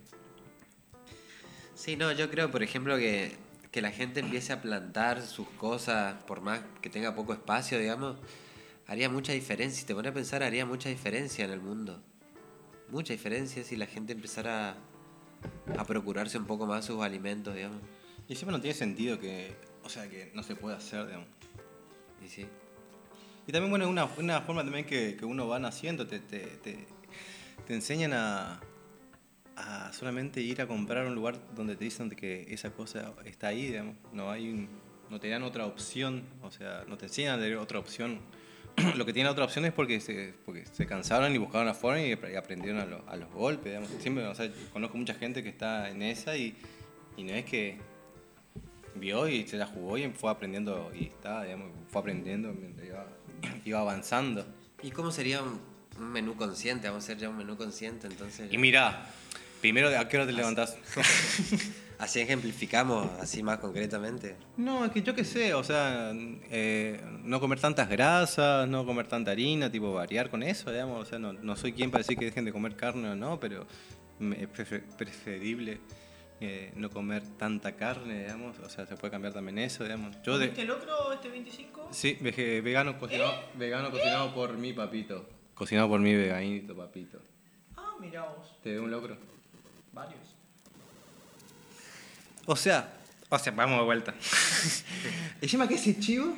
Sí, 1.75 1.97
no, 1.97 2.11
yo 2.13 2.31
creo, 2.31 2.51
por 2.51 2.63
ejemplo, 2.63 2.97
que, 2.97 3.37
que 3.71 3.83
la 3.83 3.91
gente 3.91 4.21
empiece 4.21 4.53
a 4.53 4.63
plantar 4.63 5.23
sus 5.23 5.49
cosas, 5.51 6.23
por 6.25 6.41
más 6.41 6.61
que 6.81 6.89
tenga 6.91 7.15
poco 7.15 7.33
espacio, 7.33 7.79
digamos, 7.79 8.17
haría 8.87 9.09
mucha 9.09 9.33
diferencia. 9.33 9.81
Si 9.81 9.87
te 9.87 9.95
pones 9.95 10.11
a 10.11 10.15
pensar, 10.15 10.43
haría 10.43 10.65
mucha 10.65 10.89
diferencia 10.89 11.45
en 11.45 11.51
el 11.51 11.61
mundo. 11.61 12.03
Mucha 12.89 13.13
diferencia 13.13 13.63
si 13.65 13.77
la 13.77 13.87
gente 13.87 14.15
empezara 14.15 14.71
a, 14.71 15.81
a 15.81 15.85
procurarse 15.85 16.39
un 16.39 16.47
poco 16.47 16.67
más 16.67 16.87
sus 16.87 17.03
alimentos, 17.03 17.55
digamos. 17.55 17.81
Y 18.27 18.35
siempre 18.35 18.57
no 18.57 18.61
tiene 18.61 18.75
sentido 18.75 19.19
que, 19.19 19.55
o 19.85 19.89
sea, 19.89 20.09
que 20.09 20.31
no 20.35 20.43
se 20.43 20.57
puede 20.57 20.77
hacer, 20.77 21.07
digamos. 21.07 21.29
Y 22.25 22.29
sí. 22.29 22.47
Y 23.47 23.53
también, 23.53 23.71
bueno, 23.71 23.89
una, 23.89 24.07
una 24.19 24.41
forma 24.43 24.63
también 24.63 24.87
que, 24.87 25.17
que 25.17 25.25
uno 25.25 25.47
va 25.47 25.59
naciendo, 25.59 26.07
te, 26.07 26.21
te, 26.21 26.41
te, 26.41 26.87
te 27.67 27.75
enseñan 27.75 28.13
a, 28.15 28.61
a 29.61 29.93
solamente 29.93 30.41
ir 30.41 30.61
a 30.63 30.67
comprar 30.67 31.05
a 31.05 31.09
un 31.09 31.15
lugar 31.15 31.37
donde 31.55 31.75
te 31.77 31.85
dicen 31.85 32.09
que 32.11 32.47
esa 32.53 32.71
cosa 32.71 33.13
está 33.25 33.49
ahí, 33.49 33.67
digamos. 33.67 33.97
No 34.13 34.31
hay 34.31 34.49
un- 34.51 34.69
no 35.11 35.19
te 35.19 35.29
dan 35.29 35.43
otra 35.43 35.67
opción, 35.67 36.23
o 36.43 36.51
sea, 36.51 36.85
no 36.87 36.97
te 36.97 37.07
enseñan 37.07 37.39
a 37.39 37.43
tener 37.43 37.57
otra 37.57 37.79
opción. 37.79 38.21
Lo 38.97 39.05
que 39.05 39.13
tiene 39.13 39.29
otra 39.29 39.45
opción 39.45 39.65
es 39.65 39.73
porque 39.73 40.01
se, 40.01 40.35
porque 40.45 40.65
se 40.67 40.87
cansaron 40.87 41.35
y 41.35 41.39
buscaron 41.39 41.75
forma 41.75 42.01
y 42.01 42.11
y 42.13 42.37
aprendieron 42.37 42.81
a, 42.81 42.87
lo- 42.87 43.05
a 43.09 43.17
los 43.17 43.31
golpes, 43.33 43.65
digamos. 43.73 43.89
Siempre, 44.01 44.25
o 44.27 44.35
sea, 44.35 44.49
conozco 44.73 44.97
mucha 44.97 45.15
gente 45.15 45.43
que 45.43 45.49
está 45.49 45.91
en 45.91 46.03
esa 46.03 46.37
y, 46.37 46.55
y 47.17 47.25
no 47.25 47.33
es 47.35 47.45
que 47.45 47.79
vio 48.95 49.29
y 49.29 49.47
se 49.47 49.57
la 49.57 49.67
jugó 49.67 49.97
y 49.99 50.09
fue 50.11 50.31
aprendiendo 50.31 50.91
y 50.95 51.05
está, 51.07 51.43
digamos, 51.45 51.71
fue 51.89 52.01
aprendiendo 52.01 52.53
mientras 52.53 52.87
iba, 52.87 53.07
iba 53.65 53.81
avanzando. 53.81 54.47
¿Y 54.83 54.91
cómo 54.91 55.11
sería 55.11 55.43
un, 55.43 55.61
un 55.99 56.11
menú 56.13 56.37
consciente? 56.37 56.89
Vamos 56.89 57.03
a 57.03 57.07
hacer 57.07 57.19
ya 57.19 57.29
un 57.29 57.37
menú 57.39 57.57
consciente, 57.57 58.07
entonces. 58.07 58.53
Y 58.53 58.59
mira, 58.59 59.07
primero, 59.61 59.89
¿a 59.99 60.09
qué 60.09 60.17
hora 60.17 60.27
te 60.27 60.33
levantás? 60.33 60.77
Así 61.99 62.21
ejemplificamos, 62.21 63.11
así 63.19 63.43
más 63.43 63.59
concretamente. 63.59 64.37
No, 64.57 64.85
es 64.85 64.93
que 64.93 65.03
yo 65.03 65.17
qué 65.17 65.25
sé, 65.25 65.53
o 65.55 65.65
sea, 65.65 66.13
eh, 66.15 67.01
no 67.25 67.41
comer 67.41 67.59
tantas 67.59 67.89
grasas, 67.89 68.69
no 68.69 68.87
comer 68.87 69.09
tanta 69.09 69.33
harina, 69.33 69.69
tipo 69.69 69.93
variar 69.93 70.31
con 70.31 70.45
eso, 70.45 70.71
digamos, 70.71 71.03
o 71.03 71.05
sea, 71.05 71.19
no, 71.19 71.33
no 71.33 71.57
soy 71.57 71.73
quien 71.73 71.91
para 71.91 72.03
decir 72.03 72.17
que 72.17 72.27
dejen 72.27 72.45
de 72.45 72.53
comer 72.53 72.77
carne 72.77 73.09
o 73.11 73.17
no, 73.17 73.41
pero 73.41 73.67
es 74.21 74.49
prefer- 74.53 74.85
preferible 74.97 75.81
eh, 76.41 76.71
no 76.77 76.89
comer 76.89 77.25
tanta 77.37 77.75
carne, 77.75 78.21
digamos, 78.21 78.57
o 78.61 78.69
sea, 78.69 78.87
se 78.87 78.95
puede 78.97 79.11
cambiar 79.11 79.33
también 79.35 79.59
eso, 79.59 79.83
digamos. 79.83 80.15
Yo 80.23 80.39
de, 80.39 80.51
¿Comiste 80.51 80.67
locro 80.67 81.13
este 81.13 81.31
25? 81.31 81.89
sí, 81.91 82.17
vege- 82.21 82.63
vegano 82.63 82.97
cocinado, 82.97 83.43
vegano 83.55 83.91
cocinado 83.91 84.33
por 84.33 84.57
mi 84.57 84.73
papito, 84.73 85.29
cocinado 85.55 85.89
por 85.89 85.99
mi 85.99 86.15
veganito 86.15 86.77
papito. 86.77 87.19
Ah, 87.77 87.95
mira 88.01 88.23
vos. 88.23 88.57
¿Te 88.63 88.71
veo 88.71 88.85
un 88.85 88.93
locro? 88.93 89.17
Varios. 89.99 90.37
O 92.47 92.55
sea, 92.55 92.89
o 93.29 93.37
sea, 93.37 93.53
vamos 93.53 93.81
de 93.81 93.85
vuelta. 93.85 94.15
Encima 95.41 95.67
que 95.67 95.75
ese 95.75 95.99
chivo 95.99 96.37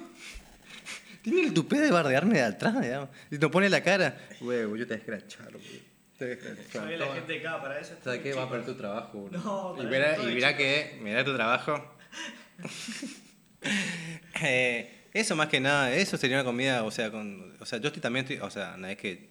tiene 1.23 1.43
el 1.43 1.53
tupé 1.53 1.79
de 1.79 1.91
bardearme 1.91 2.39
de 2.39 2.45
atrás, 2.45 2.81
digamos. 2.81 3.11
Y 3.31 3.37
nos 3.37 3.51
pone 3.51 3.69
la 3.69 3.83
cara. 3.83 4.19
Huevo, 4.41 4.77
yo 4.77 4.87
te 4.87 4.95
voy 4.95 5.13
a 5.13 5.17
escrachar, 5.17 5.53
güey. 5.53 5.83
Te 6.17 6.33
escrachar. 6.33 6.91
La 6.91 7.15
gente 7.15 7.39
acá 7.39 7.61
para 7.61 7.79
eso. 7.79 7.95
¿Sabes 8.03 8.23
qué? 8.23 8.33
Va 8.33 8.45
a 8.45 8.49
perder 8.49 8.65
tu 8.65 8.75
trabajo. 8.77 9.29
bro. 9.29 9.39
No, 9.39 9.77
y 9.77 9.95
eso 9.95 10.31
y 10.31 10.55
que, 10.57 10.99
mira 11.03 11.23
tu 11.25 11.35
trabajo. 11.35 11.97
Eh, 14.43 15.05
eso 15.13 15.37
más 15.37 15.49
que 15.49 15.61
nada, 15.61 15.93
eso 15.93 16.17
sería 16.17 16.39
una 16.39 16.45
comida, 16.45 16.83
o 16.85 16.91
sea, 16.91 17.11
con, 17.11 17.55
o 17.61 17.67
sea, 17.67 17.79
yo 17.79 17.89
estoy 17.89 18.01
también, 18.01 18.25
estoy, 18.25 18.39
o 18.39 18.49
sea, 18.49 18.79
no 18.79 18.87
es 18.87 18.97
que 18.97 19.29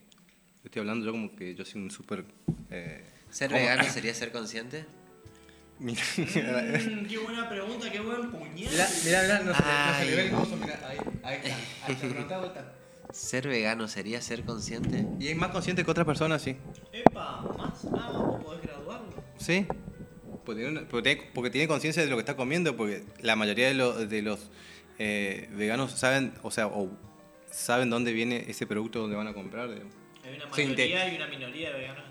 estoy 0.63 0.81
hablando 0.81 1.03
yo 1.03 1.11
como 1.11 1.35
que 1.35 1.55
yo 1.55 1.65
soy 1.65 1.81
un 1.81 1.89
súper... 1.89 2.25
Eh, 2.69 3.03
¿Ser 3.31 3.49
¿cómo? 3.49 3.59
vegano 3.61 3.83
sería 3.83 4.13
ser 4.13 4.31
consciente? 4.31 4.85
Mira, 5.79 6.01
Mm, 6.19 7.05
qué 7.07 7.17
buena 7.17 7.47
pregunta, 7.47 7.89
qué 7.89 7.99
buen 8.01 8.29
puñal. 8.31 8.53
Mira, 8.55 8.87
mira, 9.05 9.21
mira, 9.23 9.39
no 9.39 9.53
se, 9.55 10.05
le 10.05 10.15
ve 10.15 10.21
el 10.23 10.27
Ay. 10.27 10.33
coso, 10.33 10.55
mira, 10.57 10.79
ahí, 10.87 10.97
ahí 11.23 11.35
está, 11.37 11.55
ahí 11.85 11.93
está, 11.93 12.07
preguntá 12.09 12.33
de 12.35 12.39
vuelta. 12.41 12.73
¿Ser 13.13 13.47
vegano 13.47 13.87
sería 13.87 14.21
ser 14.21 14.43
consciente? 14.43 15.05
Y 15.19 15.29
es 15.29 15.37
más 15.37 15.51
consciente 15.51 15.83
que 15.85 15.89
otras 15.91 16.05
personas, 16.05 16.41
sí. 16.41 16.57
Epa, 16.91 17.41
más. 17.57 17.85
Ah, 17.97 18.11
vos 18.13 18.43
podés 18.43 18.61
graduarlo. 18.61 19.13
Sí. 19.37 19.65
Porque 20.45 20.61
tiene, 20.63 20.77
una- 20.79 20.87
porque 20.89 21.09
tiene- 21.15 21.31
porque 21.33 21.49
tiene 21.49 21.67
conciencia 21.69 22.03
de 22.03 22.09
lo 22.09 22.17
que 22.17 22.21
está 22.21 22.35
comiendo, 22.35 22.75
porque 22.75 23.03
la 23.21 23.35
mayoría 23.37 23.67
de, 23.69 23.73
lo- 23.73 23.93
de 24.05 24.21
los 24.21 24.49
eh, 24.99 25.47
veganos 25.53 25.91
saben, 25.93 26.33
o 26.43 26.51
sea, 26.51 26.67
o 26.67 26.91
saben 27.51 27.89
dónde 27.89 28.11
viene 28.11 28.45
ese 28.49 28.67
producto 28.67 28.99
donde 28.99 29.15
van 29.15 29.27
a 29.27 29.33
comprar. 29.33 29.69
digamos. 29.69 29.93
Hay 30.25 30.35
una 30.35 30.45
mayoría 30.47 31.11
y 31.13 31.15
una 31.15 31.27
minoría 31.27 31.71
de 31.71 31.79
veganos. 31.79 32.03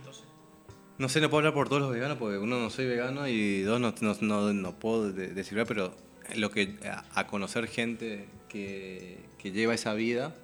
No 0.98 1.08
sé, 1.08 1.20
no 1.20 1.30
puedo 1.30 1.38
hablar 1.38 1.54
por 1.54 1.68
todos 1.68 1.80
los 1.82 1.92
veganos, 1.92 2.18
porque 2.18 2.38
uno 2.38 2.58
no 2.58 2.70
soy 2.70 2.86
vegano 2.86 3.28
y 3.28 3.62
dos 3.62 3.80
no, 3.80 3.94
no, 4.00 4.16
no, 4.20 4.52
no 4.52 4.72
puedo 4.78 5.12
de- 5.12 5.28
decir, 5.28 5.62
pero 5.66 5.94
lo 6.34 6.50
que 6.50 6.74
a, 6.84 7.04
a 7.14 7.26
conocer 7.28 7.68
gente 7.68 8.26
que, 8.48 9.18
que 9.38 9.52
lleva 9.52 9.74
esa 9.74 9.94
vida, 9.94 10.34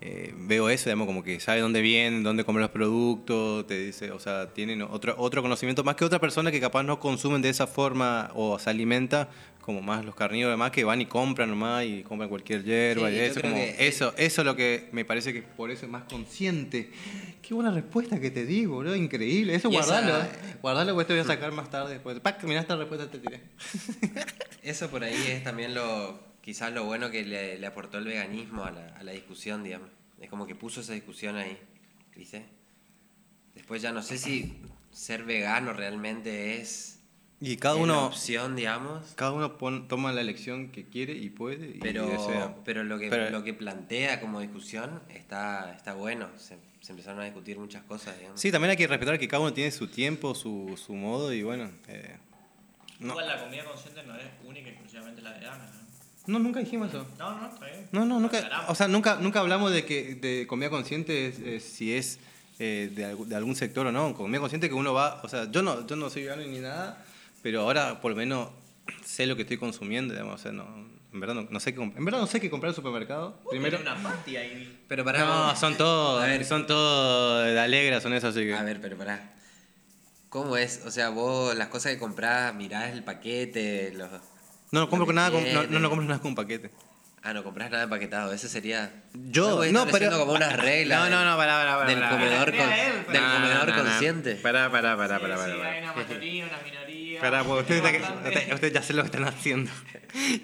eh, 0.00 0.34
veo 0.36 0.68
eso, 0.68 0.86
digamos, 0.86 1.06
como 1.06 1.22
que 1.22 1.38
sabe 1.38 1.60
dónde 1.60 1.80
vienen, 1.80 2.24
dónde 2.24 2.44
comer 2.44 2.62
los 2.62 2.70
productos, 2.72 3.64
te 3.68 3.78
dice, 3.78 4.10
o 4.10 4.18
sea, 4.18 4.48
tienen 4.52 4.82
otro, 4.82 5.14
otro 5.16 5.42
conocimiento 5.42 5.84
más 5.84 5.94
que 5.94 6.04
otra 6.04 6.18
persona 6.18 6.50
que 6.50 6.60
capaz 6.60 6.82
no 6.82 6.98
consumen 6.98 7.40
de 7.40 7.50
esa 7.50 7.68
forma 7.68 8.32
o 8.34 8.58
se 8.58 8.68
alimenta, 8.68 9.28
como 9.62 9.80
más 9.80 10.04
los 10.04 10.14
carnívoros 10.14 10.52
demás 10.52 10.70
que 10.72 10.84
van 10.84 11.00
y 11.00 11.06
compran 11.06 11.48
nomás 11.48 11.84
y 11.86 12.02
compran 12.02 12.28
cualquier 12.28 12.62
hierba 12.64 13.08
Sí, 13.08 13.14
y 13.14 13.18
eso, 13.20 13.40
creo 13.40 13.52
como, 13.52 13.64
que- 13.64 13.86
eso, 13.88 14.14
eso 14.18 14.42
es 14.42 14.44
lo 14.44 14.54
que 14.56 14.88
me 14.92 15.04
parece 15.06 15.32
que 15.32 15.40
por 15.42 15.70
eso 15.70 15.86
es 15.86 15.90
más 15.92 16.02
consciente. 16.04 16.90
Qué 17.40 17.54
buena 17.54 17.70
respuesta 17.70 18.20
que 18.20 18.30
te 18.30 18.44
digo, 18.44 18.78
bro, 18.78 18.94
increíble. 18.94 19.54
Eso 19.54 19.70
Y 19.70 19.76
esa- 19.76 19.86
guardalo, 20.00 20.24
eh. 20.24 20.28
guardalo, 20.60 20.94
pues 20.94 21.06
te 21.06 21.12
voy 21.14 21.20
a 21.22 21.24
sacar 21.24 21.52
más 21.52 21.70
tarde. 21.70 21.94
Después. 21.94 22.20
Pac, 22.20 22.42
mirá 22.44 22.60
esta 22.60 22.76
respuesta 22.76 23.10
te 23.10 23.18
tiré. 23.18 23.40
Eso 24.62 24.88
por 24.90 25.02
ahí 25.04 25.14
es 25.28 25.42
también 25.42 25.74
lo, 25.74 26.20
quizás 26.40 26.72
lo 26.72 26.84
bueno 26.84 27.10
que 27.10 27.24
le, 27.24 27.58
le 27.58 27.66
aportó 27.66 27.98
el 27.98 28.04
veganismo 28.04 28.64
a 28.64 28.70
la, 28.70 28.88
a 28.96 29.02
la 29.02 29.12
discusión, 29.12 29.64
digamos. 29.64 29.88
Es 30.20 30.30
como 30.30 30.46
que 30.46 30.54
puso 30.54 30.80
esa 30.82 30.92
discusión 30.92 31.36
ahí, 31.36 31.58
¿viste? 32.16 32.44
Después 33.54 33.82
ya 33.82 33.90
no 33.92 34.02
sé 34.02 34.18
si 34.18 34.54
ser 34.92 35.24
vegano 35.24 35.72
realmente 35.72 36.60
es, 36.60 37.00
Y 37.44 37.56
cada 37.56 37.74
es 37.74 37.78
la 37.80 37.84
uno, 37.84 38.06
opción, 38.06 38.54
digamos. 38.54 39.02
cada 39.16 39.32
uno 39.32 39.58
pon- 39.58 39.88
toma 39.88 40.12
la 40.12 40.20
elección 40.20 40.68
que 40.70 40.84
quiere 40.84 41.12
y 41.14 41.28
puede 41.28 41.70
y 41.76 41.78
Pero, 41.80 42.06
desea. 42.06 42.54
pero, 42.64 42.84
lo, 42.84 42.98
que, 43.00 43.08
Pero- 43.10 43.30
lo 43.30 43.42
que 43.42 43.52
plantea 43.52 44.20
como 44.20 44.38
discusión 44.40 45.00
está, 45.08 45.74
está 45.74 45.94
bueno. 45.94 46.28
Se, 46.38 46.56
se 46.80 46.92
empezaron 46.92 47.20
a 47.20 47.24
discutir 47.24 47.58
muchas 47.58 47.82
cosas, 47.82 48.16
digamos. 48.16 48.40
Sí, 48.40 48.52
también 48.52 48.70
hay 48.70 48.76
que 48.76 48.86
respetar 48.86 49.18
que 49.18 49.26
cada 49.26 49.40
uno 49.42 49.52
tiene 49.52 49.72
su 49.72 49.88
tiempo, 49.88 50.34
su, 50.36 50.78
su 50.84 50.94
modo 50.94 51.32
y 51.32 51.42
bueno. 51.42 51.68
eh, 51.88 52.16
no. 53.00 53.08
Igual 53.14 53.26
la 53.26 53.42
comida 53.42 53.64
consciente 53.64 54.04
no 54.04 54.14
es 54.16 54.26
única 54.46 54.68
y 54.68 54.72
exclusivamente 54.72 55.20
la 55.22 55.32
vegana. 55.32 55.68
¿no? 56.26 56.38
no, 56.38 56.44
nunca 56.44 56.60
dijimos 56.60 56.90
eso. 56.90 57.04
No, 57.18 57.40
no, 57.40 57.48
está 57.48 57.66
bien. 57.66 57.88
No, 57.90 58.04
no, 58.06 58.20
nunca. 58.20 58.66
O 58.68 58.74
sea, 58.76 58.86
nunca, 58.86 59.16
nunca 59.16 59.40
hablamos 59.40 59.72
de 59.72 59.84
que 59.84 60.14
de 60.14 60.46
comida 60.46 60.70
consciente 60.70 61.26
es, 61.26 61.40
es 61.40 61.64
si 61.64 61.92
es 61.92 62.20
eh, 62.60 62.92
de, 62.94 63.16
de 63.16 63.34
algún 63.34 63.56
sector 63.56 63.84
o 63.88 63.90
no. 63.90 64.14
Comida 64.14 64.38
consciente 64.38 64.68
que 64.68 64.74
uno 64.74 64.94
va. 64.94 65.20
O 65.24 65.28
sea, 65.28 65.50
yo 65.50 65.62
no, 65.62 65.84
yo 65.88 65.96
no 65.96 66.08
soy 66.10 66.22
vegano 66.22 66.42
ni 66.42 66.60
nada, 66.60 67.04
pero 67.42 67.60
ahora 67.62 68.00
por 68.00 68.12
lo 68.12 68.16
menos 68.16 68.48
sé 69.04 69.26
lo 69.26 69.36
que 69.36 69.42
estoy 69.42 69.58
consumiendo, 69.58 70.14
digamos. 70.14 70.34
O 70.40 70.42
sea, 70.42 70.52
no, 70.52 70.64
en 71.12 71.20
verdad 71.20 71.34
no, 71.34 71.46
no 71.50 71.60
sé 71.60 71.74
qué, 71.74 71.82
en 71.82 72.04
verdad 72.04 72.20
no 72.20 72.26
sé 72.26 72.40
qué 72.40 72.48
comprar 72.50 72.68
en 72.68 72.72
el 72.72 72.76
supermercado. 72.76 73.40
Primero. 73.50 73.78
Tiene 73.78 73.92
una 73.92 74.02
party 74.02 74.36
ahí. 74.36 74.84
Pero 74.88 75.04
para 75.04 75.18
No, 75.20 75.56
son 75.56 75.76
todos, 75.76 76.22
A 76.22 76.26
ver. 76.26 76.44
son 76.44 76.66
todos 76.66 77.44
de 77.46 77.58
alegres, 77.60 78.02
son 78.02 78.12
esos, 78.14 78.34
así 78.34 78.44
que. 78.46 78.54
A 78.54 78.62
ver, 78.62 78.80
pero 78.80 78.96
pará. 78.96 79.34
¿Cómo 80.28 80.56
es? 80.56 80.82
O 80.86 80.90
sea, 80.90 81.10
vos 81.10 81.54
las 81.54 81.68
cosas 81.68 81.92
que 81.92 81.98
comprás, 81.98 82.54
mirás 82.54 82.90
el 82.92 83.04
paquete, 83.04 83.92
los... 83.94 84.10
No, 84.70 84.80
no 84.80 84.88
compro 84.88 85.04
con 85.04 85.14
nada, 85.16 85.30
con- 85.30 85.44
no, 85.52 85.64
no, 85.64 85.78
no 85.78 85.88
compro 85.90 86.06
nada 86.08 86.20
con 86.20 86.30
un 86.30 86.34
paquete. 86.34 86.70
Ah, 87.22 87.34
no 87.34 87.44
comprás 87.44 87.70
nada 87.70 87.84
empaquetado. 87.84 88.32
Ese 88.32 88.48
sería... 88.48 89.04
Yo, 89.12 89.62
no, 89.70 89.86
pero. 89.86 90.18
como 90.18 90.32
unas 90.32 90.56
reglas. 90.60 90.98
No, 90.98 91.10
no, 91.10 91.30
no, 91.30 91.36
pará, 91.36 91.58
pará, 91.58 91.76
pará. 91.76 91.90
Del 91.90 92.00
pará. 92.00 92.10
comedor, 92.10 93.74
consciente. 93.74 94.34
Pará, 94.36 94.70
pará, 94.70 94.96
pará, 94.96 95.20
pará, 95.20 95.36
pará, 95.36 95.52
hay 95.54 95.58
pará. 95.58 95.92
una 95.92 95.92
mayoría, 95.92 96.46
una 96.46 96.58
minoría. 96.62 96.81
Pará, 97.22 97.44
porque 97.44 97.74
ustedes, 97.74 98.02
ustedes- 98.24 98.52
ustedes 98.54 98.72
ya 98.74 98.82
sé 98.82 98.92
lo 98.92 99.02
que 99.02 99.06
están 99.06 99.24
haciendo. 99.24 99.70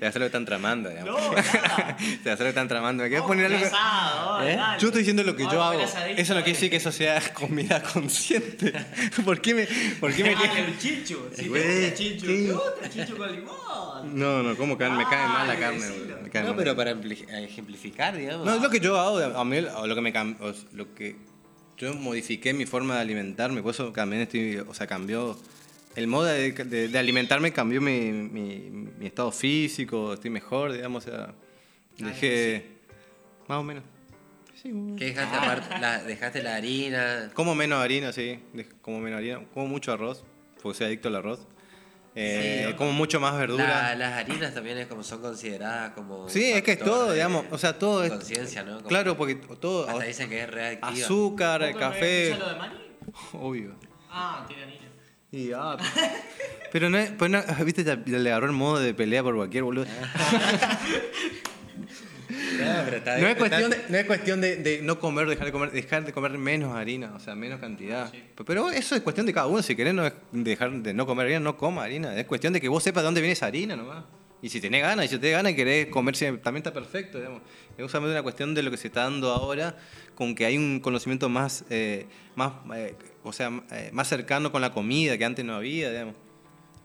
Ya 0.00 0.10
sé 0.10 0.18
lo 0.18 0.22
que 0.22 0.26
están 0.28 0.46
tramando, 0.46 0.88
digamos. 0.88 1.20
No, 1.20 1.32
nada. 1.34 1.96
Ya 2.24 2.36
sé 2.36 2.38
lo 2.38 2.44
que 2.44 2.48
están 2.48 2.68
tramando. 2.68 3.02
Me 3.02 3.10
Vamos 3.10 3.26
poner 3.26 3.52
algo. 3.52 3.66
asado, 3.66 4.48
¿Eh? 4.48 4.56
Yo 4.78 4.86
estoy 4.88 5.00
diciendo 5.00 5.22
lo 5.24 5.36
que 5.36 5.42
yo 5.42 5.62
hago. 5.62 5.82
asadito, 5.82 6.18
Eso 6.22 6.32
no 6.32 6.40
quiere 6.40 6.40
dale. 6.40 6.52
decir 6.54 6.70
que 6.70 6.76
eso 6.76 6.90
sea 6.90 7.20
comida 7.34 7.82
consciente. 7.82 8.72
¿Por 9.26 9.42
qué 9.42 9.54
me.? 9.54 9.68
¿Por 10.00 10.14
qué 10.14 10.22
me 10.24 10.34
Dale, 10.34 10.60
el 10.60 10.78
chichu. 10.78 11.18
Si 11.34 11.42
te 11.42 11.48
Güey, 11.50 11.80
gusta 11.82 11.94
chichu, 11.96 12.26
¿qué? 12.26 12.46
¿te 12.46 12.52
gusta 12.52 12.90
chichu 12.90 13.16
con 13.18 13.30
limón? 13.30 14.18
No, 14.18 14.42
no, 14.42 14.56
¿cómo 14.56 14.78
cae? 14.78 14.88
Me 14.90 15.04
cae 15.04 15.26
mal 15.28 15.46
la 15.46 15.56
carne. 15.58 15.84
Me 16.22 16.30
cae 16.30 16.42
No, 16.42 16.48
mal. 16.48 16.56
pero 16.56 16.74
para 16.74 16.92
empli- 16.94 17.26
ejemplificar, 17.28 18.16
digamos. 18.16 18.46
No, 18.46 18.54
es 18.54 18.62
lo 18.62 18.70
que 18.70 18.80
yo 18.80 18.98
hago. 18.98 19.18
A 19.38 19.44
mí, 19.44 19.58
o 19.58 19.86
lo 19.86 19.94
que 19.94 20.00
me 20.00 20.12
o 20.40 20.54
lo 20.72 20.94
que 20.94 21.16
yo 21.76 21.92
modifiqué 21.94 22.54
mi 22.54 22.64
forma 22.64 22.94
de 22.94 23.00
alimentarme, 23.02 23.60
por 23.62 23.74
eso 23.74 23.92
también 23.92 24.22
estoy, 24.22 24.56
o 24.66 24.72
sea, 24.72 24.86
cambió 24.86 25.38
el 25.98 26.06
modo 26.06 26.26
de, 26.26 26.52
de- 26.52 26.88
de 26.88 26.98
alimentarme 26.98 27.52
cambió 27.52 27.80
mi, 27.80 28.12
mi, 28.12 28.70
mi 28.70 29.06
estado 29.06 29.32
físico, 29.32 30.14
estoy 30.14 30.30
mejor, 30.30 30.72
digamos, 30.72 31.06
o 31.06 31.10
sea, 31.10 31.34
dejé 31.98 32.66
más 33.48 33.58
o 33.58 33.62
menos. 33.62 33.84
Sí, 34.54 34.72
¿Qué 34.98 35.06
dejaste 35.06 35.36
aparte? 35.36 35.78
La- 35.80 36.02
dejaste 36.02 36.42
la 36.42 36.56
harina. 36.56 37.30
como 37.34 37.54
menos 37.54 37.80
harina, 37.82 38.12
sí, 38.12 38.40
como 38.82 39.00
menos 39.00 39.18
harina, 39.18 39.40
como 39.54 39.66
mucho 39.66 39.92
arroz, 39.92 40.24
porque 40.62 40.78
soy 40.78 40.86
adicto 40.88 41.08
al 41.08 41.16
arroz. 41.16 41.46
Eh, 42.20 42.74
como 42.76 42.92
mucho 42.92 43.20
más 43.20 43.36
verdura. 43.38 43.66
La- 43.68 43.94
las 43.94 44.12
harinas 44.14 44.52
también 44.52 44.78
es 44.78 44.88
como 44.88 45.04
son 45.04 45.20
consideradas 45.20 45.92
como. 45.92 46.28
Sí, 46.28 46.50
es 46.50 46.62
que 46.62 46.72
es 46.72 46.78
todo, 46.80 47.08
de 47.08 47.14
digamos, 47.14 47.44
o 47.52 47.58
sea, 47.58 47.78
todo 47.78 48.02
es 48.02 48.10
Conciencia, 48.10 48.64
¿no? 48.64 48.76
Como- 48.78 48.88
Claro, 48.88 49.16
porque 49.16 49.36
todo 49.36 49.88
Hasta 49.88 50.02
dicen 50.04 50.28
que 50.28 50.42
es 50.42 50.50
reactiva. 50.50 50.90
azúcar, 50.90 51.60
¿Vos 51.60 51.78
también 51.78 51.92
café, 51.92 52.36
lo 52.38 52.48
de 52.48 52.54
Mani? 52.56 52.74
obvio. 53.34 53.76
Ah, 54.10 54.44
tiene 54.48 54.64
anillo. 54.64 54.87
Y, 55.30 55.52
ah, 55.52 55.76
pero 56.72 56.88
no, 56.90 56.98
es- 56.98 57.10
pues 57.10 57.30
no, 57.30 57.42
viste, 57.64 57.84
ya 57.84 57.96
le 57.96 58.30
agarró 58.30 58.46
el 58.46 58.52
modo 58.52 58.78
de 58.80 58.94
pelea 58.94 59.22
por 59.22 59.34
cualquier 59.36 59.64
boludo. 59.64 59.86
No, 62.30 62.82
pero 62.84 62.96
está- 62.98 63.18
No 63.18 63.26
es 63.28 63.36
cuestión, 63.36 63.70
de, 63.70 63.84
no, 63.88 63.96
es 63.98 64.04
cuestión 64.06 64.40
de, 64.40 64.56
de 64.56 64.82
no 64.82 64.98
comer, 64.98 65.26
dejar 65.28 65.46
de 65.46 65.52
comer, 65.52 65.70
dejar 65.70 66.04
de 66.04 66.12
comer 66.12 66.32
menos 66.38 66.74
harina, 66.74 67.12
o 67.14 67.20
sea, 67.20 67.34
menos 67.34 67.60
cantidad. 67.60 68.12
Pero 68.46 68.70
eso 68.70 68.94
es 68.96 69.00
cuestión 69.02 69.26
de 69.26 69.32
cada 69.32 69.46
uno. 69.46 69.62
Si 69.62 69.74
querés 69.76 69.94
no 69.94 70.04
es 70.06 70.12
dejar 70.32 70.72
de 70.72 70.92
no 70.92 71.06
comer 71.06 71.26
harina, 71.26 71.40
no 71.40 71.56
coma 71.56 71.84
harina. 71.84 72.14
Es 72.18 72.26
cuestión 72.26 72.52
de 72.52 72.60
que 72.60 72.68
vos 72.68 72.82
sepas 72.82 73.02
de 73.02 73.06
dónde 73.06 73.20
viene 73.20 73.32
esa 73.32 73.46
harina 73.46 73.76
nomás. 73.76 74.04
Y 74.40 74.48
si 74.48 74.60
tenés 74.60 74.82
ganas, 74.82 75.06
y 75.06 75.08
si 75.08 75.18
tenés 75.18 75.36
ganas 75.36 75.52
y 75.52 75.56
querés 75.56 75.86
comer, 75.86 76.16
también 76.16 76.58
está 76.58 76.72
perfecto, 76.72 77.18
digamos. 77.18 77.42
Es 77.76 77.82
justamente 77.82 78.12
una 78.12 78.22
cuestión 78.22 78.54
de 78.54 78.62
lo 78.62 78.70
que 78.70 78.76
se 78.76 78.88
está 78.88 79.02
dando 79.02 79.30
ahora, 79.30 79.76
con 80.14 80.34
que 80.34 80.46
hay 80.46 80.56
un 80.56 80.80
conocimiento 80.80 81.28
más, 81.28 81.64
eh, 81.70 82.06
más 82.36 82.52
eh, 82.74 82.94
o 83.24 83.32
sea, 83.32 83.50
eh, 83.72 83.90
más 83.92 84.08
cercano 84.08 84.52
con 84.52 84.60
la 84.60 84.72
comida 84.72 85.18
que 85.18 85.24
antes 85.24 85.44
no 85.44 85.54
había, 85.54 85.90
digamos. 85.90 86.14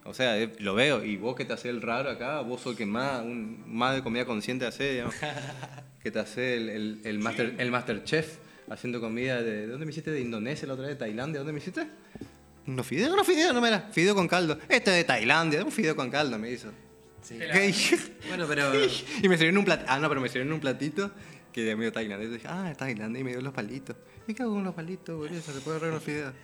O 0.04 0.12
sea, 0.12 0.38
eh, 0.38 0.52
lo 0.58 0.74
veo. 0.74 1.04
Y 1.04 1.16
vos 1.16 1.34
que 1.34 1.44
te 1.44 1.52
haces 1.52 1.66
el 1.66 1.80
raro 1.80 2.10
acá, 2.10 2.40
vos 2.40 2.60
sos 2.60 2.72
el 2.72 2.78
que 2.78 2.86
más, 2.86 3.22
un, 3.22 3.62
más 3.66 3.94
de 3.94 4.02
comida 4.02 4.24
consciente 4.24 4.66
hace, 4.66 4.92
digamos. 4.92 5.14
que 6.02 6.10
te 6.10 6.18
hace 6.18 6.56
el, 6.56 6.68
el, 6.68 7.00
el, 7.04 7.18
master, 7.18 7.54
el 7.56 7.70
Masterchef 7.70 8.38
haciendo 8.68 9.00
comida 9.00 9.42
de... 9.42 9.62
¿De 9.62 9.66
dónde 9.68 9.86
me 9.86 9.92
hiciste? 9.92 10.10
¿De 10.10 10.20
Indonesia 10.20 10.68
la 10.68 10.74
otra 10.74 10.86
vez? 10.86 10.96
¿De 10.96 10.98
Tailandia? 10.98 11.38
¿Dónde 11.38 11.52
me 11.52 11.58
hiciste? 11.58 11.86
¿Unos 12.66 12.86
fideos? 12.86 13.12
Unos 13.12 13.26
fideos, 13.26 13.54
no 13.54 13.60
me 13.60 13.68
era. 13.68 13.88
Fideo 13.92 14.14
con 14.14 14.28
caldo. 14.28 14.58
Este 14.68 14.90
es 14.90 14.96
de 14.98 15.04
Tailandia, 15.04 15.64
un 15.64 15.72
fideo 15.72 15.96
con 15.96 16.10
caldo 16.10 16.38
me 16.38 16.50
hizo. 16.50 16.68
Sí. 17.24 17.38
¿Qué? 17.38 17.74
Bueno, 18.28 18.46
pero. 18.46 18.72
y 19.22 19.28
me 19.28 19.36
sirvieron 19.36 19.58
un 19.58 19.64
platito. 19.64 19.90
Ah, 19.90 19.98
no, 19.98 20.08
pero 20.08 20.20
me 20.20 20.28
sirvieron 20.28 20.52
un 20.52 20.60
platito 20.60 21.10
que 21.52 21.62
de 21.62 21.74
medio 21.74 21.92
tailandés. 21.92 22.30
Dije, 22.30 22.46
ah, 22.48 22.70
es 22.70 22.76
Tailandia 22.76 23.20
y 23.20 23.24
me 23.24 23.30
dio 23.30 23.40
los 23.40 23.54
palitos. 23.54 23.96
¿Y 24.26 24.34
qué 24.34 24.42
hago 24.42 24.54
con 24.54 24.64
los 24.64 24.74
palitos, 24.74 25.16
boludo? 25.16 25.40
Se 25.40 25.52
puede 25.60 25.76
agarrar 25.76 25.90
unos 25.90 26.02
fideos. 26.02 26.34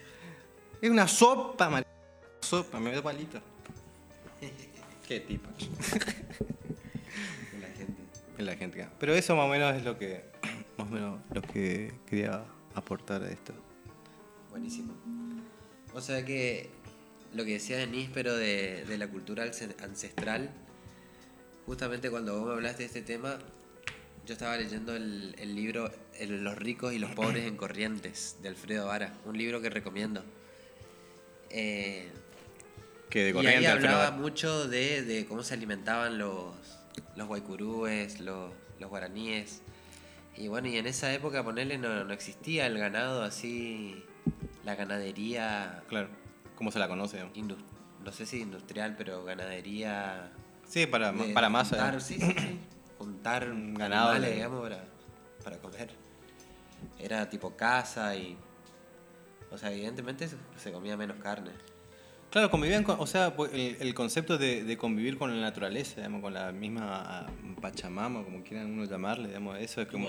Es 0.80 0.90
una 0.90 1.06
sopa, 1.06 1.68
mar... 1.68 1.86
Sopa, 2.40 2.80
me 2.80 2.92
dio 2.92 3.02
palitos. 3.02 3.42
Qué 5.08 5.20
tipo. 5.20 5.50
La 7.60 7.66
gente. 7.76 8.02
En 8.38 8.46
la 8.46 8.56
gente. 8.56 8.88
Pero 8.98 9.14
eso 9.14 9.36
más 9.36 9.46
o 9.46 9.48
menos 9.48 9.74
es 9.74 9.84
lo 9.84 9.98
que 9.98 10.24
más 10.78 10.88
o 10.88 10.90
menos 10.90 11.20
lo 11.34 11.42
que 11.42 11.92
quería 12.06 12.44
aportar 12.74 13.22
a 13.22 13.30
esto. 13.30 13.52
Buenísimo. 14.50 14.94
O 15.92 16.00
sea 16.00 16.24
que 16.24 16.70
lo 17.34 17.44
que 17.44 17.54
decía 17.54 17.76
Denis, 17.76 18.08
pero 18.14 18.36
de, 18.36 18.84
de 18.86 18.96
la 18.96 19.08
cultura 19.08 19.44
ancestral, 19.44 20.50
justamente 21.70 22.10
cuando 22.10 22.36
vos 22.36 22.48
me 22.48 22.52
hablaste 22.54 22.78
de 22.82 22.86
este 22.86 23.02
tema, 23.02 23.38
yo 24.26 24.32
estaba 24.32 24.56
leyendo 24.56 24.96
el, 24.96 25.36
el 25.38 25.54
libro 25.54 25.88
el- 26.18 26.42
Los 26.42 26.56
ricos 26.58 26.92
y 26.92 26.98
los 26.98 27.12
pobres 27.12 27.46
en 27.46 27.56
Corrientes, 27.56 28.38
de 28.42 28.48
Alfredo 28.48 28.86
Vara, 28.88 29.14
un 29.24 29.38
libro 29.38 29.60
que 29.60 29.70
recomiendo. 29.70 30.24
Eh, 31.48 32.10
Que 33.08 33.22
de 33.22 33.30
y 33.30 33.32
corriente 33.32 33.58
ahí 33.58 33.64
hablaba 33.66 34.10
mucho 34.10 34.66
de, 34.66 35.02
de 35.02 35.26
cómo 35.26 35.44
se 35.44 35.54
alimentaban 35.54 36.18
los, 36.18 36.52
los 37.14 37.28
guaycurúes, 37.28 38.18
los, 38.18 38.52
los 38.80 38.90
guaraníes. 38.90 39.62
Y 40.36 40.48
bueno, 40.48 40.66
y 40.66 40.76
en 40.76 40.88
esa 40.88 41.14
época, 41.14 41.44
ponerle, 41.44 41.78
no, 41.78 42.02
no 42.04 42.12
existía 42.12 42.66
el 42.66 42.78
ganado 42.78 43.22
así, 43.22 44.04
la 44.64 44.74
ganadería, 44.74 45.84
Claro. 45.88 46.08
¿Cómo 46.56 46.72
se 46.72 46.80
la 46.80 46.88
conoce? 46.88 47.20
no 48.04 48.12
sé 48.12 48.26
si 48.26 48.40
industrial, 48.40 48.96
pero 48.98 49.22
ganadería... 49.24 50.32
Sí, 50.70 50.86
para, 50.86 51.10
de 51.10 51.34
para 51.34 51.48
masa. 51.48 51.76
Juntar, 51.76 52.00
sí, 52.00 52.14
sí, 52.14 52.34
sí, 52.38 52.58
juntar 52.98 53.50
Un 53.50 53.74
ganado 53.74 54.10
animales, 54.10 54.36
digamos, 54.36 54.62
para, 54.62 54.84
para 55.42 55.58
comer. 55.58 55.90
Era 56.98 57.28
tipo 57.28 57.56
caza 57.56 58.14
y... 58.14 58.36
O 59.50 59.58
sea, 59.58 59.72
evidentemente 59.72 60.28
se, 60.56 60.72
comía 60.72 60.96
menos 60.96 61.16
carne. 61.16 61.50
Claro, 62.30 62.52
convivían 62.52 62.84
con, 62.84 63.00
o 63.00 63.06
sea, 63.08 63.34
pues, 63.34 63.52
el, 63.52 63.78
el 63.80 63.94
concepto 63.94 64.38
de, 64.38 64.62
de 64.62 64.76
convivir 64.76 65.18
con 65.18 65.34
la 65.34 65.40
naturaleza, 65.40 65.96
digamos, 65.96 66.22
con 66.22 66.32
la 66.32 66.52
misma 66.52 67.02
ah, 67.04 67.26
Pachamama, 67.60 68.22
como 68.22 68.44
quieran 68.44 68.70
uno 68.70 68.84
llamarle, 68.84 69.26
digamos, 69.26 69.58
eso 69.58 69.82
es 69.82 69.88
como... 69.88 70.08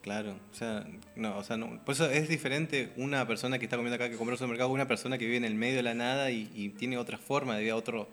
Claro, 0.00 0.36
o 0.50 0.54
sea, 0.54 0.84
no, 1.14 1.36
o 1.36 1.44
sea, 1.44 1.56
no, 1.56 1.84
por 1.84 1.94
eso 1.94 2.10
es 2.10 2.28
diferente 2.28 2.92
una 2.96 3.24
persona 3.28 3.58
que 3.60 3.66
está 3.66 3.76
comiendo 3.76 3.94
acá 3.94 4.10
que 4.10 4.16
compra 4.16 4.32
en 4.32 4.34
un 4.34 4.38
supermercado 4.38 4.70
a 4.70 4.72
una 4.72 4.88
persona 4.88 5.16
que 5.16 5.26
vive 5.26 5.36
en 5.36 5.44
el 5.44 5.54
medio 5.54 5.76
de 5.76 5.84
la 5.84 5.94
nada 5.94 6.32
y, 6.32 6.50
y 6.54 6.70
tiene 6.70 6.96
otra 6.96 7.18
forma 7.18 7.54
de 7.54 7.62
vida, 7.62 7.76
otro, 7.76 8.08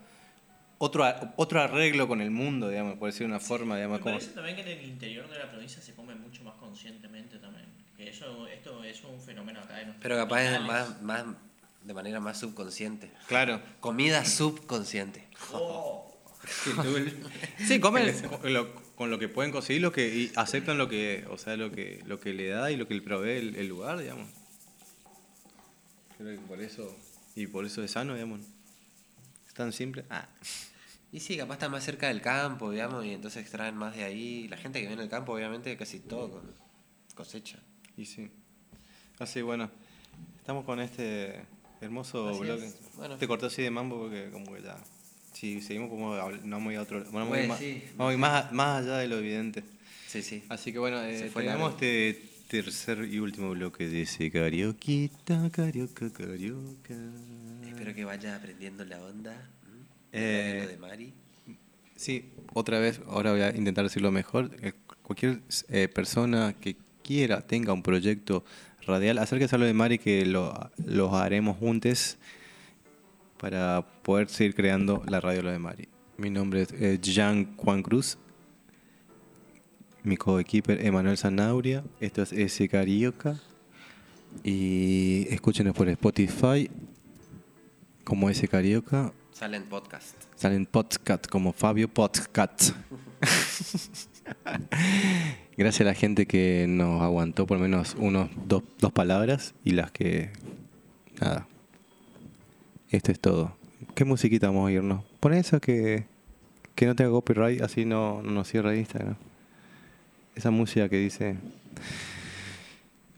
otro, 0.79 1.05
otro 1.35 1.61
arreglo 1.61 2.07
con 2.07 2.21
el 2.21 2.31
mundo, 2.31 2.69
digamos, 2.69 2.97
por 2.97 3.11
decir 3.11 3.27
una 3.27 3.39
forma, 3.39 3.75
digamos, 3.75 3.99
Me 3.99 4.03
como... 4.03 4.15
parece 4.15 4.33
también 4.33 4.55
que 4.55 4.61
en 4.63 4.79
el 4.79 4.85
interior 4.85 5.29
de 5.29 5.37
la 5.37 5.49
provincia 5.49 5.81
se 5.81 5.93
come 5.93 6.15
mucho 6.15 6.43
más 6.43 6.55
conscientemente 6.55 7.37
también. 7.37 7.65
Que 7.95 8.09
eso, 8.09 8.47
esto 8.47 8.83
es 8.83 9.03
un 9.03 9.19
fenómeno 9.21 9.59
acá 9.59 9.73
nuestros 9.75 10.01
Pero 10.01 10.15
capaz 10.15 10.41
es 10.41 10.61
más, 10.61 11.01
más, 11.01 11.25
de 11.83 11.93
manera 11.93 12.19
más 12.19 12.39
subconsciente. 12.39 13.11
Claro. 13.27 13.61
Comida 13.81 14.25
subconsciente. 14.25 15.27
Oh, 15.53 16.09
Sí, 17.67 17.79
comen 17.79 18.15
con 18.41 18.53
lo, 18.53 18.73
con 18.95 19.11
lo 19.11 19.19
que 19.19 19.27
pueden 19.27 19.51
conseguir, 19.51 19.81
lo 19.81 19.91
que 19.91 20.07
y 20.07 20.31
aceptan 20.35 20.77
lo 20.77 20.87
que, 20.87 21.25
o 21.29 21.37
sea, 21.37 21.57
lo 21.57 21.71
que, 21.71 22.01
lo 22.05 22.19
que 22.19 22.33
le 22.33 22.47
da 22.47 22.71
y 22.71 22.77
lo 22.77 22.87
que 22.87 22.95
le 22.95 23.01
provee 23.01 23.37
el, 23.37 23.55
el 23.55 23.67
lugar, 23.67 23.99
digamos. 23.99 24.29
Creo 26.17 26.39
que 26.39 26.47
por 26.47 26.61
eso 26.61 26.95
y 27.35 27.47
por 27.47 27.65
eso 27.65 27.83
es 27.83 27.91
sano, 27.91 28.13
digamos. 28.13 28.41
Tan 29.59 29.73
simple. 29.73 30.05
Ah. 30.09 30.25
Y 31.11 31.19
sí, 31.19 31.35
capaz 31.35 31.55
está 31.55 31.67
más 31.67 31.83
cerca 31.83 32.07
del 32.07 32.21
campo, 32.21 32.71
digamos, 32.71 33.03
y 33.05 33.11
entonces 33.11 33.41
extraen 33.41 33.75
más 33.75 33.93
de 33.93 34.05
ahí. 34.05 34.47
La 34.47 34.55
gente 34.55 34.79
que 34.79 34.85
vive 34.85 34.93
en 34.93 35.01
el 35.01 35.09
campo, 35.09 35.33
obviamente, 35.33 35.75
casi 35.75 35.99
todo 35.99 36.31
con 36.31 36.53
cosecha. 37.13 37.59
Y 37.97 38.05
sí. 38.05 38.31
Así, 39.19 39.41
bueno, 39.41 39.69
estamos 40.37 40.63
con 40.63 40.79
este 40.79 41.41
hermoso 41.81 42.29
Así 42.29 42.39
bloque. 42.39 42.67
es. 42.67 42.77
Bueno. 42.95 43.17
Te 43.17 43.27
cortó 43.27 43.47
así 43.47 43.61
de 43.61 43.69
mambo 43.69 43.99
porque 44.03 44.29
como 44.31 44.53
que 44.55 44.61
ya... 44.61 44.77
Si 45.33 45.59
seguimos 45.61 45.89
como 45.89 46.15
habl- 46.15 46.41
no 46.43 46.55
vamos 46.55 46.69
a 46.69 46.73
ir 46.73 46.79
a 46.79 46.81
otro... 46.83 47.03
Bueno, 47.11 47.29
vamos 47.29 47.37
a 47.37 47.41
ir 47.41 47.47
Pues 47.47 47.49
más, 47.49 47.59
sí. 47.59 47.83
vamos 47.97 48.11
a 48.11 48.13
ir 48.13 48.19
más, 48.19 48.51
más 48.53 48.83
allá 48.85 48.97
de 48.99 49.07
lo 49.09 49.17
evidente. 49.17 49.65
Sí, 50.07 50.23
sí. 50.23 50.45
Así 50.47 50.71
que 50.71 50.79
bueno, 50.79 51.03
eh, 51.03 51.29
tenemos 51.33 51.73
este 51.73 52.28
tercer 52.49 53.07
y 53.09 53.19
último 53.19 53.51
bloque 53.51 53.87
de 53.87 54.01
ese 54.01 54.31
carioquita, 54.31 55.51
carioca, 55.51 56.11
carioca. 56.11 56.95
Espero 57.63 57.93
que 57.93 58.03
vayas 58.03 58.39
aprendiendo 58.39 58.83
la 58.85 58.99
onda. 59.05 59.31
¿m? 59.31 59.85
Eh, 60.11 60.67
de 60.67 60.77
Mari. 60.77 61.13
Sí, 61.95 62.31
otra 62.53 62.79
vez, 62.79 63.01
ahora 63.07 63.31
voy 63.31 63.41
a 63.41 63.55
intentar 63.55 63.83
decirlo 63.83 64.11
mejor. 64.11 64.49
Eh, 64.61 64.73
Cualquier 65.03 65.41
eh, 65.69 65.87
persona 65.87 66.55
que 66.59 66.75
quiera, 67.03 67.41
tenga 67.41 67.73
un 67.73 67.83
proyecto 67.83 68.43
radial, 68.85 69.19
acérquese 69.19 69.55
a 69.55 69.59
lo 69.59 69.65
de 69.65 69.73
Mari 69.73 69.99
que 69.99 70.25
lo, 70.25 70.71
los 70.85 71.13
haremos 71.13 71.57
juntos 71.57 72.17
para 73.39 73.85
poder 74.03 74.27
seguir 74.27 74.55
creando 74.55 75.03
la 75.07 75.19
radio 75.19 75.43
Lo 75.43 75.51
de 75.51 75.59
Mari. 75.59 75.87
Mi 76.17 76.29
nombre 76.29 76.63
es 76.63 76.71
eh, 76.73 76.99
Jean 77.01 77.55
Juan 77.57 77.81
Cruz, 77.83 78.17
mi 80.03 80.17
coequiper 80.17 80.85
Emanuel 80.85 81.17
Zanauria, 81.17 81.83
esto 81.99 82.21
es 82.21 82.33
S 82.33 82.67
Carioca 82.69 83.39
y 84.43 85.27
escúchenos 85.29 85.75
por 85.75 85.89
Spotify 85.89 86.69
como 88.03 88.29
S 88.29 88.47
Carioca 88.47 89.13
Salen 89.39 89.63
podcast. 89.63 90.15
Salen 90.35 90.65
podcast 90.65 91.25
como 91.27 91.53
Fabio 91.53 91.87
Podcast. 91.87 92.71
Gracias 95.57 95.79
a 95.79 95.83
la 95.85 95.93
gente 95.93 96.25
que 96.25 96.65
nos 96.67 97.01
aguantó 97.01 97.47
por 97.47 97.57
menos 97.57 97.95
unos 97.97 98.29
dos, 98.47 98.63
dos 98.79 98.91
palabras 98.91 99.55
y 99.63 99.71
las 99.71 99.91
que. 99.91 100.31
Nada. 101.21 101.47
Esto 102.89 103.13
es 103.13 103.19
todo. 103.21 103.55
¿Qué 103.95 104.03
musiquita 104.03 104.47
vamos 104.47 104.67
a 104.67 104.73
irnos? 104.73 105.05
Pon 105.21 105.33
eso 105.33 105.61
que, 105.61 106.05
que 106.75 106.85
no 106.85 106.97
tenga 106.97 107.11
copyright, 107.11 107.61
así 107.61 107.85
no, 107.85 108.21
no 108.21 108.31
nos 108.31 108.49
cierra 108.49 108.75
Instagram 108.75 109.15
esa 110.39 110.51
música 110.51 110.87
que 110.89 110.97
dice. 110.97 111.35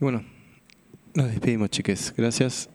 bueno, 0.00 0.24
nos 1.14 1.30
despedimos, 1.30 1.70
chiques. 1.70 2.12
Gracias. 2.16 2.68